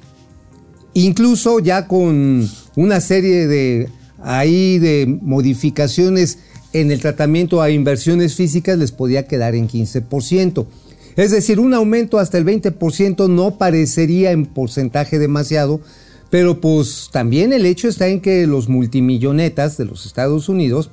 Incluso 0.94 1.60
ya 1.60 1.86
con 1.86 2.48
una 2.74 3.00
serie 3.00 3.46
de 3.46 3.88
ahí 4.20 4.78
de 4.78 5.06
modificaciones 5.22 6.38
en 6.72 6.90
el 6.90 7.00
tratamiento 7.00 7.62
a 7.62 7.70
inversiones 7.70 8.34
físicas 8.34 8.76
les 8.78 8.92
podía 8.92 9.26
quedar 9.26 9.54
en 9.54 9.68
15%. 9.68 10.66
Es 11.18 11.32
decir, 11.32 11.58
un 11.58 11.74
aumento 11.74 12.20
hasta 12.20 12.38
el 12.38 12.46
20% 12.46 13.28
no 13.28 13.58
parecería 13.58 14.30
en 14.30 14.46
porcentaje 14.46 15.18
demasiado, 15.18 15.80
pero 16.30 16.60
pues 16.60 17.08
también 17.10 17.52
el 17.52 17.66
hecho 17.66 17.88
está 17.88 18.06
en 18.06 18.20
que 18.20 18.46
los 18.46 18.68
multimillonetas 18.68 19.76
de 19.76 19.84
los 19.84 20.06
Estados 20.06 20.48
Unidos 20.48 20.92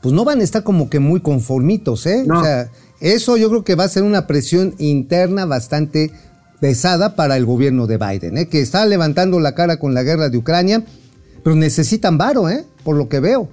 pues 0.00 0.12
no 0.12 0.24
van 0.24 0.40
a 0.40 0.42
estar 0.42 0.64
como 0.64 0.90
que 0.90 0.98
muy 0.98 1.20
conformitos, 1.20 2.04
¿eh? 2.06 2.24
No. 2.26 2.40
O 2.40 2.42
sea, 2.42 2.68
eso 3.00 3.36
yo 3.36 3.48
creo 3.48 3.62
que 3.62 3.76
va 3.76 3.84
a 3.84 3.88
ser 3.88 4.02
una 4.02 4.26
presión 4.26 4.74
interna 4.78 5.44
bastante 5.44 6.10
pesada 6.58 7.14
para 7.14 7.36
el 7.36 7.44
gobierno 7.44 7.86
de 7.86 7.96
Biden, 7.96 8.38
¿eh? 8.38 8.48
Que 8.48 8.60
está 8.60 8.86
levantando 8.86 9.38
la 9.38 9.54
cara 9.54 9.78
con 9.78 9.94
la 9.94 10.02
guerra 10.02 10.30
de 10.30 10.38
Ucrania, 10.38 10.84
pero 11.44 11.54
necesitan 11.54 12.18
varo, 12.18 12.48
¿eh? 12.48 12.64
Por 12.82 12.96
lo 12.96 13.08
que 13.08 13.20
veo. 13.20 13.48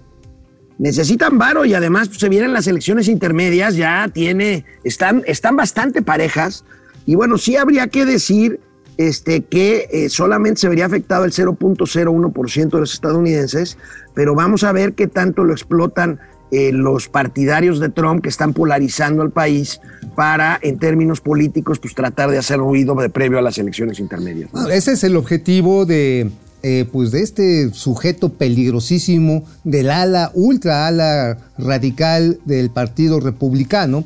Necesitan 0.77 1.37
varo 1.37 1.65
y 1.65 1.73
además 1.73 2.09
pues, 2.09 2.19
se 2.19 2.29
vienen 2.29 2.53
las 2.53 2.67
elecciones 2.67 3.07
intermedias, 3.07 3.75
ya 3.75 4.09
tiene, 4.13 4.65
están, 4.83 5.23
están 5.25 5.55
bastante 5.55 6.01
parejas. 6.01 6.65
Y 7.05 7.15
bueno, 7.15 7.37
sí 7.37 7.55
habría 7.55 7.87
que 7.87 8.05
decir 8.05 8.59
este, 8.97 9.43
que 9.43 9.87
eh, 9.91 10.09
solamente 10.09 10.61
se 10.61 10.69
vería 10.69 10.85
afectado 10.85 11.25
el 11.25 11.31
0.01% 11.31 12.69
de 12.69 12.79
los 12.79 12.93
estadounidenses, 12.93 13.77
pero 14.13 14.35
vamos 14.35 14.63
a 14.63 14.71
ver 14.71 14.93
qué 14.93 15.07
tanto 15.07 15.43
lo 15.43 15.53
explotan 15.53 16.19
eh, 16.51 16.71
los 16.71 17.09
partidarios 17.09 17.79
de 17.79 17.89
Trump 17.89 18.21
que 18.21 18.29
están 18.29 18.53
polarizando 18.53 19.23
al 19.23 19.31
país 19.31 19.81
para, 20.15 20.59
en 20.61 20.77
términos 20.77 21.19
políticos, 21.19 21.79
pues 21.79 21.95
tratar 21.95 22.29
de 22.29 22.37
hacer 22.37 22.59
ruido 22.59 22.95
de 22.95 23.09
previo 23.09 23.39
a 23.39 23.41
las 23.41 23.57
elecciones 23.57 23.99
intermedias. 23.99 24.49
Ah, 24.53 24.67
Ese 24.71 24.93
es 24.93 25.03
el 25.03 25.15
objetivo 25.15 25.85
de, 25.85 26.29
eh, 26.67 26.83
pues 26.91 27.11
de 27.11 27.21
este 27.21 27.71
sujeto 27.75 28.33
peligrosísimo 28.33 29.45
del 29.63 29.91
ala, 29.91 30.31
ultra 30.33 30.87
ala 30.87 31.37
radical 31.59 32.39
del 32.45 32.71
Partido 32.71 33.19
Republicano, 33.19 34.03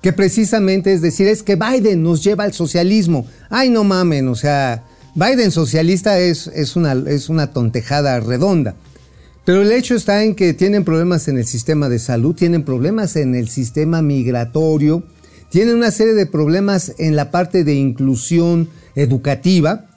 que 0.00 0.14
precisamente 0.14 0.94
es 0.94 1.02
decir, 1.02 1.28
es 1.28 1.42
que 1.42 1.56
Biden 1.56 2.02
nos 2.02 2.24
lleva 2.24 2.44
al 2.44 2.54
socialismo. 2.54 3.26
Ay, 3.50 3.68
no 3.68 3.84
mamen, 3.84 4.26
o 4.28 4.34
sea, 4.34 4.84
Biden 5.14 5.50
socialista 5.50 6.18
es, 6.18 6.46
es, 6.46 6.76
una, 6.76 6.94
es 6.94 7.28
una 7.28 7.48
tontejada 7.48 8.18
redonda. 8.20 8.74
Pero 9.44 9.60
el 9.60 9.70
hecho 9.70 9.94
está 9.94 10.24
en 10.24 10.34
que 10.34 10.54
tienen 10.54 10.84
problemas 10.84 11.28
en 11.28 11.36
el 11.36 11.44
sistema 11.44 11.90
de 11.90 11.98
salud, 11.98 12.34
tienen 12.34 12.64
problemas 12.64 13.16
en 13.16 13.34
el 13.34 13.50
sistema 13.50 14.00
migratorio, 14.00 15.02
tienen 15.50 15.76
una 15.76 15.90
serie 15.90 16.14
de 16.14 16.24
problemas 16.24 16.94
en 16.96 17.16
la 17.16 17.30
parte 17.30 17.64
de 17.64 17.74
inclusión 17.74 18.70
educativa 18.94 19.87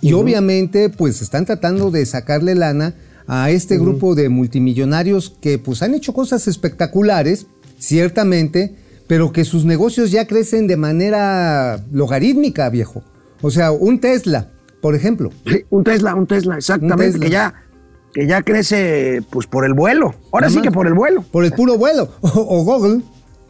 y 0.00 0.12
obviamente 0.12 0.88
pues 0.90 1.22
están 1.22 1.44
tratando 1.46 1.90
de 1.90 2.04
sacarle 2.06 2.54
lana 2.54 2.94
a 3.26 3.50
este 3.50 3.78
grupo 3.78 4.14
de 4.14 4.28
multimillonarios 4.28 5.34
que 5.40 5.58
pues 5.58 5.82
han 5.82 5.94
hecho 5.94 6.12
cosas 6.12 6.46
espectaculares, 6.48 7.46
ciertamente, 7.78 8.76
pero 9.06 9.32
que 9.32 9.44
sus 9.44 9.64
negocios 9.64 10.10
ya 10.10 10.26
crecen 10.26 10.66
de 10.66 10.76
manera 10.76 11.84
logarítmica, 11.92 12.68
viejo. 12.70 13.02
O 13.42 13.50
sea, 13.50 13.72
un 13.72 14.00
Tesla, 14.00 14.50
por 14.80 14.94
ejemplo. 14.94 15.30
Sí, 15.46 15.64
un 15.70 15.84
Tesla, 15.84 16.14
un 16.14 16.26
Tesla, 16.26 16.56
exactamente, 16.56 17.04
Un 17.04 17.12
Tesla. 17.12 17.26
que 17.26 17.30
ya 17.30 17.54
que 18.14 18.26
ya 18.26 18.42
crece 18.42 19.20
pues 19.30 19.46
por 19.46 19.66
el 19.66 19.74
vuelo. 19.74 20.14
Ahora 20.32 20.46
Nada 20.46 20.50
sí 20.50 20.56
más. 20.56 20.62
que 20.64 20.70
por 20.70 20.86
el 20.86 20.94
vuelo. 20.94 21.22
Por 21.30 21.44
el 21.44 21.52
puro 21.52 21.76
vuelo. 21.76 22.08
O, 22.22 22.28
o 22.60 22.64
Google. 22.64 23.02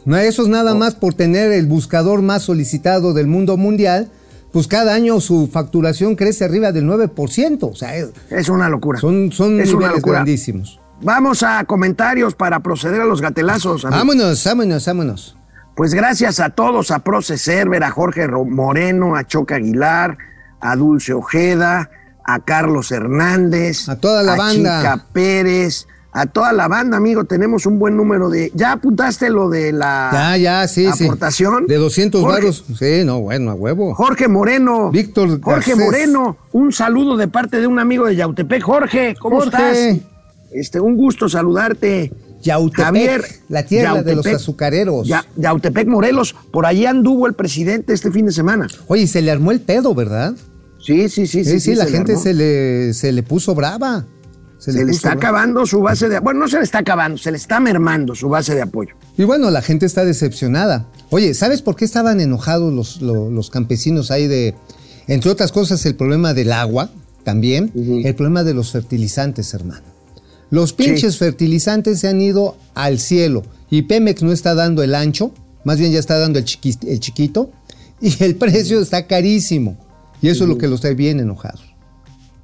No, 0.05 0.17
eso 0.17 0.43
es 0.43 0.49
nada 0.49 0.75
más 0.75 0.95
por 0.97 1.15
tener 1.15 1.53
el 1.53 1.67
buscador 1.67 2.21
más 2.23 2.43
solicitado 2.43 3.15
del 3.15 3.27
mundo 3.29 3.57
mundial. 3.57 4.11
Pues 4.57 4.69
cada 4.69 4.95
año 4.95 5.21
su 5.21 5.51
facturación 5.53 6.17
crece 6.17 6.43
arriba 6.47 6.73
del 6.73 6.87
9%. 6.87 7.69
O 7.69 7.75
sea, 7.75 7.95
es- 7.95 8.09
Es 8.31 8.49
una 8.49 8.71
locura. 8.71 8.99
son, 8.99 9.31
son 9.31 9.61
es 9.61 9.69
niveles 9.71 9.97
locura. 9.97 10.15
grandísimos. 10.21 10.81
Vamos 11.03 11.43
a 11.43 11.63
comentarios 11.65 12.35
para 12.35 12.61
proceder 12.61 13.03
a 13.03 13.05
los 13.05 13.21
gatelazos. 13.21 13.85
amigo. 13.85 13.99
Vámonos, 13.99 14.43
vámonos, 14.47 14.87
vámonos. 14.87 15.37
Pues 15.77 15.93
gracias 15.93 16.41
a 16.41 16.49
todos, 16.49 16.91
a 16.91 17.01
Proce 17.01 17.37
Server, 17.37 17.85
a 17.85 17.91
Jorge 17.91 18.27
Moreno, 18.29 19.15
a 19.15 19.25
Choca 19.27 19.57
Aguilar, 19.57 20.17
a 20.63 20.75
Dulce 20.75 21.13
Ojeda, 21.13 21.91
a 22.25 22.39
Carlos 22.43 22.91
Hernández, 22.93 23.91
A 23.91 24.01
toda 24.01 24.23
la 24.23 24.37
banda. 24.37 24.79
Chica 24.81 25.07
Pérez, 25.13 25.87
a 26.19 26.25
toda 26.27 26.53
la 26.55 26.67
banda, 26.67 26.97
amigo. 26.97 27.25
Tenemos 27.25 27.67
un 27.67 27.79
buen 27.79 27.97
número 27.97 28.31
de. 28.31 28.51
¿Ya 28.55 28.73
apuntaste 28.73 29.29
lo 29.29 29.51
de 29.51 29.73
la 29.73 30.09
Ya, 30.13 30.37
ya, 30.39 30.69
sí, 30.69 30.87
sí. 30.97 31.05
aportación? 31.05 31.67
De 31.67 31.77
200 31.77 32.23
Jorge-. 32.23 32.53
Sí, 32.53 33.05
no, 33.05 33.21
bueno, 33.21 33.51
a 33.51 33.55
huevo. 33.55 33.95
Jorge 33.95 34.27
Moreno. 34.27 34.91
Víctor 34.91 35.41
Jorge 35.43 35.73
Garcés. 35.73 35.85
Moreno, 35.85 36.37
un 36.53 36.73
saludo 36.73 37.17
de 37.19 37.29
parte 37.29 37.61
de 37.61 37.67
un 37.67 37.79
amigo 37.79 38.07
de 38.07 38.17
Yautepec. 38.17 38.63
Jorge, 38.63 39.15
¿cómo 39.21 39.41
Jorge. 39.41 39.57
estás? 39.91 40.07
Este, 40.53 40.81
un 40.81 40.97
gusto 40.97 41.29
saludarte. 41.29 42.13
Yautepec, 42.43 42.85
Javier, 42.85 43.25
la 43.49 43.65
tierra 43.65 44.03
de 44.03 44.15
los 44.17 44.27
azucareros. 44.27 45.07
Ya- 45.07 45.25
Yautepec, 45.37 45.87
Morelos. 45.89 46.35
Por 46.53 46.65
allí 46.65 46.87
anduvo 46.87 47.27
el 47.27 47.35
presidente 47.35 47.93
este 47.93 48.11
fin 48.11 48.25
de 48.27 48.33
semana. 48.33 48.69
Oye, 48.87 49.07
se 49.07 49.21
le 49.21 49.31
armó 49.31 49.51
el 49.53 49.61
pedo, 49.61 49.95
¿verdad? 49.95 50.35
Sí, 50.79 51.09
sí, 51.09 51.27
sí. 51.27 51.45
Sí, 51.45 51.59
sí, 51.61 51.75
la 51.75 51.85
le 51.85 51.91
gente 51.91 52.17
se 52.17 52.33
le, 52.33 52.95
se 52.95 53.11
le 53.13 53.23
puso 53.25 53.55
brava. 53.55 54.07
Se 54.59 54.73
le 54.73 54.91
está 54.91 55.13
acabando 55.13 55.67
su 55.67 55.81
base 55.81 56.09
de 56.09 56.19
Bueno, 56.21 56.41
no 56.41 56.49
se 56.49 56.57
le 56.59 56.65
está 56.65 56.79
acabando, 56.79 57.19
se 57.19 57.31
le 57.31 57.37
está 57.37 57.61
mermando 57.61 58.15
su 58.15 58.29
base 58.29 58.55
de 58.55 58.63
apoyo. 58.63 58.95
Y 59.19 59.25
bueno, 59.25 59.51
la 59.51 59.61
gente 59.63 59.85
está 59.87 60.05
decepcionada. 60.05 60.87
Oye, 61.11 61.35
¿sabes 61.35 61.63
por 61.63 61.77
qué 61.77 61.85
estaban 61.85 62.21
enojados 62.21 62.73
los, 62.73 63.03
lo- 63.03 63.31
los 63.31 63.51
campesinos 63.51 64.11
ahí 64.11 64.27
de, 64.27 64.55
entre 65.09 65.31
otras 65.31 65.53
cosas, 65.53 65.85
el 65.87 65.95
problema 65.95 66.33
del 66.35 66.53
agua 66.53 66.91
también, 67.23 67.71
el 68.05 68.15
problema 68.15 68.45
de 68.45 68.55
los 68.55 68.73
fertilizantes, 68.73 69.53
hermano? 69.55 69.85
Los 70.51 70.73
pinches 70.73 71.19
fertilizantes 71.19 72.01
se 72.01 72.09
han 72.09 72.21
ido 72.21 72.57
al 72.75 72.99
cielo 72.99 73.43
y 73.69 73.83
Pemex 73.83 74.23
no 74.23 74.33
está 74.33 74.55
dando 74.55 74.83
el 74.83 74.95
ancho, 74.95 75.33
más 75.65 75.79
bien 75.79 75.93
ya 75.93 75.99
está 75.99 76.19
dando 76.19 76.39
el 76.39 76.45
chiquito 76.45 77.51
y 78.01 78.23
el 78.23 78.37
precio 78.37 78.81
está 78.81 79.07
carísimo. 79.07 79.77
Y 80.23 80.29
eso 80.29 80.45
es 80.45 80.49
lo 80.49 80.57
que 80.57 80.67
los 80.69 80.81
trae 80.81 80.95
bien 80.95 81.21
enojados. 81.21 81.66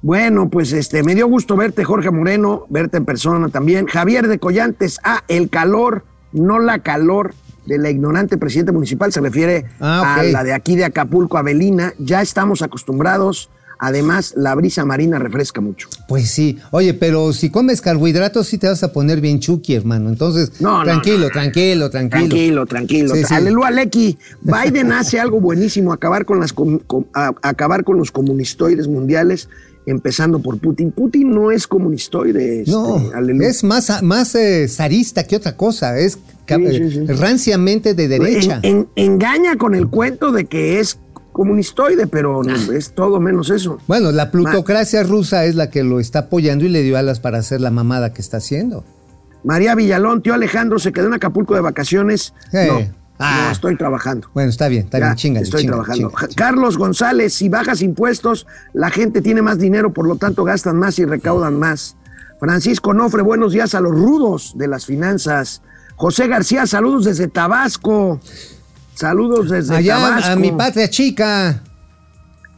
Bueno, 0.03 0.49
pues 0.49 0.73
este, 0.73 1.01
me 1.01 1.15
dio 1.15 1.27
gusto 1.27 1.55
verte, 1.55 1.85
Jorge 1.85 2.11
Moreno, 2.11 2.65
verte 2.67 2.97
en 2.97 3.05
persona 3.05 3.47
también. 3.47 3.87
Javier 3.87 4.27
de 4.27 4.37
Collantes, 4.37 4.99
ah, 5.01 5.23
el 5.29 5.49
calor, 5.49 6.03
no 6.33 6.59
la 6.59 6.79
calor 6.79 7.33
de 7.65 7.77
la 7.77 7.89
ignorante 7.89 8.37
presidente 8.37 8.73
municipal, 8.73 9.13
se 9.13 9.21
refiere 9.21 9.65
Ah, 9.79 10.17
a 10.19 10.23
la 10.23 10.43
de 10.43 10.51
aquí 10.51 10.75
de 10.75 10.83
Acapulco, 10.83 11.37
Avelina. 11.37 11.93
Ya 11.99 12.21
estamos 12.21 12.61
acostumbrados. 12.61 13.49
Además, 13.85 14.33
la 14.37 14.55
brisa 14.55 14.85
marina 14.85 15.19
refresca 15.19 15.59
mucho. 15.59 15.89
Pues 16.07 16.29
sí, 16.29 16.57
oye, 16.71 16.93
pero 16.93 17.33
si 17.33 17.49
comes 17.49 17.81
carbohidratos 17.81 18.47
sí 18.47 18.57
te 18.57 18.67
vas 18.67 18.81
a 18.81 18.93
poner 18.93 19.19
bien 19.19 19.41
chuki, 19.41 19.73
hermano. 19.75 20.09
Entonces, 20.09 20.61
No, 20.61 20.83
tranquilo, 20.83 21.25
no. 21.25 21.29
tranquilo, 21.29 21.89
tranquilo. 21.89 22.19
Tranquilo, 22.29 22.65
tranquilo. 22.65 23.13
Sí, 23.15 23.23
sí. 23.25 23.33
Aleluya, 23.33 23.71
Lecky. 23.71 24.17
Biden 24.41 24.93
hace 24.93 25.19
algo 25.19 25.41
buenísimo, 25.41 25.91
acabar 25.91 26.23
con, 26.23 26.39
las 26.39 26.53
com- 26.53 26.79
com- 26.87 27.05
a- 27.13 27.33
acabar 27.41 27.83
con 27.83 27.97
los 27.97 28.09
comunistoides 28.11 28.87
mundiales, 28.87 29.49
empezando 29.85 30.39
por 30.39 30.59
Putin. 30.59 30.91
Putin 30.91 31.31
no 31.35 31.51
es 31.51 31.67
comunistoide. 31.67 32.59
este, 32.61 32.71
No, 32.71 33.01
aleluya. 33.13 33.49
es 33.49 33.65
más, 33.65 34.01
más 34.01 34.33
eh, 34.35 34.67
zarista 34.69 35.25
que 35.25 35.35
otra 35.35 35.57
cosa, 35.57 35.99
es 35.99 36.17
ca- 36.45 36.55
Sí, 36.57 36.67
sí, 36.71 36.91
sí. 36.91 37.05
ranciamente 37.07 37.93
de 37.93 38.07
derecha. 38.07 38.59
En- 38.63 38.87
en- 38.95 39.11
engaña 39.13 39.57
con 39.57 39.75
el 39.75 39.87
cuento 39.89 40.31
de 40.31 40.45
que 40.45 40.79
es 40.79 40.99
comunistoide, 41.33 42.07
pero 42.07 42.41
no, 42.43 42.53
es 42.71 42.93
todo 42.93 43.19
menos 43.19 43.49
eso. 43.49 43.79
Bueno, 43.87 44.11
la 44.13 44.31
plutocracia 44.31 45.03
rusa 45.03 45.43
es 45.45 45.55
la 45.55 45.69
que 45.69 45.83
lo 45.83 45.99
está 45.99 46.19
apoyando 46.19 46.63
y 46.63 46.69
le 46.69 46.81
dio 46.83 46.97
alas 46.97 47.19
para 47.19 47.39
hacer 47.39 47.59
la 47.59 47.71
mamada 47.71 48.13
que 48.13 48.21
está 48.21 48.37
haciendo. 48.37 48.85
María 49.43 49.75
Villalón, 49.75 50.21
tío 50.21 50.33
Alejandro, 50.33 50.79
se 50.79 50.93
quedó 50.93 51.07
en 51.07 51.15
Acapulco 51.15 51.53
de 51.55 51.59
vacaciones. 51.61 52.33
Eh, 52.53 52.67
No, 52.69 52.95
ah. 53.19 53.43
no, 53.47 53.51
estoy 53.51 53.75
trabajando. 53.75 54.29
Bueno, 54.33 54.49
está 54.49 54.69
bien, 54.69 54.85
está 54.85 54.99
Ya, 54.99 55.05
bien, 55.07 55.15
chingale, 55.17 55.43
estoy 55.43 55.61
chingale, 55.63 55.83
trabajando. 55.83 56.09
chingale. 56.11 56.35
Carlos 56.35 56.77
González, 56.77 57.33
si 57.33 57.49
bajas 57.49 57.81
impuestos, 57.81 58.47
la 58.71 58.89
gente 58.89 59.21
tiene 59.21 59.41
más 59.41 59.57
dinero, 59.59 59.91
por 59.91 60.07
lo 60.07 60.15
tanto 60.15 60.45
gastan 60.45 60.77
más 60.77 60.97
y 60.99 61.05
recaudan 61.05 61.59
más. 61.59 61.97
Francisco 62.39 62.93
Nofre, 62.93 63.21
buenos 63.21 63.53
días 63.53 63.75
a 63.75 63.81
los 63.81 63.91
rudos 63.91 64.53
de 64.57 64.67
las 64.67 64.85
finanzas. 64.85 65.61
José 65.95 66.27
García, 66.27 66.65
saludos 66.65 67.05
desde 67.05 67.27
Tabasco. 67.27 68.19
Saludos 68.95 69.49
desde 69.49 69.75
Allá 69.75 69.95
Tabasco. 69.95 70.31
a 70.31 70.35
mi 70.35 70.51
patria 70.51 70.89
chica. 70.89 71.61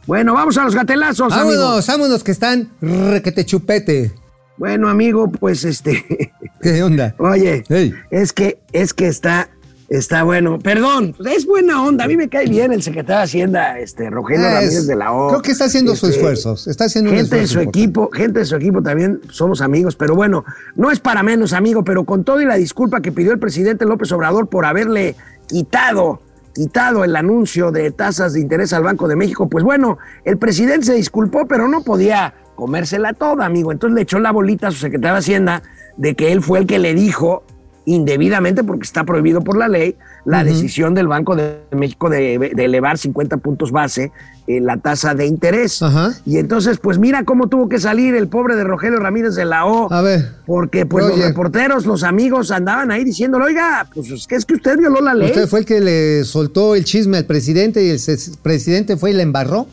Bueno, 0.06 0.34
vamos 0.34 0.56
a 0.58 0.64
los 0.64 0.74
gatelazos, 0.74 1.32
amigo. 1.32 1.60
Vámonos, 1.60 1.86
vámonos 1.86 2.22
que 2.24 2.32
están 2.32 2.70
requete 2.80 3.44
chupete. 3.44 4.12
Bueno, 4.56 4.88
amigo, 4.88 5.30
pues 5.30 5.64
este. 5.64 6.32
¿Qué 6.62 6.82
onda? 6.82 7.14
Oye, 7.18 7.64
es 8.10 8.32
que, 8.32 8.58
es 8.72 8.94
que 8.94 9.08
está, 9.08 9.50
está 9.88 10.22
bueno. 10.22 10.58
Perdón, 10.60 11.14
pues, 11.16 11.38
es 11.38 11.46
buena 11.46 11.82
onda. 11.82 12.04
A 12.04 12.08
mí 12.08 12.16
me 12.16 12.28
cae 12.28 12.46
bien 12.46 12.72
el 12.72 12.82
secretario 12.82 13.18
de 13.18 13.24
Hacienda, 13.24 13.78
este, 13.80 14.08
Rogelio 14.08 14.46
Es- 14.46 14.54
Ramírez 14.54 14.86
de 14.86 14.96
la 14.96 15.12
O. 15.12 15.28
creo 15.28 15.42
que 15.42 15.50
está 15.50 15.64
haciendo 15.64 15.96
sus 15.96 16.10
Este, 16.10 16.20
esfuerzos, 16.20 16.66
está 16.68 16.84
haciendo 16.84 17.10
un 17.10 17.16
gente 17.16 17.36
de 17.36 17.42
esfuerzo 17.42 17.52
su 17.54 17.60
importante. 17.60 17.78
equipo, 17.80 18.10
gente 18.12 18.38
de 18.38 18.44
su 18.44 18.56
equipo 18.56 18.82
también 18.82 19.20
somos 19.30 19.60
amigos, 19.60 19.96
pero 19.96 20.14
bueno, 20.14 20.44
no 20.76 20.90
es 20.92 21.00
para 21.00 21.22
menos, 21.24 21.52
amigo, 21.52 21.82
pero 21.84 22.04
con 22.04 22.22
todo 22.24 22.40
y 22.40 22.44
la 22.46 22.54
disculpa 22.54 23.00
que 23.02 23.10
pidió 23.12 23.32
el 23.32 23.38
presidente 23.40 23.84
López 23.84 24.10
Obrador 24.12 24.48
por 24.48 24.64
haberle 24.64 25.16
quitado, 25.48 26.22
quitado 26.56 27.04
el 27.04 27.14
anuncio 27.16 27.70
de 27.70 27.90
tasas 27.90 28.32
de 28.32 28.40
interés 28.40 28.72
al 28.72 28.82
Banco 28.82 29.08
de 29.08 29.14
México, 29.14 29.46
pues 29.46 29.62
bueno, 29.62 29.98
el 30.24 30.38
presidente 30.38 30.86
se 30.86 30.94
disculpó, 30.94 31.46
pero 31.46 31.68
no 31.68 31.82
podía 31.82 32.32
comérsela 32.54 33.12
toda, 33.12 33.44
amigo. 33.44 33.72
Entonces 33.72 33.94
le 33.94 34.02
echó 34.02 34.18
la 34.18 34.32
bolita 34.32 34.68
a 34.68 34.70
su 34.70 34.78
secretario 34.78 35.12
de 35.12 35.18
Hacienda 35.18 35.62
de 35.98 36.14
que 36.14 36.32
él 36.32 36.42
fue 36.42 36.60
el 36.60 36.66
que 36.66 36.78
le 36.78 36.94
dijo 36.94 37.44
indebidamente, 37.86 38.62
porque 38.62 38.84
está 38.84 39.04
prohibido 39.04 39.40
por 39.40 39.56
la 39.56 39.68
ley, 39.68 39.96
la 40.24 40.44
decisión 40.44 40.94
del 40.94 41.08
Banco 41.08 41.36
de 41.36 41.60
México 41.70 42.10
de, 42.10 42.52
de 42.54 42.64
elevar 42.64 42.98
50 42.98 43.38
puntos 43.38 43.70
base 43.70 44.12
eh, 44.48 44.60
la 44.60 44.76
tasa 44.76 45.14
de 45.14 45.26
interés. 45.26 45.82
Ajá. 45.82 46.14
Y 46.24 46.38
entonces, 46.38 46.78
pues 46.78 46.98
mira 46.98 47.24
cómo 47.24 47.48
tuvo 47.48 47.68
que 47.68 47.80
salir 47.80 48.14
el 48.14 48.28
pobre 48.28 48.54
de 48.54 48.62
Rogelio 48.62 49.00
Ramírez 49.00 49.34
de 49.34 49.44
la 49.44 49.66
O. 49.66 49.92
A 49.92 50.02
ver. 50.02 50.34
Porque 50.46 50.86
pues 50.86 51.04
los 51.04 51.18
reporteros, 51.18 51.84
los 51.84 52.04
amigos 52.04 52.52
andaban 52.52 52.92
ahí 52.92 53.02
diciéndole, 53.02 53.46
oiga, 53.46 53.88
pues 53.92 54.08
es 54.08 54.26
que 54.28 54.36
es 54.36 54.44
que 54.44 54.54
usted 54.54 54.78
violó 54.78 55.00
la 55.00 55.14
ley. 55.14 55.30
Usted 55.30 55.48
fue 55.48 55.60
el 55.60 55.64
que 55.64 55.80
le 55.80 56.24
soltó 56.24 56.76
el 56.76 56.84
chisme 56.84 57.18
al 57.18 57.24
presidente 57.24 57.84
y 57.84 57.90
el 57.90 58.00
presidente 58.40 58.96
fue 58.96 59.10
y 59.10 59.14
le 59.14 59.24
embarró. 59.24 59.66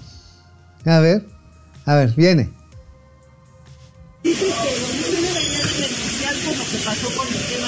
A 0.86 0.99
ver, 0.99 1.24
a 1.86 1.95
ver, 1.95 2.14
viene. 2.16 2.49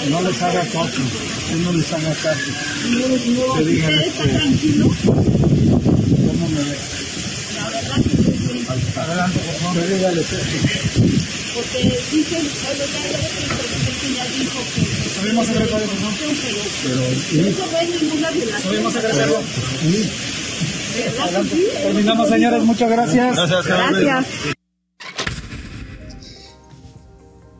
No 0.09 0.21
les 0.21 0.41
haga 0.41 0.61
caso, 0.61 1.01
no 1.63 1.71
les 1.73 1.93
haga 1.93 2.13
caso. 2.15 2.49
Usted 2.83 3.65
dígale 3.65 3.97
¿Usted 3.97 4.07
está 4.07 4.23
que- 4.23 4.29
tranquilo? 4.33 4.85
¿Cómo 5.05 6.49
me 6.49 6.59
ve? 6.63 6.77
La 7.55 7.69
verdad 7.69 7.95
que 8.03 8.09
bien. 8.53 8.65
Adelante, 8.97 9.39
por 9.39 9.55
favor. 9.55 9.87
Dígale 9.89 10.21
que- 10.21 10.35
Porque 11.55 11.79
dicen, 12.11 12.43
bueno, 12.63 12.83
ya 12.93 13.01
ves 13.03 13.21
que 14.01 14.07
ya 14.13 14.25
dijo 14.25 14.59
que 14.75 14.81
Subimos 15.19 15.47
secretario, 15.47 15.87
por 15.87 15.97
favor. 15.97 16.13
Pero, 16.83 17.01
Eso 17.47 17.63
no 17.71 17.77
es 17.79 18.01
ninguna 18.01 18.29
violación. 18.31 18.61
subimos 18.71 18.93
secretario. 18.93 19.39
Terminamos, 21.83 22.29
señores. 22.29 22.63
Muchas 22.63 22.89
gracias. 22.89 23.35
Gracias. 23.35 24.25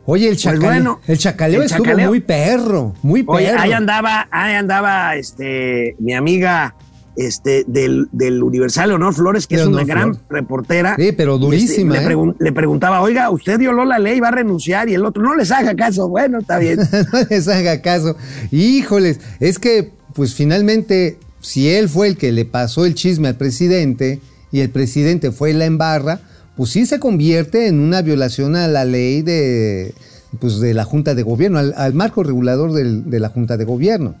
Oye, 0.06 0.28
el, 0.28 0.36
chacale- 0.36 0.60
bueno, 0.64 1.00
el 1.06 1.18
chacaleo 1.18 1.60
el 1.60 1.66
estuvo 1.66 1.84
chacaleo. 1.84 2.08
muy 2.08 2.20
perro, 2.20 2.94
muy 3.02 3.22
perro. 3.22 3.36
Oye, 3.38 3.50
ahí 3.50 3.72
andaba, 3.72 4.28
ahí 4.30 4.54
andaba 4.54 5.16
este, 5.16 5.96
mi 5.98 6.14
amiga 6.14 6.74
este, 7.16 7.64
del, 7.66 8.08
del 8.12 8.42
Universal, 8.42 8.90
Leonor 8.90 9.14
Flores, 9.14 9.46
que 9.46 9.56
es 9.56 9.66
una 9.66 9.84
gran 9.84 10.16
reportera. 10.28 10.94
Sí, 10.98 11.12
pero 11.12 11.38
durísima, 11.38 11.96
Este, 11.96 12.08
le, 12.14 12.14
¿eh? 12.14 12.34
le 12.38 12.52
preguntaba, 12.52 13.00
oiga, 13.00 13.30
usted 13.30 13.58
violó 13.58 13.84
la 13.84 13.98
ley, 13.98 14.20
va 14.20 14.28
a 14.28 14.32
renunciar, 14.32 14.88
y 14.88 14.94
el 14.94 15.04
otro, 15.04 15.22
no 15.22 15.34
les 15.34 15.50
haga 15.50 15.74
caso. 15.74 16.08
Bueno, 16.08 16.38
está 16.38 16.58
bien. 16.58 16.78
no 17.12 17.18
les 17.30 17.48
haga 17.48 17.80
caso. 17.82 18.16
Híjoles, 18.52 19.20
es 19.40 19.58
que, 19.58 19.90
pues 20.14 20.34
finalmente, 20.34 21.18
si 21.40 21.68
él 21.70 21.88
fue 21.88 22.08
el 22.08 22.16
que 22.16 22.32
le 22.32 22.44
pasó 22.44 22.84
el 22.86 22.94
chisme 22.94 23.28
al 23.28 23.36
presidente 23.36 24.20
y 24.52 24.60
el 24.60 24.70
presidente 24.70 25.32
fue 25.32 25.52
la 25.52 25.64
embarra, 25.64 26.20
pues 26.56 26.70
sí 26.70 26.86
se 26.86 26.98
convierte 26.98 27.66
en 27.68 27.80
una 27.80 28.02
violación 28.02 28.56
a 28.56 28.66
la 28.68 28.84
ley 28.84 29.22
de, 29.22 29.94
pues, 30.40 30.58
de 30.60 30.74
la 30.74 30.84
Junta 30.84 31.14
de 31.14 31.22
Gobierno, 31.22 31.58
al, 31.58 31.74
al 31.76 31.92
marco 31.94 32.22
regulador 32.22 32.72
del- 32.72 33.08
de 33.10 33.20
la 33.20 33.28
Junta 33.28 33.56
de 33.56 33.64
Gobierno. 33.64 34.14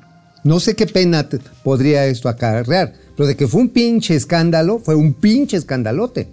No 0.44 0.60
sé 0.60 0.76
qué 0.76 0.86
pena 0.86 1.28
te- 1.28 1.40
podría 1.64 2.06
esto 2.06 2.28
acarrear, 2.28 2.92
pero 3.16 3.26
de 3.26 3.36
que 3.36 3.48
fue 3.48 3.62
un 3.62 3.70
pinche 3.70 4.14
escándalo, 4.14 4.78
fue 4.78 4.94
un 4.94 5.12
pinche 5.14 5.56
escandalote. 5.56 6.28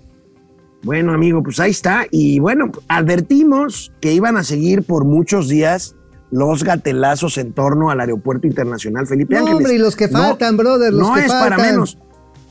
Bueno, 0.84 1.14
amigo, 1.14 1.42
pues 1.42 1.60
ahí 1.62 1.72
está. 1.72 2.06
Y 2.12 2.40
bueno, 2.40 2.72
advertimos 2.90 3.92
que 4.02 4.14
iban 4.14 4.36
a 4.38 4.44
seguir 4.44 4.84
por 4.84 5.06
muchos 5.06 5.48
días 5.48 5.96
los 6.32 6.64
gatelazos 6.64 7.38
en 7.38 7.54
torno 7.54 7.90
al 7.92 8.00
Aeropuerto 8.02 8.48
Internacional 8.48 9.06
Felipe 9.08 9.36
No, 9.36 9.42
Ángeles. 9.42 9.58
hombre, 9.58 9.76
y 9.76 9.78
los 9.78 9.96
que 9.96 10.08
faltan, 10.10 10.58
brother, 10.58 10.92
los 10.92 11.08
no 11.08 11.14
que 11.14 11.22
es 11.22 11.28
para 11.28 11.56
faltan. 11.58 11.72
menos. 11.72 11.98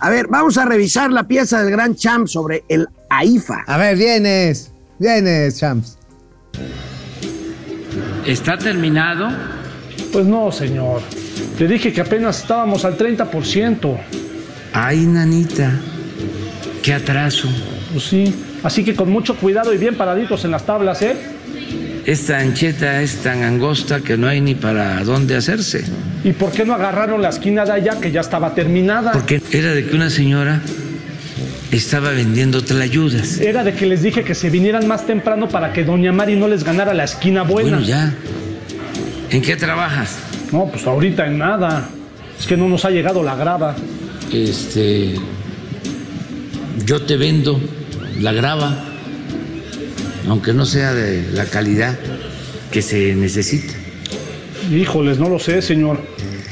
A 0.03 0.11
ver, 0.11 0.27
vamos 0.27 0.59
a 0.59 0.65
revisar 0.65 1.13
la 1.13 1.29
pieza 1.29 1.63
del 1.63 1.71
Gran 1.71 1.95
Champ 1.95 2.27
sobre 2.27 2.65
el 2.69 2.89
AIFA. 3.09 3.63
A 3.69 3.77
ver, 3.77 3.97
vienes, 3.97 4.73
vienes, 4.99 5.61
champs. 5.61 5.97
¿Está 8.27 8.59
terminado? 8.59 9.29
Pues 10.13 10.27
no, 10.27 10.51
señor. 10.51 11.03
Le 11.57 11.69
dije 11.69 11.93
que 11.93 12.01
apenas 12.01 12.41
estábamos 12.41 12.85
al 12.85 12.99
30%. 12.99 13.97
Ay, 14.73 15.07
nanita, 15.07 15.71
qué 16.83 16.95
atraso. 16.95 17.49
Pues 17.93 18.03
sí. 18.03 18.35
Así 18.65 18.85
que 18.85 18.97
con 18.97 19.09
mucho 19.09 19.37
cuidado 19.37 19.73
y 19.73 19.79
bien 19.79 19.97
paraditos 19.97 20.45
en 20.45 20.51
las 20.51 20.67
tablas, 20.67 21.01
¿eh? 21.03 21.17
Esta 22.05 22.39
ancheta 22.39 23.01
es 23.01 23.17
tan 23.19 23.43
angosta 23.43 24.01
que 24.01 24.17
no 24.17 24.27
hay 24.27 24.41
ni 24.41 24.55
para 24.55 25.05
dónde 25.05 25.37
hacerse. 25.37 25.85
¿Y 26.25 26.33
por 26.33 26.51
qué 26.51 26.65
no 26.65 26.75
agarraron 26.75 27.23
la 27.23 27.29
esquina 27.29 27.65
de 27.65 27.73
allá 27.73 28.01
que 28.01 28.11
ya 28.11 28.21
estaba 28.21 28.55
terminada? 28.55 29.13
Porque 29.13 29.41
era 29.53 29.73
de 29.73 29.87
que 29.87 29.95
una 29.95 30.11
señora 30.11 30.61
estaba 31.71 32.11
vendiendo 32.11 32.63
tlayudas. 32.63 33.39
Era 33.41 33.63
de 33.63 33.73
que 33.75 33.87
les 33.87 34.03
dije 34.03 34.25
que 34.25 34.35
se 34.35 34.51
vinieran 34.51 34.87
más 34.89 35.07
temprano 35.07 35.49
para 35.49 35.73
que 35.73 35.85
Doña 35.85 36.13
Mari 36.13 36.37
no 36.37 36.49
les 36.49 36.65
ganara 36.65 36.93
la 36.93 37.05
esquina 37.05 37.43
buena. 37.43 37.71
Bueno, 37.71 37.87
ya. 37.87 38.13
¿En 39.31 39.41
qué 39.41 39.57
trabajas? 39.57 40.19
No, 40.51 40.67
pues 40.67 40.87
ahorita 40.87 41.27
en 41.27 41.39
nada. 41.39 41.89
Es 42.39 42.47
que 42.47 42.57
no 42.57 42.69
nos 42.69 42.85
ha 42.85 42.91
llegado 42.91 43.23
la 43.23 43.37
grava. 43.37 43.77
Este. 44.33 45.15
Yo 46.85 47.03
te 47.03 47.17
vendo 47.17 47.61
la 48.21 48.33
grava, 48.33 48.92
aunque 50.29 50.53
no 50.53 50.67
sea 50.67 50.93
de 50.93 51.23
la 51.33 51.45
calidad 51.47 51.99
que 52.71 52.83
se 52.83 53.15
necesita. 53.15 53.75
Híjoles, 54.71 55.19
no 55.19 55.29
lo 55.29 55.39
sé, 55.39 55.61
señor. 55.63 55.99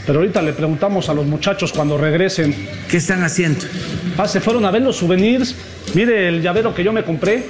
Pero 0.06 0.20
ahorita 0.20 0.42
le 0.42 0.52
preguntamos 0.52 1.08
a 1.08 1.14
los 1.14 1.26
muchachos 1.26 1.72
cuando 1.72 1.96
regresen. 1.96 2.54
¿Qué 2.88 2.96
están 2.96 3.22
haciendo? 3.22 3.60
Ah, 4.18 4.26
se 4.26 4.40
fueron 4.40 4.64
a 4.64 4.70
ver 4.70 4.82
los 4.82 4.96
souvenirs. 4.96 5.54
Mire 5.94 6.28
el 6.28 6.42
llavero 6.42 6.74
que 6.74 6.82
yo 6.82 6.92
me 6.92 7.04
compré. 7.04 7.44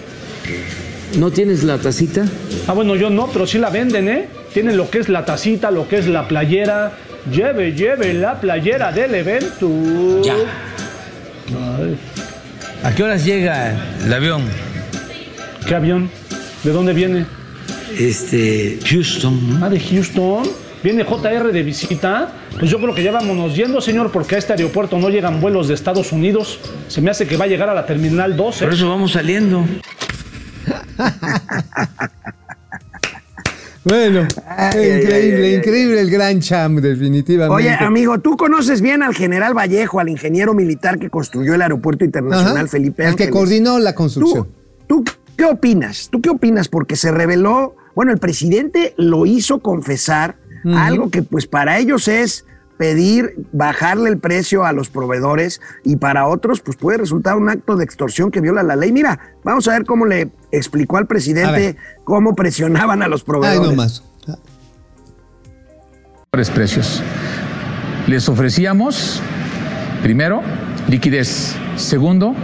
¿No 1.19 1.31
tienes 1.31 1.65
la 1.65 1.79
tacita? 1.79 2.25
Ah, 2.67 2.73
bueno, 2.73 2.95
yo 2.97 3.11
no, 3.11 3.29
pero 3.33 3.47
sí 3.47 3.59
la 3.59 3.71
venden, 3.71 4.09
¿eh? 4.09 4.29
Tienen 4.53 4.77
lo 4.77 4.91
que 4.91 4.99
es 4.99 5.09
la 5.09 5.25
tacita, 5.25 5.71
lo 5.71 5.89
que 5.89 5.99
es 5.99 6.07
la 6.07 6.29
playera. 6.29 6.93
Lleve, 7.33 7.73
lleve 7.73 8.15
la 8.15 8.41
playera 8.41 8.93
del 8.93 9.15
evento. 9.15 10.23
Ya. 10.23 10.35
Ay, 10.35 11.97
¿A 12.83 12.95
qué 12.95 13.03
horas 13.03 13.25
llega 13.25 13.75
el 14.05 14.13
avión? 14.13 14.43
¿Qué 15.67 15.75
avión? 15.75 16.11
¿De 16.65 16.73
dónde 16.73 16.93
viene? 16.93 17.27
Este, 17.99 18.79
Houston. 18.87 19.61
¿no? 19.61 19.67
Ah, 19.67 19.69
de 19.69 19.81
Houston. 19.81 20.43
¿Viene 20.83 21.05
JR 21.05 21.53
de 21.53 21.63
visita? 21.63 22.33
Pues 22.59 22.71
yo 22.71 22.79
creo 22.79 22.95
que 22.95 23.03
ya 23.03 23.13
vámonos 23.13 23.55
yendo, 23.55 23.81
señor, 23.81 24.11
porque 24.11 24.37
a 24.37 24.39
este 24.39 24.55
aeropuerto 24.55 24.99
no 24.99 25.11
llegan 25.11 25.41
vuelos 25.41 25.69
de 25.69 25.75
Estados 25.75 26.11
Unidos. 26.13 26.59
Se 26.89 27.01
me 27.03 27.11
hace 27.11 27.27
que 27.27 27.37
va 27.37 27.45
a 27.45 27.49
llegar 27.49 27.69
a 27.69 27.75
la 27.75 27.85
Terminal 27.85 28.37
12. 28.37 28.65
Por 28.65 28.75
eso 28.75 28.89
vamos 28.89 29.13
saliendo. 29.13 29.65
Bueno, 33.83 34.29
Ay, 34.47 34.69
increíble, 35.01 35.15
ay, 35.15 35.43
ay, 35.43 35.55
increíble 35.55 36.01
el 36.03 36.11
gran 36.11 36.39
champ, 36.41 36.81
definitivamente. 36.81 37.55
Oye, 37.55 37.75
amigo, 37.83 38.19
tú 38.21 38.37
conoces 38.37 38.83
bien 38.83 39.03
al 39.03 39.15
general 39.15 39.57
Vallejo, 39.57 40.01
al 40.01 40.11
ingeniero 40.11 40.53
militar 40.53 40.99
que 40.99 41.09
construyó 41.09 41.55
el 41.55 41.63
Aeropuerto 41.63 42.05
Internacional 42.05 42.59
Ajá, 42.59 42.67
Felipe 42.67 43.03
el 43.05 43.09
Ángeles. 43.13 43.27
que 43.29 43.33
coordinó 43.33 43.79
la 43.79 43.95
construcción. 43.95 44.49
¿Tú, 44.87 45.03
¿Tú 45.03 45.13
qué 45.41 45.47
opinas? 45.47 46.09
¿Tú 46.11 46.21
qué 46.21 46.29
opinas? 46.29 46.69
Porque 46.69 46.97
se 46.97 47.11
reveló, 47.11 47.75
bueno, 47.95 48.13
el 48.13 48.19
presidente 48.19 48.93
lo 48.99 49.25
hizo 49.25 49.61
confesar 49.61 50.37
algo 50.77 51.09
que 51.11 51.23
pues 51.23 51.47
para 51.47 51.79
ellos 51.79 52.09
es 52.09 52.45
pedir 52.77 53.47
bajarle 53.51 54.11
el 54.11 54.19
precio 54.19 54.67
a 54.67 54.73
los 54.75 54.91
proveedores 54.91 55.63
y 55.83 55.97
para 55.97 56.27
otros 56.27 56.61
pues 56.61 56.77
puede 56.77 56.99
resultar 56.99 57.39
un 57.39 57.49
acto 57.49 57.77
de 57.77 57.85
extorsión 57.85 58.31
que 58.31 58.43
viola 58.43 58.63
la 58.63 58.77
ley. 58.77 58.93
Mira, 58.93 59.19
vamos 59.43 59.67
a 59.69 59.73
ver 59.73 59.87
cómo 59.87 60.05
le 60.05 60.29
explicó 60.53 60.99
al 60.99 61.07
presidente 61.07 61.77
cómo 62.05 62.35
presionaban 62.35 63.03
a 63.03 63.09
los 63.09 63.23
Ay, 63.23 63.27
proveedores. 63.27 63.71
no 63.71 63.77
más. 63.77 64.05
precios. 66.55 67.03
Les 68.07 68.29
ofrecíamos, 68.29 69.23
primero, 70.03 70.43
liquidez. 70.87 71.57
Segundo, 71.77 72.35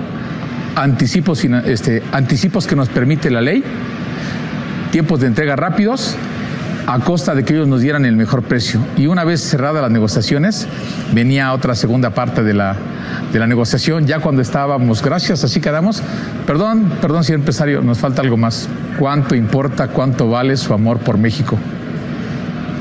anticipos, 0.76 1.44
este, 1.44 2.02
anticipos 2.12 2.66
que 2.66 2.76
nos 2.76 2.88
permite 2.88 3.30
la 3.30 3.40
ley. 3.40 3.64
Tiempos 4.92 5.20
de 5.20 5.26
entrega 5.26 5.56
rápidos 5.56 6.16
a 6.86 7.00
costa 7.00 7.34
de 7.34 7.44
que 7.44 7.54
ellos 7.54 7.66
nos 7.66 7.80
dieran 7.80 8.04
el 8.04 8.14
mejor 8.16 8.42
precio. 8.42 8.80
Y 8.96 9.08
una 9.08 9.24
vez 9.24 9.40
cerradas 9.40 9.82
las 9.82 9.90
negociaciones, 9.90 10.68
venía 11.12 11.52
otra 11.52 11.74
segunda 11.74 12.10
parte 12.10 12.44
de 12.44 12.54
la, 12.54 12.76
de 13.32 13.38
la 13.40 13.48
negociación, 13.48 14.06
ya 14.06 14.20
cuando 14.20 14.40
estábamos, 14.40 15.02
gracias, 15.02 15.42
así 15.42 15.60
quedamos. 15.60 16.00
Perdón, 16.46 16.92
perdón, 17.00 17.24
señor 17.24 17.40
empresario, 17.40 17.82
nos 17.82 17.98
falta 17.98 18.22
algo 18.22 18.36
más. 18.36 18.68
¿Cuánto 19.00 19.34
importa, 19.34 19.88
cuánto 19.88 20.30
vale 20.30 20.56
su 20.56 20.72
amor 20.72 20.98
por 20.98 21.18
México? 21.18 21.58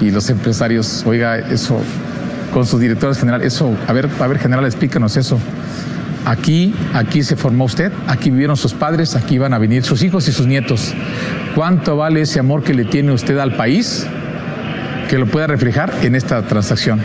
y 0.02 0.12
los 0.12 0.30
empresarios, 0.30 1.04
oiga, 1.06 1.38
eso, 1.38 1.80
con 2.54 2.66
sus 2.66 2.80
directores 2.80 3.18
generales, 3.18 3.54
eso, 3.54 3.76
a 3.88 3.93
ver, 3.93 4.10
a 4.20 4.28
ver, 4.28 4.39
general, 4.39 4.66
explícanos 4.66 5.18
eso. 5.18 5.39
Aquí, 6.26 6.73
aquí 6.93 7.21
se 7.21 7.36
formó 7.36 7.65
usted, 7.65 7.91
aquí 8.07 8.32
vivieron 8.32 8.57
sus 8.57 8.73
padres, 8.73 9.15
aquí 9.15 9.38
van 9.38 9.53
a 9.53 9.59
venir 9.59 9.84
sus 9.84 10.01
hijos 10.01 10.28
y 10.28 10.32
sus 10.32 10.47
nietos. 10.47 10.93
¿Cuánto 11.53 11.97
vale 11.97 12.21
ese 12.21 12.39
amor 12.39 12.63
que 12.63 12.73
le 12.73 12.86
tiene 12.86 13.11
usted 13.11 13.38
al 13.38 13.55
país 13.55 14.07
que 15.07 15.19
lo 15.19 15.28
pueda 15.28 15.45
reflejar 15.45 15.93
en 16.01 16.15
esta 16.15 16.41
transacción? 16.41 16.99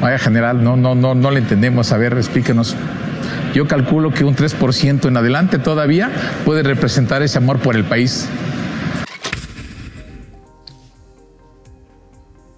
Vaya 0.00 0.18
general, 0.18 0.62
no, 0.64 0.76
no, 0.76 0.94
no, 0.94 1.14
no 1.14 1.30
le 1.30 1.38
entendemos. 1.38 1.92
A 1.92 1.96
ver, 1.96 2.14
explíquenos. 2.14 2.74
Yo 3.54 3.66
calculo 3.66 4.12
que 4.12 4.24
un 4.24 4.36
3% 4.36 5.06
en 5.08 5.16
adelante 5.16 5.58
todavía 5.58 6.10
puede 6.44 6.62
representar 6.62 7.22
ese 7.22 7.38
amor 7.38 7.60
por 7.60 7.76
el 7.76 7.84
país. 7.84 8.28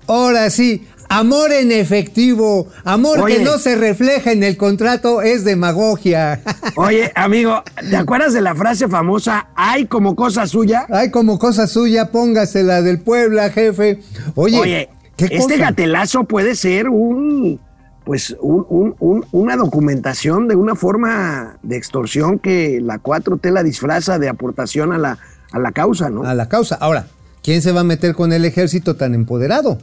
Ahora 0.07 0.51
sí, 0.51 0.87
amor 1.11 1.53
en 1.53 1.73
efectivo, 1.73 2.69
amor 2.85 3.21
Oye. 3.21 3.37
que 3.37 3.43
no 3.45 3.59
se 3.59 3.75
refleja 3.77 4.33
en 4.33 4.43
el 4.43 4.57
contrato 4.57 5.21
es 5.23 5.45
demagogia. 5.45 6.41
Oye, 6.77 7.13
amigo, 7.15 7.63
¿te 7.91 7.97
acuerdas 7.97 8.33
de 8.33 8.41
la 8.41 8.55
frase 8.55 8.89
famosa, 8.89 9.49
hay 9.55 9.87
como 9.87 10.17
cosa 10.17 10.47
suya? 10.47 10.87
Ay, 10.89 11.11
como 11.11 11.39
cosa 11.39 11.67
suya, 11.67 12.11
póngasela 12.11 12.81
del 12.81 13.01
Puebla, 13.01 13.51
jefe. 13.51 14.01
Oye, 14.37 14.59
Oye, 14.59 14.89
¿qué 15.17 15.25
este 15.27 15.39
cosa? 15.39 15.57
gatelazo 15.57 16.25
puede 16.25 16.55
ser 16.55 16.89
un, 16.89 17.61
pues, 18.05 18.37
un- 18.41 18.65
un- 18.69 18.95
un- 19.01 19.27
una 19.33 19.57
documentación 19.57 20.47
de 20.49 20.55
una 20.57 20.75
forma 20.77 21.59
de 21.63 21.77
extorsión 21.77 22.39
que 22.39 22.81
la 22.81 22.99
4T 22.99 23.51
la 23.51 23.63
disfraza 23.63 24.19
de 24.19 24.29
aportación 24.29 24.93
a 24.93 24.99
la, 24.99 25.19
a 25.53 25.59
la 25.59 25.73
causa, 25.73 26.09
¿no? 26.09 26.23
A 26.23 26.35
la 26.35 26.49
causa. 26.49 26.77
Ahora, 26.77 27.07
¿quién 27.43 27.63
se 27.63 27.73
va 27.73 27.81
a 27.81 27.85
meter 27.85 28.15
con 28.15 28.33
el 28.33 28.45
ejército 28.45 28.95
tan 28.97 29.15
empoderado? 29.15 29.79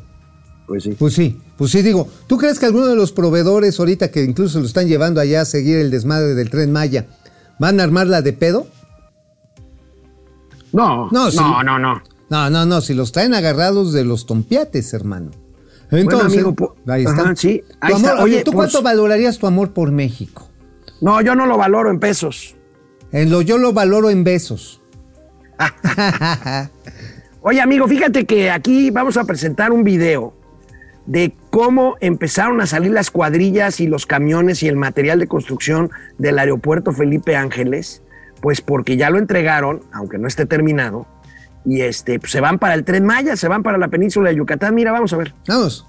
Pues 0.68 0.84
sí. 0.84 0.95
Pues 0.99 1.13
sí, 1.13 1.39
pues 1.57 1.72
sí, 1.72 1.82
digo, 1.82 2.07
¿tú 2.28 2.38
crees 2.38 2.59
que 2.59 2.65
alguno 2.65 2.88
de 2.88 2.95
los 2.95 3.11
proveedores 3.13 3.80
ahorita 3.80 4.11
que 4.11 4.24
incluso 4.24 4.59
lo 4.59 4.65
están 4.65 4.88
llevando 4.88 5.22
allá 5.22 5.41
a 5.41 5.45
seguir 5.45 5.78
el 5.78 5.89
desmadre 5.89 6.36
del 6.36 6.49
tren 6.49 6.72
Maya, 6.74 7.05
van 7.57 7.80
a 7.80 7.84
armarla 7.84 8.22
de 8.22 8.34
pedo? 8.34 8.68
No, 10.74 11.09
No, 11.11 11.30
no, 11.32 11.32
no, 11.32 11.63
no, 11.63 11.80
no. 11.80 12.03
No, 12.30 12.49
no, 12.49 12.65
no, 12.65 12.82
si 12.82 12.93
los 12.93 13.13
traen 13.13 13.34
agarrados 13.34 13.93
de 13.93 14.03
los 14.03 14.26
tompiates, 14.26 14.93
hermano. 14.93 15.32
Entonces, 15.89 16.43
amigo, 16.43 16.76
ahí 16.86 17.05
está. 17.05 17.22
Ajá, 17.22 17.36
sí, 17.38 17.63
Tu 17.65 17.76
ahí 17.80 17.93
amor- 17.93 18.09
está. 18.11 18.24
oye, 18.24 18.36
Oye, 18.36 18.43
¿tú 18.43 18.51
pues- 18.51 18.72
cuánto 18.72 18.82
valorarías 18.84 19.38
tu 19.39 19.47
amor 19.47 19.72
por 19.72 19.91
México? 19.91 20.49
No, 20.99 21.22
yo 21.22 21.34
no 21.36 21.45
lo 21.45 21.57
valoro 21.57 21.89
en 21.89 21.99
pesos. 22.01 22.55
En 23.13 23.30
lo, 23.32 23.41
yo 23.41 23.57
lo 23.57 23.72
valoro 23.72 24.09
en 24.09 24.26
besos. 24.26 24.82
Oye, 27.41 27.61
amigo, 27.61 27.88
fíjate 27.88 28.26
que 28.26 28.51
aquí 28.51 28.89
vamos 28.91 29.15
a 29.15 29.24
presentar 29.24 29.72
un 29.72 29.86
video 29.86 30.34
de 31.08 31.34
cómo 31.49 31.95
empezaron 32.01 32.62
a 32.62 32.68
salir 32.68 32.91
las 32.91 33.10
cuadrillas 33.10 33.80
y 33.80 33.88
los 33.88 34.05
camiones 34.05 34.62
y 34.62 34.68
el 34.68 34.76
material 34.76 35.20
de 35.20 35.28
construcción 35.28 35.89
del 36.18 36.38
aeropuerto 36.38 36.91
Felipe 36.91 37.36
Ángeles, 37.36 38.03
pues 38.41 38.62
porque 38.62 38.97
ya 38.97 39.10
lo 39.10 39.18
entregaron, 39.18 39.82
aunque 39.91 40.18
no 40.20 40.28
esté 40.28 40.45
terminado, 40.45 41.08
y 41.66 41.82
este, 41.82 42.20
pues 42.20 42.32
se 42.32 42.41
van 42.41 42.60
para 42.60 42.76
el 42.76 42.84
Tren 42.84 43.05
Maya, 43.05 43.36
se 43.36 43.47
van 43.47 43.64
para 43.64 43.78
la 43.78 43.88
península 43.88 44.30
de 44.30 44.36
Yucatán. 44.36 44.76
Mira, 44.76 44.91
vamos 44.91 45.12
a 45.14 45.18
ver. 45.18 45.34
Vamos. 45.47 45.86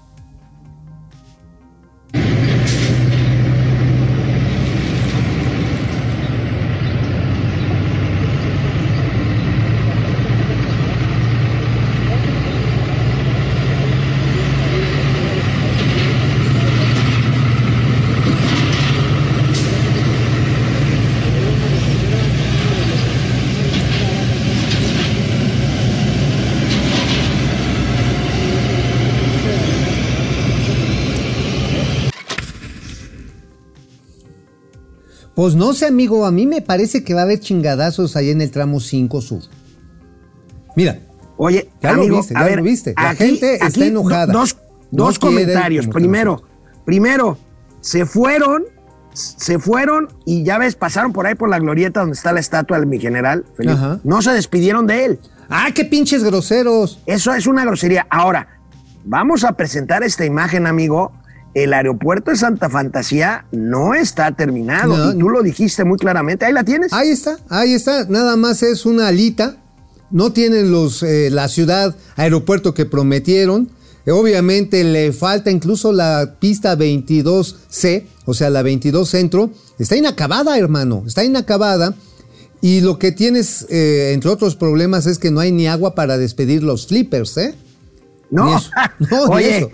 Pues 35.39 35.55
no 35.55 35.71
sé, 35.71 35.85
amigo, 35.85 36.25
a 36.25 36.31
mí 36.31 36.45
me 36.45 36.61
parece 36.61 37.01
que 37.01 37.13
va 37.13 37.21
a 37.21 37.23
haber 37.23 37.39
chingadazos 37.39 38.17
ahí 38.17 38.29
en 38.29 38.41
el 38.41 38.51
tramo 38.51 38.81
5 38.81 39.21
sur. 39.21 39.41
Mira, 40.75 40.99
Oye, 41.37 41.69
Ya 41.81 41.93
lo 41.93 42.05
viste, 42.09 42.33
ya 42.33 42.43
ver, 42.43 42.57
lo 42.57 42.63
viste. 42.63 42.93
La 42.97 43.11
aquí- 43.11 43.23
gente 43.23 43.53
está 43.53 43.67
aquí 43.67 43.83
enojada. 43.83 44.33
Dos, 44.33 44.57
No 44.91 45.05
dos 45.05 45.17
comentarios. 45.17 45.87
Primero, 45.87 46.43
primero, 46.83 47.37
se 47.79 48.05
fueron, 48.05 48.65
se 49.13 49.59
fueron 49.59 50.09
y 50.25 50.43
ya 50.43 50.57
ves, 50.57 50.75
pasaron 50.75 51.13
por 51.13 51.25
ahí 51.25 51.35
por 51.35 51.47
la 51.47 51.59
glorieta 51.59 52.01
donde 52.01 52.15
está 52.17 52.33
la 52.33 52.41
estatua 52.41 52.77
de 52.77 52.85
mi 52.85 52.99
general. 52.99 53.45
Felipe. 53.55 53.79
No 54.03 54.21
se 54.21 54.33
despidieron 54.33 54.87
de 54.87 55.05
él. 55.05 55.19
¡Ah, 55.47 55.69
qué 55.73 55.85
pinches 55.85 56.21
groseros! 56.21 56.99
Eso 57.05 57.33
es 57.33 57.47
una 57.47 57.63
grosería. 57.63 58.05
Ahora, 58.09 58.59
vamos 59.05 59.45
a 59.45 59.53
presentar 59.53 60.03
esta 60.03 60.25
imagen, 60.25 60.67
amigo. 60.67 61.13
El 61.63 61.73
aeropuerto 61.73 62.31
de 62.31 62.37
Santa 62.37 62.69
Fantasía 62.69 63.45
no 63.51 63.93
está 63.93 64.31
terminado. 64.35 64.95
No, 64.95 65.11
y 65.11 65.19
tú 65.19 65.29
lo 65.29 65.41
dijiste 65.41 65.83
muy 65.83 65.97
claramente. 65.97 66.45
Ahí 66.45 66.53
la 66.53 66.63
tienes. 66.63 66.93
Ahí 66.93 67.09
está, 67.09 67.37
ahí 67.49 67.73
está. 67.73 68.05
Nada 68.05 68.35
más 68.35 68.63
es 68.63 68.85
una 68.85 69.07
alita. 69.07 69.57
No 70.11 70.31
tienen 70.31 70.71
los, 70.71 71.03
eh, 71.03 71.29
la 71.29 71.47
ciudad, 71.47 71.95
aeropuerto 72.15 72.73
que 72.73 72.85
prometieron. 72.85 73.69
Eh, 74.05 74.11
Obviamente 74.11 74.83
le 74.83 75.11
falta 75.11 75.51
incluso 75.51 75.91
la 75.91 76.35
pista 76.39 76.75
22C, 76.77 78.05
o 78.25 78.33
sea, 78.33 78.49
la 78.49 78.61
22 78.63 79.07
Centro. 79.09 79.51
Está 79.77 79.95
inacabada, 79.95 80.57
hermano. 80.57 81.03
Está 81.05 81.23
inacabada. 81.23 81.93
Y 82.61 82.81
lo 82.81 82.99
que 82.99 83.11
tienes, 83.11 83.65
eh, 83.69 84.11
entre 84.13 84.29
otros 84.29 84.55
problemas, 84.55 85.05
es 85.05 85.19
que 85.19 85.31
no 85.31 85.39
hay 85.39 85.51
ni 85.51 85.67
agua 85.67 85.95
para 85.95 86.17
despedir 86.17 86.63
los 86.63 86.87
flippers, 86.87 87.37
¿eh? 87.37 87.55
No. 88.31 88.59
No, 89.11 89.23
oye, 89.25 89.57
eso. 89.57 89.69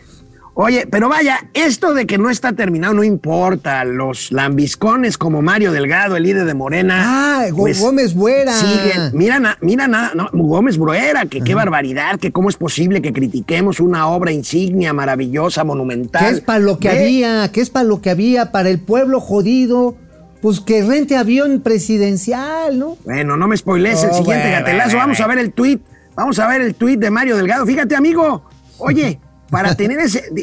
Oye, 0.56 0.88
pero 0.90 1.08
vaya, 1.10 1.38
esto 1.54 1.94
de 1.94 2.08
que 2.08 2.18
no 2.18 2.30
está 2.32 2.54
terminado 2.54 2.94
no 2.96 3.04
importa. 3.04 3.86
Los 3.86 4.32
lambiscones 4.32 5.18
como 5.18 5.42
Mario 5.44 5.72
Delgado, 5.72 6.16
el 6.16 6.24
líder 6.24 6.46
de 6.46 6.54
Morena. 6.56 7.04
Ah, 7.06 7.46
Go- 7.52 7.68
Gómez 7.80 8.14
Buera. 8.16 8.54
Siguen. 8.54 9.12
Mira, 9.14 9.58
mira 9.62 9.88
nada, 9.88 10.12
no, 10.16 10.30
Gómez 10.34 10.78
Bruera, 10.78 11.26
que 11.28 11.42
qué 11.42 11.54
barbaridad, 11.54 12.20
que 12.20 12.32
cómo 12.32 12.50
es 12.50 12.56
posible 12.58 13.02
que 13.02 13.14
critiquemos 13.14 13.80
una 13.80 14.08
obra 14.08 14.32
insignia, 14.32 14.92
maravillosa, 14.94 15.64
monumental. 15.64 16.26
¿Qué 16.26 16.32
es 16.32 16.42
para 16.42 16.60
lo 16.60 16.80
que 16.80 16.88
Ve, 16.90 17.00
había? 17.04 17.52
¿Qué 17.52 17.62
es 17.62 17.70
para 17.70 17.86
lo 17.86 18.02
que 18.02 18.10
había? 18.10 18.52
Para 18.52 18.70
el 18.70 18.80
pueblo 18.80 19.20
jodido. 19.22 19.96
Pues 20.42 20.60
que 20.60 20.84
rente 20.84 21.16
avión 21.18 21.62
presidencial, 21.62 22.78
¿no? 22.78 22.98
Bueno, 23.04 23.36
no 23.36 23.48
me 23.48 23.58
spoilees 23.58 24.04
el 24.04 24.10
Oh, 24.12 24.14
siguiente 24.14 24.44
bueno, 24.48 24.60
gatelazo. 24.60 24.90
bueno, 24.92 25.00
Vamos 25.00 25.20
a 25.22 25.28
ver 25.28 25.38
el 25.40 25.52
tuit. 25.54 25.82
Vamos 26.16 26.40
a 26.40 26.48
ver 26.48 26.62
el 26.62 26.76
tuit 26.76 27.00
de 27.00 27.10
Mario 27.10 27.36
Delgado. 27.36 27.66
Fíjate, 27.66 27.96
amigo. 27.96 28.44
Oye, 28.78 29.20
para 29.50 29.76
tener 29.76 30.00
ese. 30.00 30.24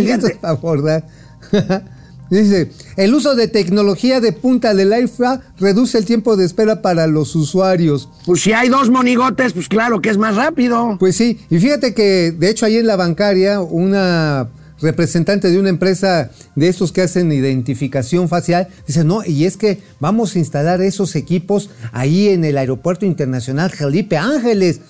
Listo 0.00 0.28
para 0.40 0.52
abordar. 0.52 1.04
Dice, 2.30 2.70
el 2.96 3.14
uso 3.14 3.34
de 3.34 3.46
tecnología 3.46 4.18
de 4.18 4.32
punta 4.32 4.72
del 4.72 4.98
IFA 4.98 5.42
reduce 5.60 5.98
el 5.98 6.06
tiempo 6.06 6.34
de 6.34 6.46
espera 6.46 6.80
para 6.80 7.06
los 7.06 7.36
usuarios. 7.36 8.08
Pues 8.24 8.40
si 8.40 8.54
hay 8.54 8.70
dos 8.70 8.88
monigotes, 8.88 9.52
pues 9.52 9.68
claro 9.68 10.00
que 10.00 10.08
es 10.08 10.16
más 10.16 10.34
rápido. 10.34 10.96
Pues 10.98 11.14
sí, 11.14 11.40
y 11.50 11.58
fíjate 11.58 11.92
que 11.92 12.32
de 12.32 12.48
hecho 12.48 12.64
ahí 12.64 12.78
en 12.78 12.86
la 12.86 12.96
bancaria 12.96 13.60
una 13.60 14.48
representante 14.80 15.50
de 15.50 15.58
una 15.58 15.68
empresa 15.68 16.30
de 16.56 16.68
estos 16.68 16.90
que 16.90 17.02
hacen 17.02 17.30
identificación 17.32 18.30
facial 18.30 18.68
dice, 18.86 19.04
no, 19.04 19.22
y 19.24 19.44
es 19.44 19.58
que 19.58 19.82
vamos 20.00 20.34
a 20.34 20.38
instalar 20.38 20.80
esos 20.80 21.14
equipos 21.16 21.68
ahí 21.92 22.28
en 22.28 22.46
el 22.46 22.56
aeropuerto 22.56 23.04
internacional 23.04 23.70
Felipe 23.70 24.16
Ángeles. 24.16 24.80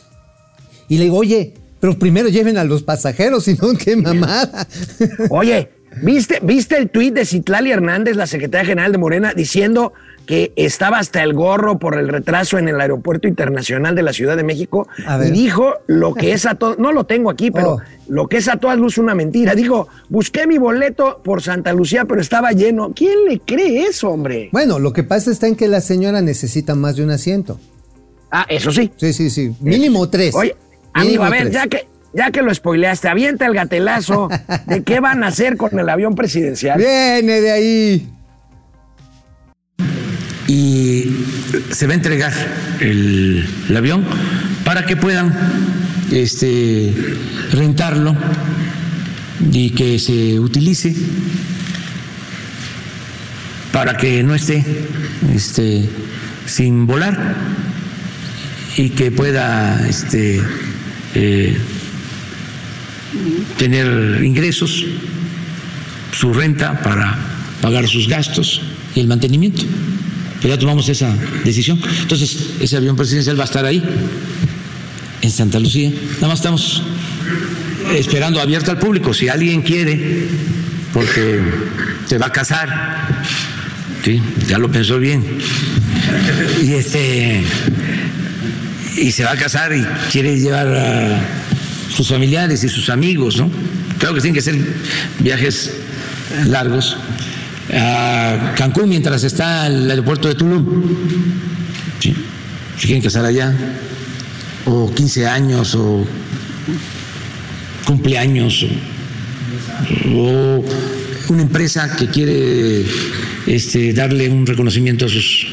Y 0.89 0.99
le 0.99 1.05
digo, 1.05 1.17
oye, 1.17 1.55
pero 1.83 1.99
primero 1.99 2.29
lleven 2.29 2.59
a 2.59 2.63
los 2.65 2.85
pasajeros, 2.85 3.43
si 3.47 3.55
no, 3.55 3.73
qué 3.77 3.97
mamada. 3.97 4.69
Oye, 5.31 5.69
¿viste, 6.01 6.39
¿viste 6.41 6.77
el 6.79 6.91
tuit 6.91 7.13
de 7.13 7.27
Citlali 7.27 7.73
Hernández, 7.73 8.15
la 8.15 8.29
secretaria 8.29 8.65
general 8.65 8.93
de 8.93 8.99
Morena, 8.99 9.33
diciendo 9.35 9.93
que 10.25 10.53
estaba 10.55 11.01
hasta 11.01 11.25
el 11.25 11.35
gorro 11.35 11.81
por 11.81 11.99
el 11.99 12.07
retraso 12.07 12.57
en 12.57 12.69
el 12.69 12.81
aeropuerto 12.81 13.27
internacional 13.27 13.97
de 13.97 14.03
la 14.03 14.13
Ciudad 14.13 14.37
de 14.37 14.45
México? 14.45 14.87
A 15.09 15.19
Y 15.27 15.33
dijo 15.33 15.75
lo 15.89 16.15
que 16.15 16.33
es 16.33 16.47
a 16.47 16.55
todas, 16.55 16.79
no 16.79 16.93
lo 16.93 17.03
tengo 17.07 17.29
aquí, 17.31 17.51
pero 17.51 17.73
Oh. 17.73 17.81
lo 18.07 18.29
que 18.29 18.37
es 18.37 18.47
a 18.47 18.59
todas 18.59 18.79
luces 18.79 18.99
una 18.99 19.17
mentira. 19.17 19.57
Dijo, 19.57 19.89
busqué 20.09 20.47
mi 20.47 20.59
boleto 20.59 21.21
por 21.25 21.43
Santa 21.43 21.73
Lucía, 21.73 22.05
pero 22.05 22.21
estaba 22.21 22.53
lleno. 22.53 22.93
¿Quién 22.95 23.25
le 23.29 23.41
cree 23.41 23.87
eso, 23.87 24.11
hombre? 24.11 24.51
Bueno, 24.53 24.79
lo 24.79 24.93
que 24.93 25.03
pasa 25.03 25.33
está 25.33 25.49
en 25.49 25.57
que 25.57 25.67
la 25.67 25.81
señora 25.81 26.23
necesita 26.23 26.77
más 26.77 26.95
de 26.95 27.03
un 27.03 27.11
asiento. 27.11 27.59
Ah, 28.31 28.47
eso 28.49 28.71
sí. 28.71 28.93
Sí, 28.97 29.13
sí, 29.13 29.29
sí. 29.31 29.53
Mínimo 29.61 30.09
tres. 30.09 30.33
Oye, 30.37 30.55
amigo, 30.93 31.25
a 31.25 31.31
ver, 31.31 31.43
tres. 31.43 31.55
ya 31.55 31.67
que, 31.67 31.89
ya 32.13 32.31
que 32.31 32.43
lo 32.43 32.55
spoileaste, 32.55 33.09
avienta 33.09 33.47
el 33.47 33.55
gatelazo 33.55 34.29
de 34.67 34.83
qué 34.83 35.01
van 35.01 35.25
a 35.25 35.29
hacer 35.29 35.57
con 35.57 35.79
el 35.79 35.89
avión 35.89 36.15
presidencial. 36.15 36.79
Viene 36.79 37.41
de 37.41 37.51
ahí. 37.51 38.09
y 40.47 41.25
se 41.71 41.87
va 41.87 41.93
a 41.93 41.97
entregar 41.97 42.33
el, 42.81 43.47
el 43.69 43.77
avión 43.77 44.05
para 44.65 44.85
que 44.85 44.97
puedan 44.97 45.33
este, 46.11 46.93
rentarlo 47.53 48.15
y 49.51 49.71
que 49.71 49.99
se 49.99 50.39
utilice 50.39 50.95
para 53.73 53.97
que 53.97 54.23
no 54.23 54.35
esté 54.35 54.65
este, 55.35 55.89
sin 56.47 56.87
volar 56.87 57.35
y 58.77 58.91
que 58.91 59.11
pueda 59.11 59.89
este, 59.89 60.41
eh, 61.15 61.57
tener 63.59 64.23
ingresos, 64.25 64.85
su 66.13 66.33
renta 66.33 66.81
para 66.83 67.19
pagar 67.61 67.87
sus 67.87 68.09
gastos 68.09 68.63
y 68.95 69.01
el 69.01 69.07
mantenimiento. 69.07 69.63
Pero 70.41 70.55
ya 70.55 70.59
tomamos 70.59 70.89
esa 70.89 71.15
decisión. 71.45 71.81
Entonces, 72.01 72.55
ese 72.61 72.77
avión 72.77 72.97
presidencial 72.97 73.39
va 73.39 73.45
a 73.45 73.47
estar 73.47 73.65
ahí, 73.65 73.83
en 75.23 75.31
Santa 75.31 75.61
Lucía. 75.61 75.91
Nada 76.17 76.29
más 76.29 76.41
estamos 76.41 76.83
esperando 77.95 78.41
abierto 78.41 78.71
al 78.71 78.79
público. 78.79 79.15
Si 79.15 79.29
alguien 79.29 79.63
quiere, 79.63 80.27
porque 80.93 81.41
se 82.07 82.19
va 82.19 82.27
a 82.27 82.33
casar, 82.33 83.25
ya 84.49 84.59
lo 84.59 84.71
pensó 84.71 84.99
bien. 84.99 85.25
Y 86.63 86.73
este 86.73 87.45
y 88.97 89.13
se 89.13 89.25
va 89.25 89.33
a 89.33 89.37
casar 89.37 89.73
y 89.75 89.85
quiere 90.11 90.39
llevar 90.39 90.67
a 90.69 91.21
sus 91.95 92.09
familiares 92.09 92.65
y 92.65 92.69
sus 92.69 92.89
amigos, 92.89 93.37
¿no? 93.37 93.51
Claro 93.99 94.15
que 94.15 94.21
tienen 94.21 94.35
que 94.35 94.43
ser 94.43 94.57
viajes 95.21 95.73
largos. 96.47 96.97
A 97.73 98.55
Cancún 98.57 98.89
mientras 98.89 99.25
está 99.25 99.67
el 99.67 99.89
aeropuerto 99.91 100.29
de 100.29 100.35
Tulum. 100.35 100.67
Sí. 102.01 102.15
Si 102.79 102.87
quieren 102.87 103.03
casar 103.03 103.25
allá, 103.25 103.55
o 104.65 104.93
15 104.93 105.27
años, 105.27 105.75
o 105.75 106.05
cumpleaños, 107.85 108.67
o, 110.15 110.19
o 110.19 110.65
una 111.29 111.43
empresa 111.43 111.95
que 111.97 112.09
quiere 112.09 112.85
este, 113.47 113.93
darle 113.93 114.29
un 114.29 114.47
reconocimiento 114.47 115.07
a 115.07 115.09
sus 115.09 115.47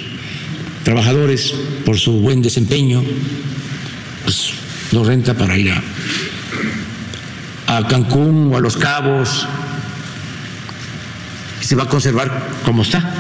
trabajadores 0.84 1.54
por 1.90 1.98
su 1.98 2.20
buen 2.20 2.44
desempeño, 2.44 3.04
pues 4.24 4.52
lo 4.92 5.04
renta 5.04 5.34
para 5.34 5.58
ir 5.58 5.72
a, 5.72 7.78
a 7.78 7.88
Cancún 7.88 8.54
o 8.54 8.58
a 8.58 8.60
Los 8.60 8.78
Cabos. 8.78 9.48
Y 11.60 11.66
se 11.66 11.76
va 11.76 11.86
a 11.86 11.90
conservar 11.90 12.48
como 12.64 12.84
está, 12.84 13.12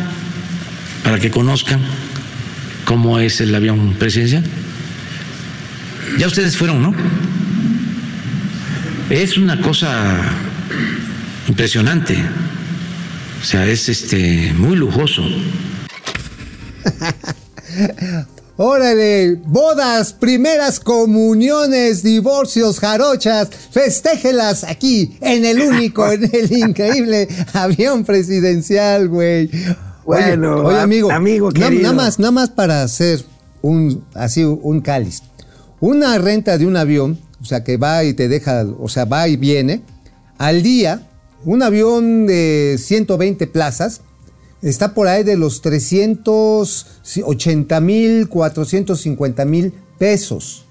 para 1.03 1.17
que 1.17 1.31
conozcan 1.31 1.81
cómo 2.85 3.17
es 3.17 3.41
el 3.41 3.55
avión 3.55 3.95
presidencial. 3.97 4.43
Ya 6.19 6.27
ustedes 6.27 6.55
fueron, 6.55 6.83
¿no? 6.83 6.93
Es 9.09 9.35
una 9.35 9.59
cosa 9.61 10.15
impresionante. 11.47 12.23
O 13.41 13.45
sea, 13.45 13.65
es 13.65 13.89
este 13.89 14.53
muy 14.53 14.75
lujoso. 14.75 15.23
Órale, 18.61 19.35
bodas, 19.45 20.11
primeras 20.11 20.81
comuniones, 20.81 22.03
divorcios, 22.03 22.77
jarochas, 22.81 23.47
festéjelas 23.71 24.65
aquí, 24.65 25.17
en 25.21 25.45
el 25.45 25.61
único, 25.61 26.05
en 26.11 26.29
el 26.35 26.51
increíble 26.51 27.29
avión 27.53 28.03
presidencial, 28.03 29.07
güey. 29.07 29.49
Bueno, 30.05 30.57
oye, 30.65 30.77
amigo, 30.77 31.09
amigo 31.09 31.51
na- 31.51 31.69
nada 31.83 31.93
más, 31.93 32.19
nada 32.19 32.31
más 32.31 32.49
para 32.49 32.83
hacer 32.83 33.23
un, 33.61 34.03
así, 34.13 34.43
un 34.43 34.81
cáliz. 34.81 35.21
Una 35.79 36.17
renta 36.17 36.57
de 36.57 36.65
un 36.65 36.75
avión, 36.75 37.17
o 37.41 37.45
sea, 37.45 37.63
que 37.63 37.77
va 37.77 38.03
y 38.03 38.13
te 38.13 38.27
deja, 38.27 38.65
o 38.77 38.89
sea, 38.89 39.05
va 39.05 39.29
y 39.29 39.37
viene, 39.37 39.83
al 40.37 40.63
día, 40.63 41.07
un 41.45 41.63
avión 41.63 42.27
de 42.27 42.75
120 42.77 43.47
plazas, 43.47 44.01
está 44.61 44.93
por 44.93 45.07
ahí 45.07 45.23
de 45.23 45.37
los 45.37 45.61
380 45.61 47.81
mil, 47.81 48.27
450 48.27 49.45
mil 49.45 49.73
pesos. 49.97 50.65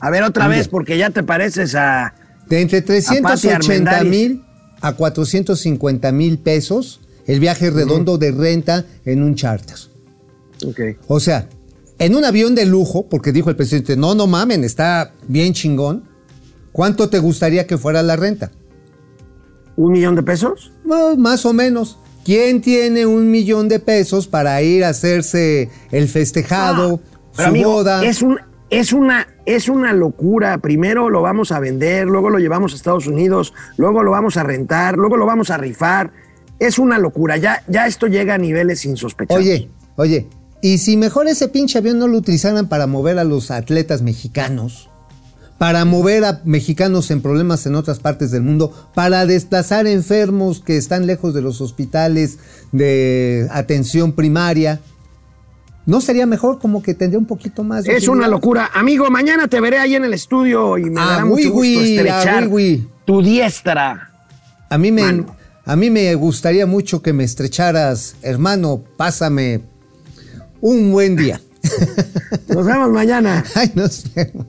A 0.00 0.10
ver, 0.10 0.22
otra 0.22 0.48
vez, 0.48 0.68
porque 0.68 0.96
ya 0.96 1.10
te 1.10 1.22
pareces 1.22 1.74
a. 1.74 2.14
De 2.48 2.60
entre 2.60 2.82
Pati 2.82 3.02
380 3.02 3.56
Armendáriz. 3.56 4.10
mil 4.10 4.44
a 4.80 4.94
450 4.94 6.12
mil 6.12 6.38
pesos 6.38 7.00
el 7.26 7.40
viaje 7.40 7.70
redondo 7.70 8.16
de 8.16 8.32
renta 8.32 8.86
en 9.04 9.22
un 9.22 9.34
charter. 9.34 9.76
Ok. 10.66 10.80
O 11.08 11.20
sea, 11.20 11.48
en 11.98 12.14
un 12.14 12.24
avión 12.24 12.54
de 12.54 12.64
lujo, 12.64 13.06
porque 13.08 13.32
dijo 13.32 13.50
el 13.50 13.56
presidente, 13.56 13.96
no, 13.96 14.14
no 14.14 14.26
mamen, 14.26 14.64
está 14.64 15.12
bien 15.26 15.52
chingón. 15.52 16.04
¿Cuánto 16.72 17.10
te 17.10 17.18
gustaría 17.18 17.66
que 17.66 17.76
fuera 17.76 18.02
la 18.02 18.16
renta? 18.16 18.50
¿Un 19.76 19.92
millón 19.92 20.14
de 20.14 20.22
pesos? 20.22 20.72
Más 20.84 21.44
o 21.44 21.52
menos. 21.52 21.98
¿Quién 22.28 22.60
tiene 22.60 23.06
un 23.06 23.30
millón 23.30 23.68
de 23.68 23.78
pesos 23.80 24.28
para 24.28 24.60
ir 24.60 24.84
a 24.84 24.90
hacerse 24.90 25.70
el 25.90 26.08
festejado, 26.08 27.00
Pero 27.34 27.42
su 27.42 27.48
amigo, 27.48 27.72
boda? 27.72 28.04
es 28.04 28.20
un, 28.20 28.38
es 28.68 28.92
una, 28.92 29.28
es 29.46 29.70
una 29.70 29.94
locura. 29.94 30.58
Primero 30.58 31.08
lo 31.08 31.22
vamos 31.22 31.52
a 31.52 31.58
vender, 31.58 32.06
luego 32.06 32.28
lo 32.28 32.38
llevamos 32.38 32.74
a 32.74 32.76
Estados 32.76 33.06
Unidos, 33.06 33.54
luego 33.78 34.02
lo 34.02 34.10
vamos 34.10 34.36
a 34.36 34.42
rentar, 34.42 34.98
luego 34.98 35.16
lo 35.16 35.24
vamos 35.24 35.48
a 35.48 35.56
rifar. 35.56 36.12
Es 36.58 36.78
una 36.78 36.98
locura. 36.98 37.38
Ya, 37.38 37.62
ya 37.66 37.86
esto 37.86 38.08
llega 38.08 38.34
a 38.34 38.38
niveles 38.38 38.84
insospechados. 38.84 39.42
Oye, 39.42 39.70
oye, 39.96 40.28
¿y 40.60 40.76
si 40.76 40.98
mejor 40.98 41.28
ese 41.28 41.48
pinche 41.48 41.78
avión 41.78 41.98
no 41.98 42.08
lo 42.08 42.18
utilizaran 42.18 42.68
para 42.68 42.86
mover 42.86 43.18
a 43.18 43.24
los 43.24 43.50
atletas 43.50 44.02
mexicanos? 44.02 44.90
Para 45.58 45.84
mover 45.84 46.24
a 46.24 46.40
mexicanos 46.44 47.10
en 47.10 47.20
problemas 47.20 47.66
en 47.66 47.74
otras 47.74 47.98
partes 47.98 48.30
del 48.30 48.42
mundo, 48.42 48.72
para 48.94 49.26
desplazar 49.26 49.86
enfermos 49.88 50.60
que 50.60 50.76
están 50.76 51.06
lejos 51.06 51.34
de 51.34 51.42
los 51.42 51.60
hospitales 51.60 52.38
de 52.70 53.48
atención 53.50 54.12
primaria. 54.12 54.80
¿No 55.84 56.00
sería 56.00 56.26
mejor 56.26 56.58
como 56.60 56.82
que 56.82 56.94
tendría 56.94 57.18
un 57.18 57.26
poquito 57.26 57.64
más 57.64 57.84
de 57.84 57.96
Es 57.96 58.08
una 58.08 58.28
locura. 58.28 58.70
Amigo, 58.74 59.10
mañana 59.10 59.48
te 59.48 59.58
veré 59.60 59.78
ahí 59.78 59.94
en 59.94 60.04
el 60.04 60.12
estudio 60.14 60.76
y 60.78 60.84
me 60.90 61.00
Ah, 61.00 61.06
dará 61.06 61.24
mucho 61.24 61.50
gusto 61.50 61.80
ah, 61.80 61.82
estrechar 61.82 62.50
tu 63.04 63.22
diestra. 63.22 64.10
A 64.68 64.76
mí, 64.78 64.92
me, 64.92 65.02
Mano. 65.02 65.34
a 65.64 65.76
mí 65.76 65.88
me 65.88 66.14
gustaría 66.14 66.66
mucho 66.66 67.00
que 67.00 67.14
me 67.14 67.24
estrecharas, 67.24 68.16
hermano, 68.20 68.84
pásame 68.98 69.62
un 70.60 70.92
buen 70.92 71.16
día. 71.16 71.40
Nos 72.48 72.66
vemos 72.66 72.90
mañana. 72.90 73.42
Ay, 73.54 73.72
nos 73.74 74.04
vemos. 74.14 74.46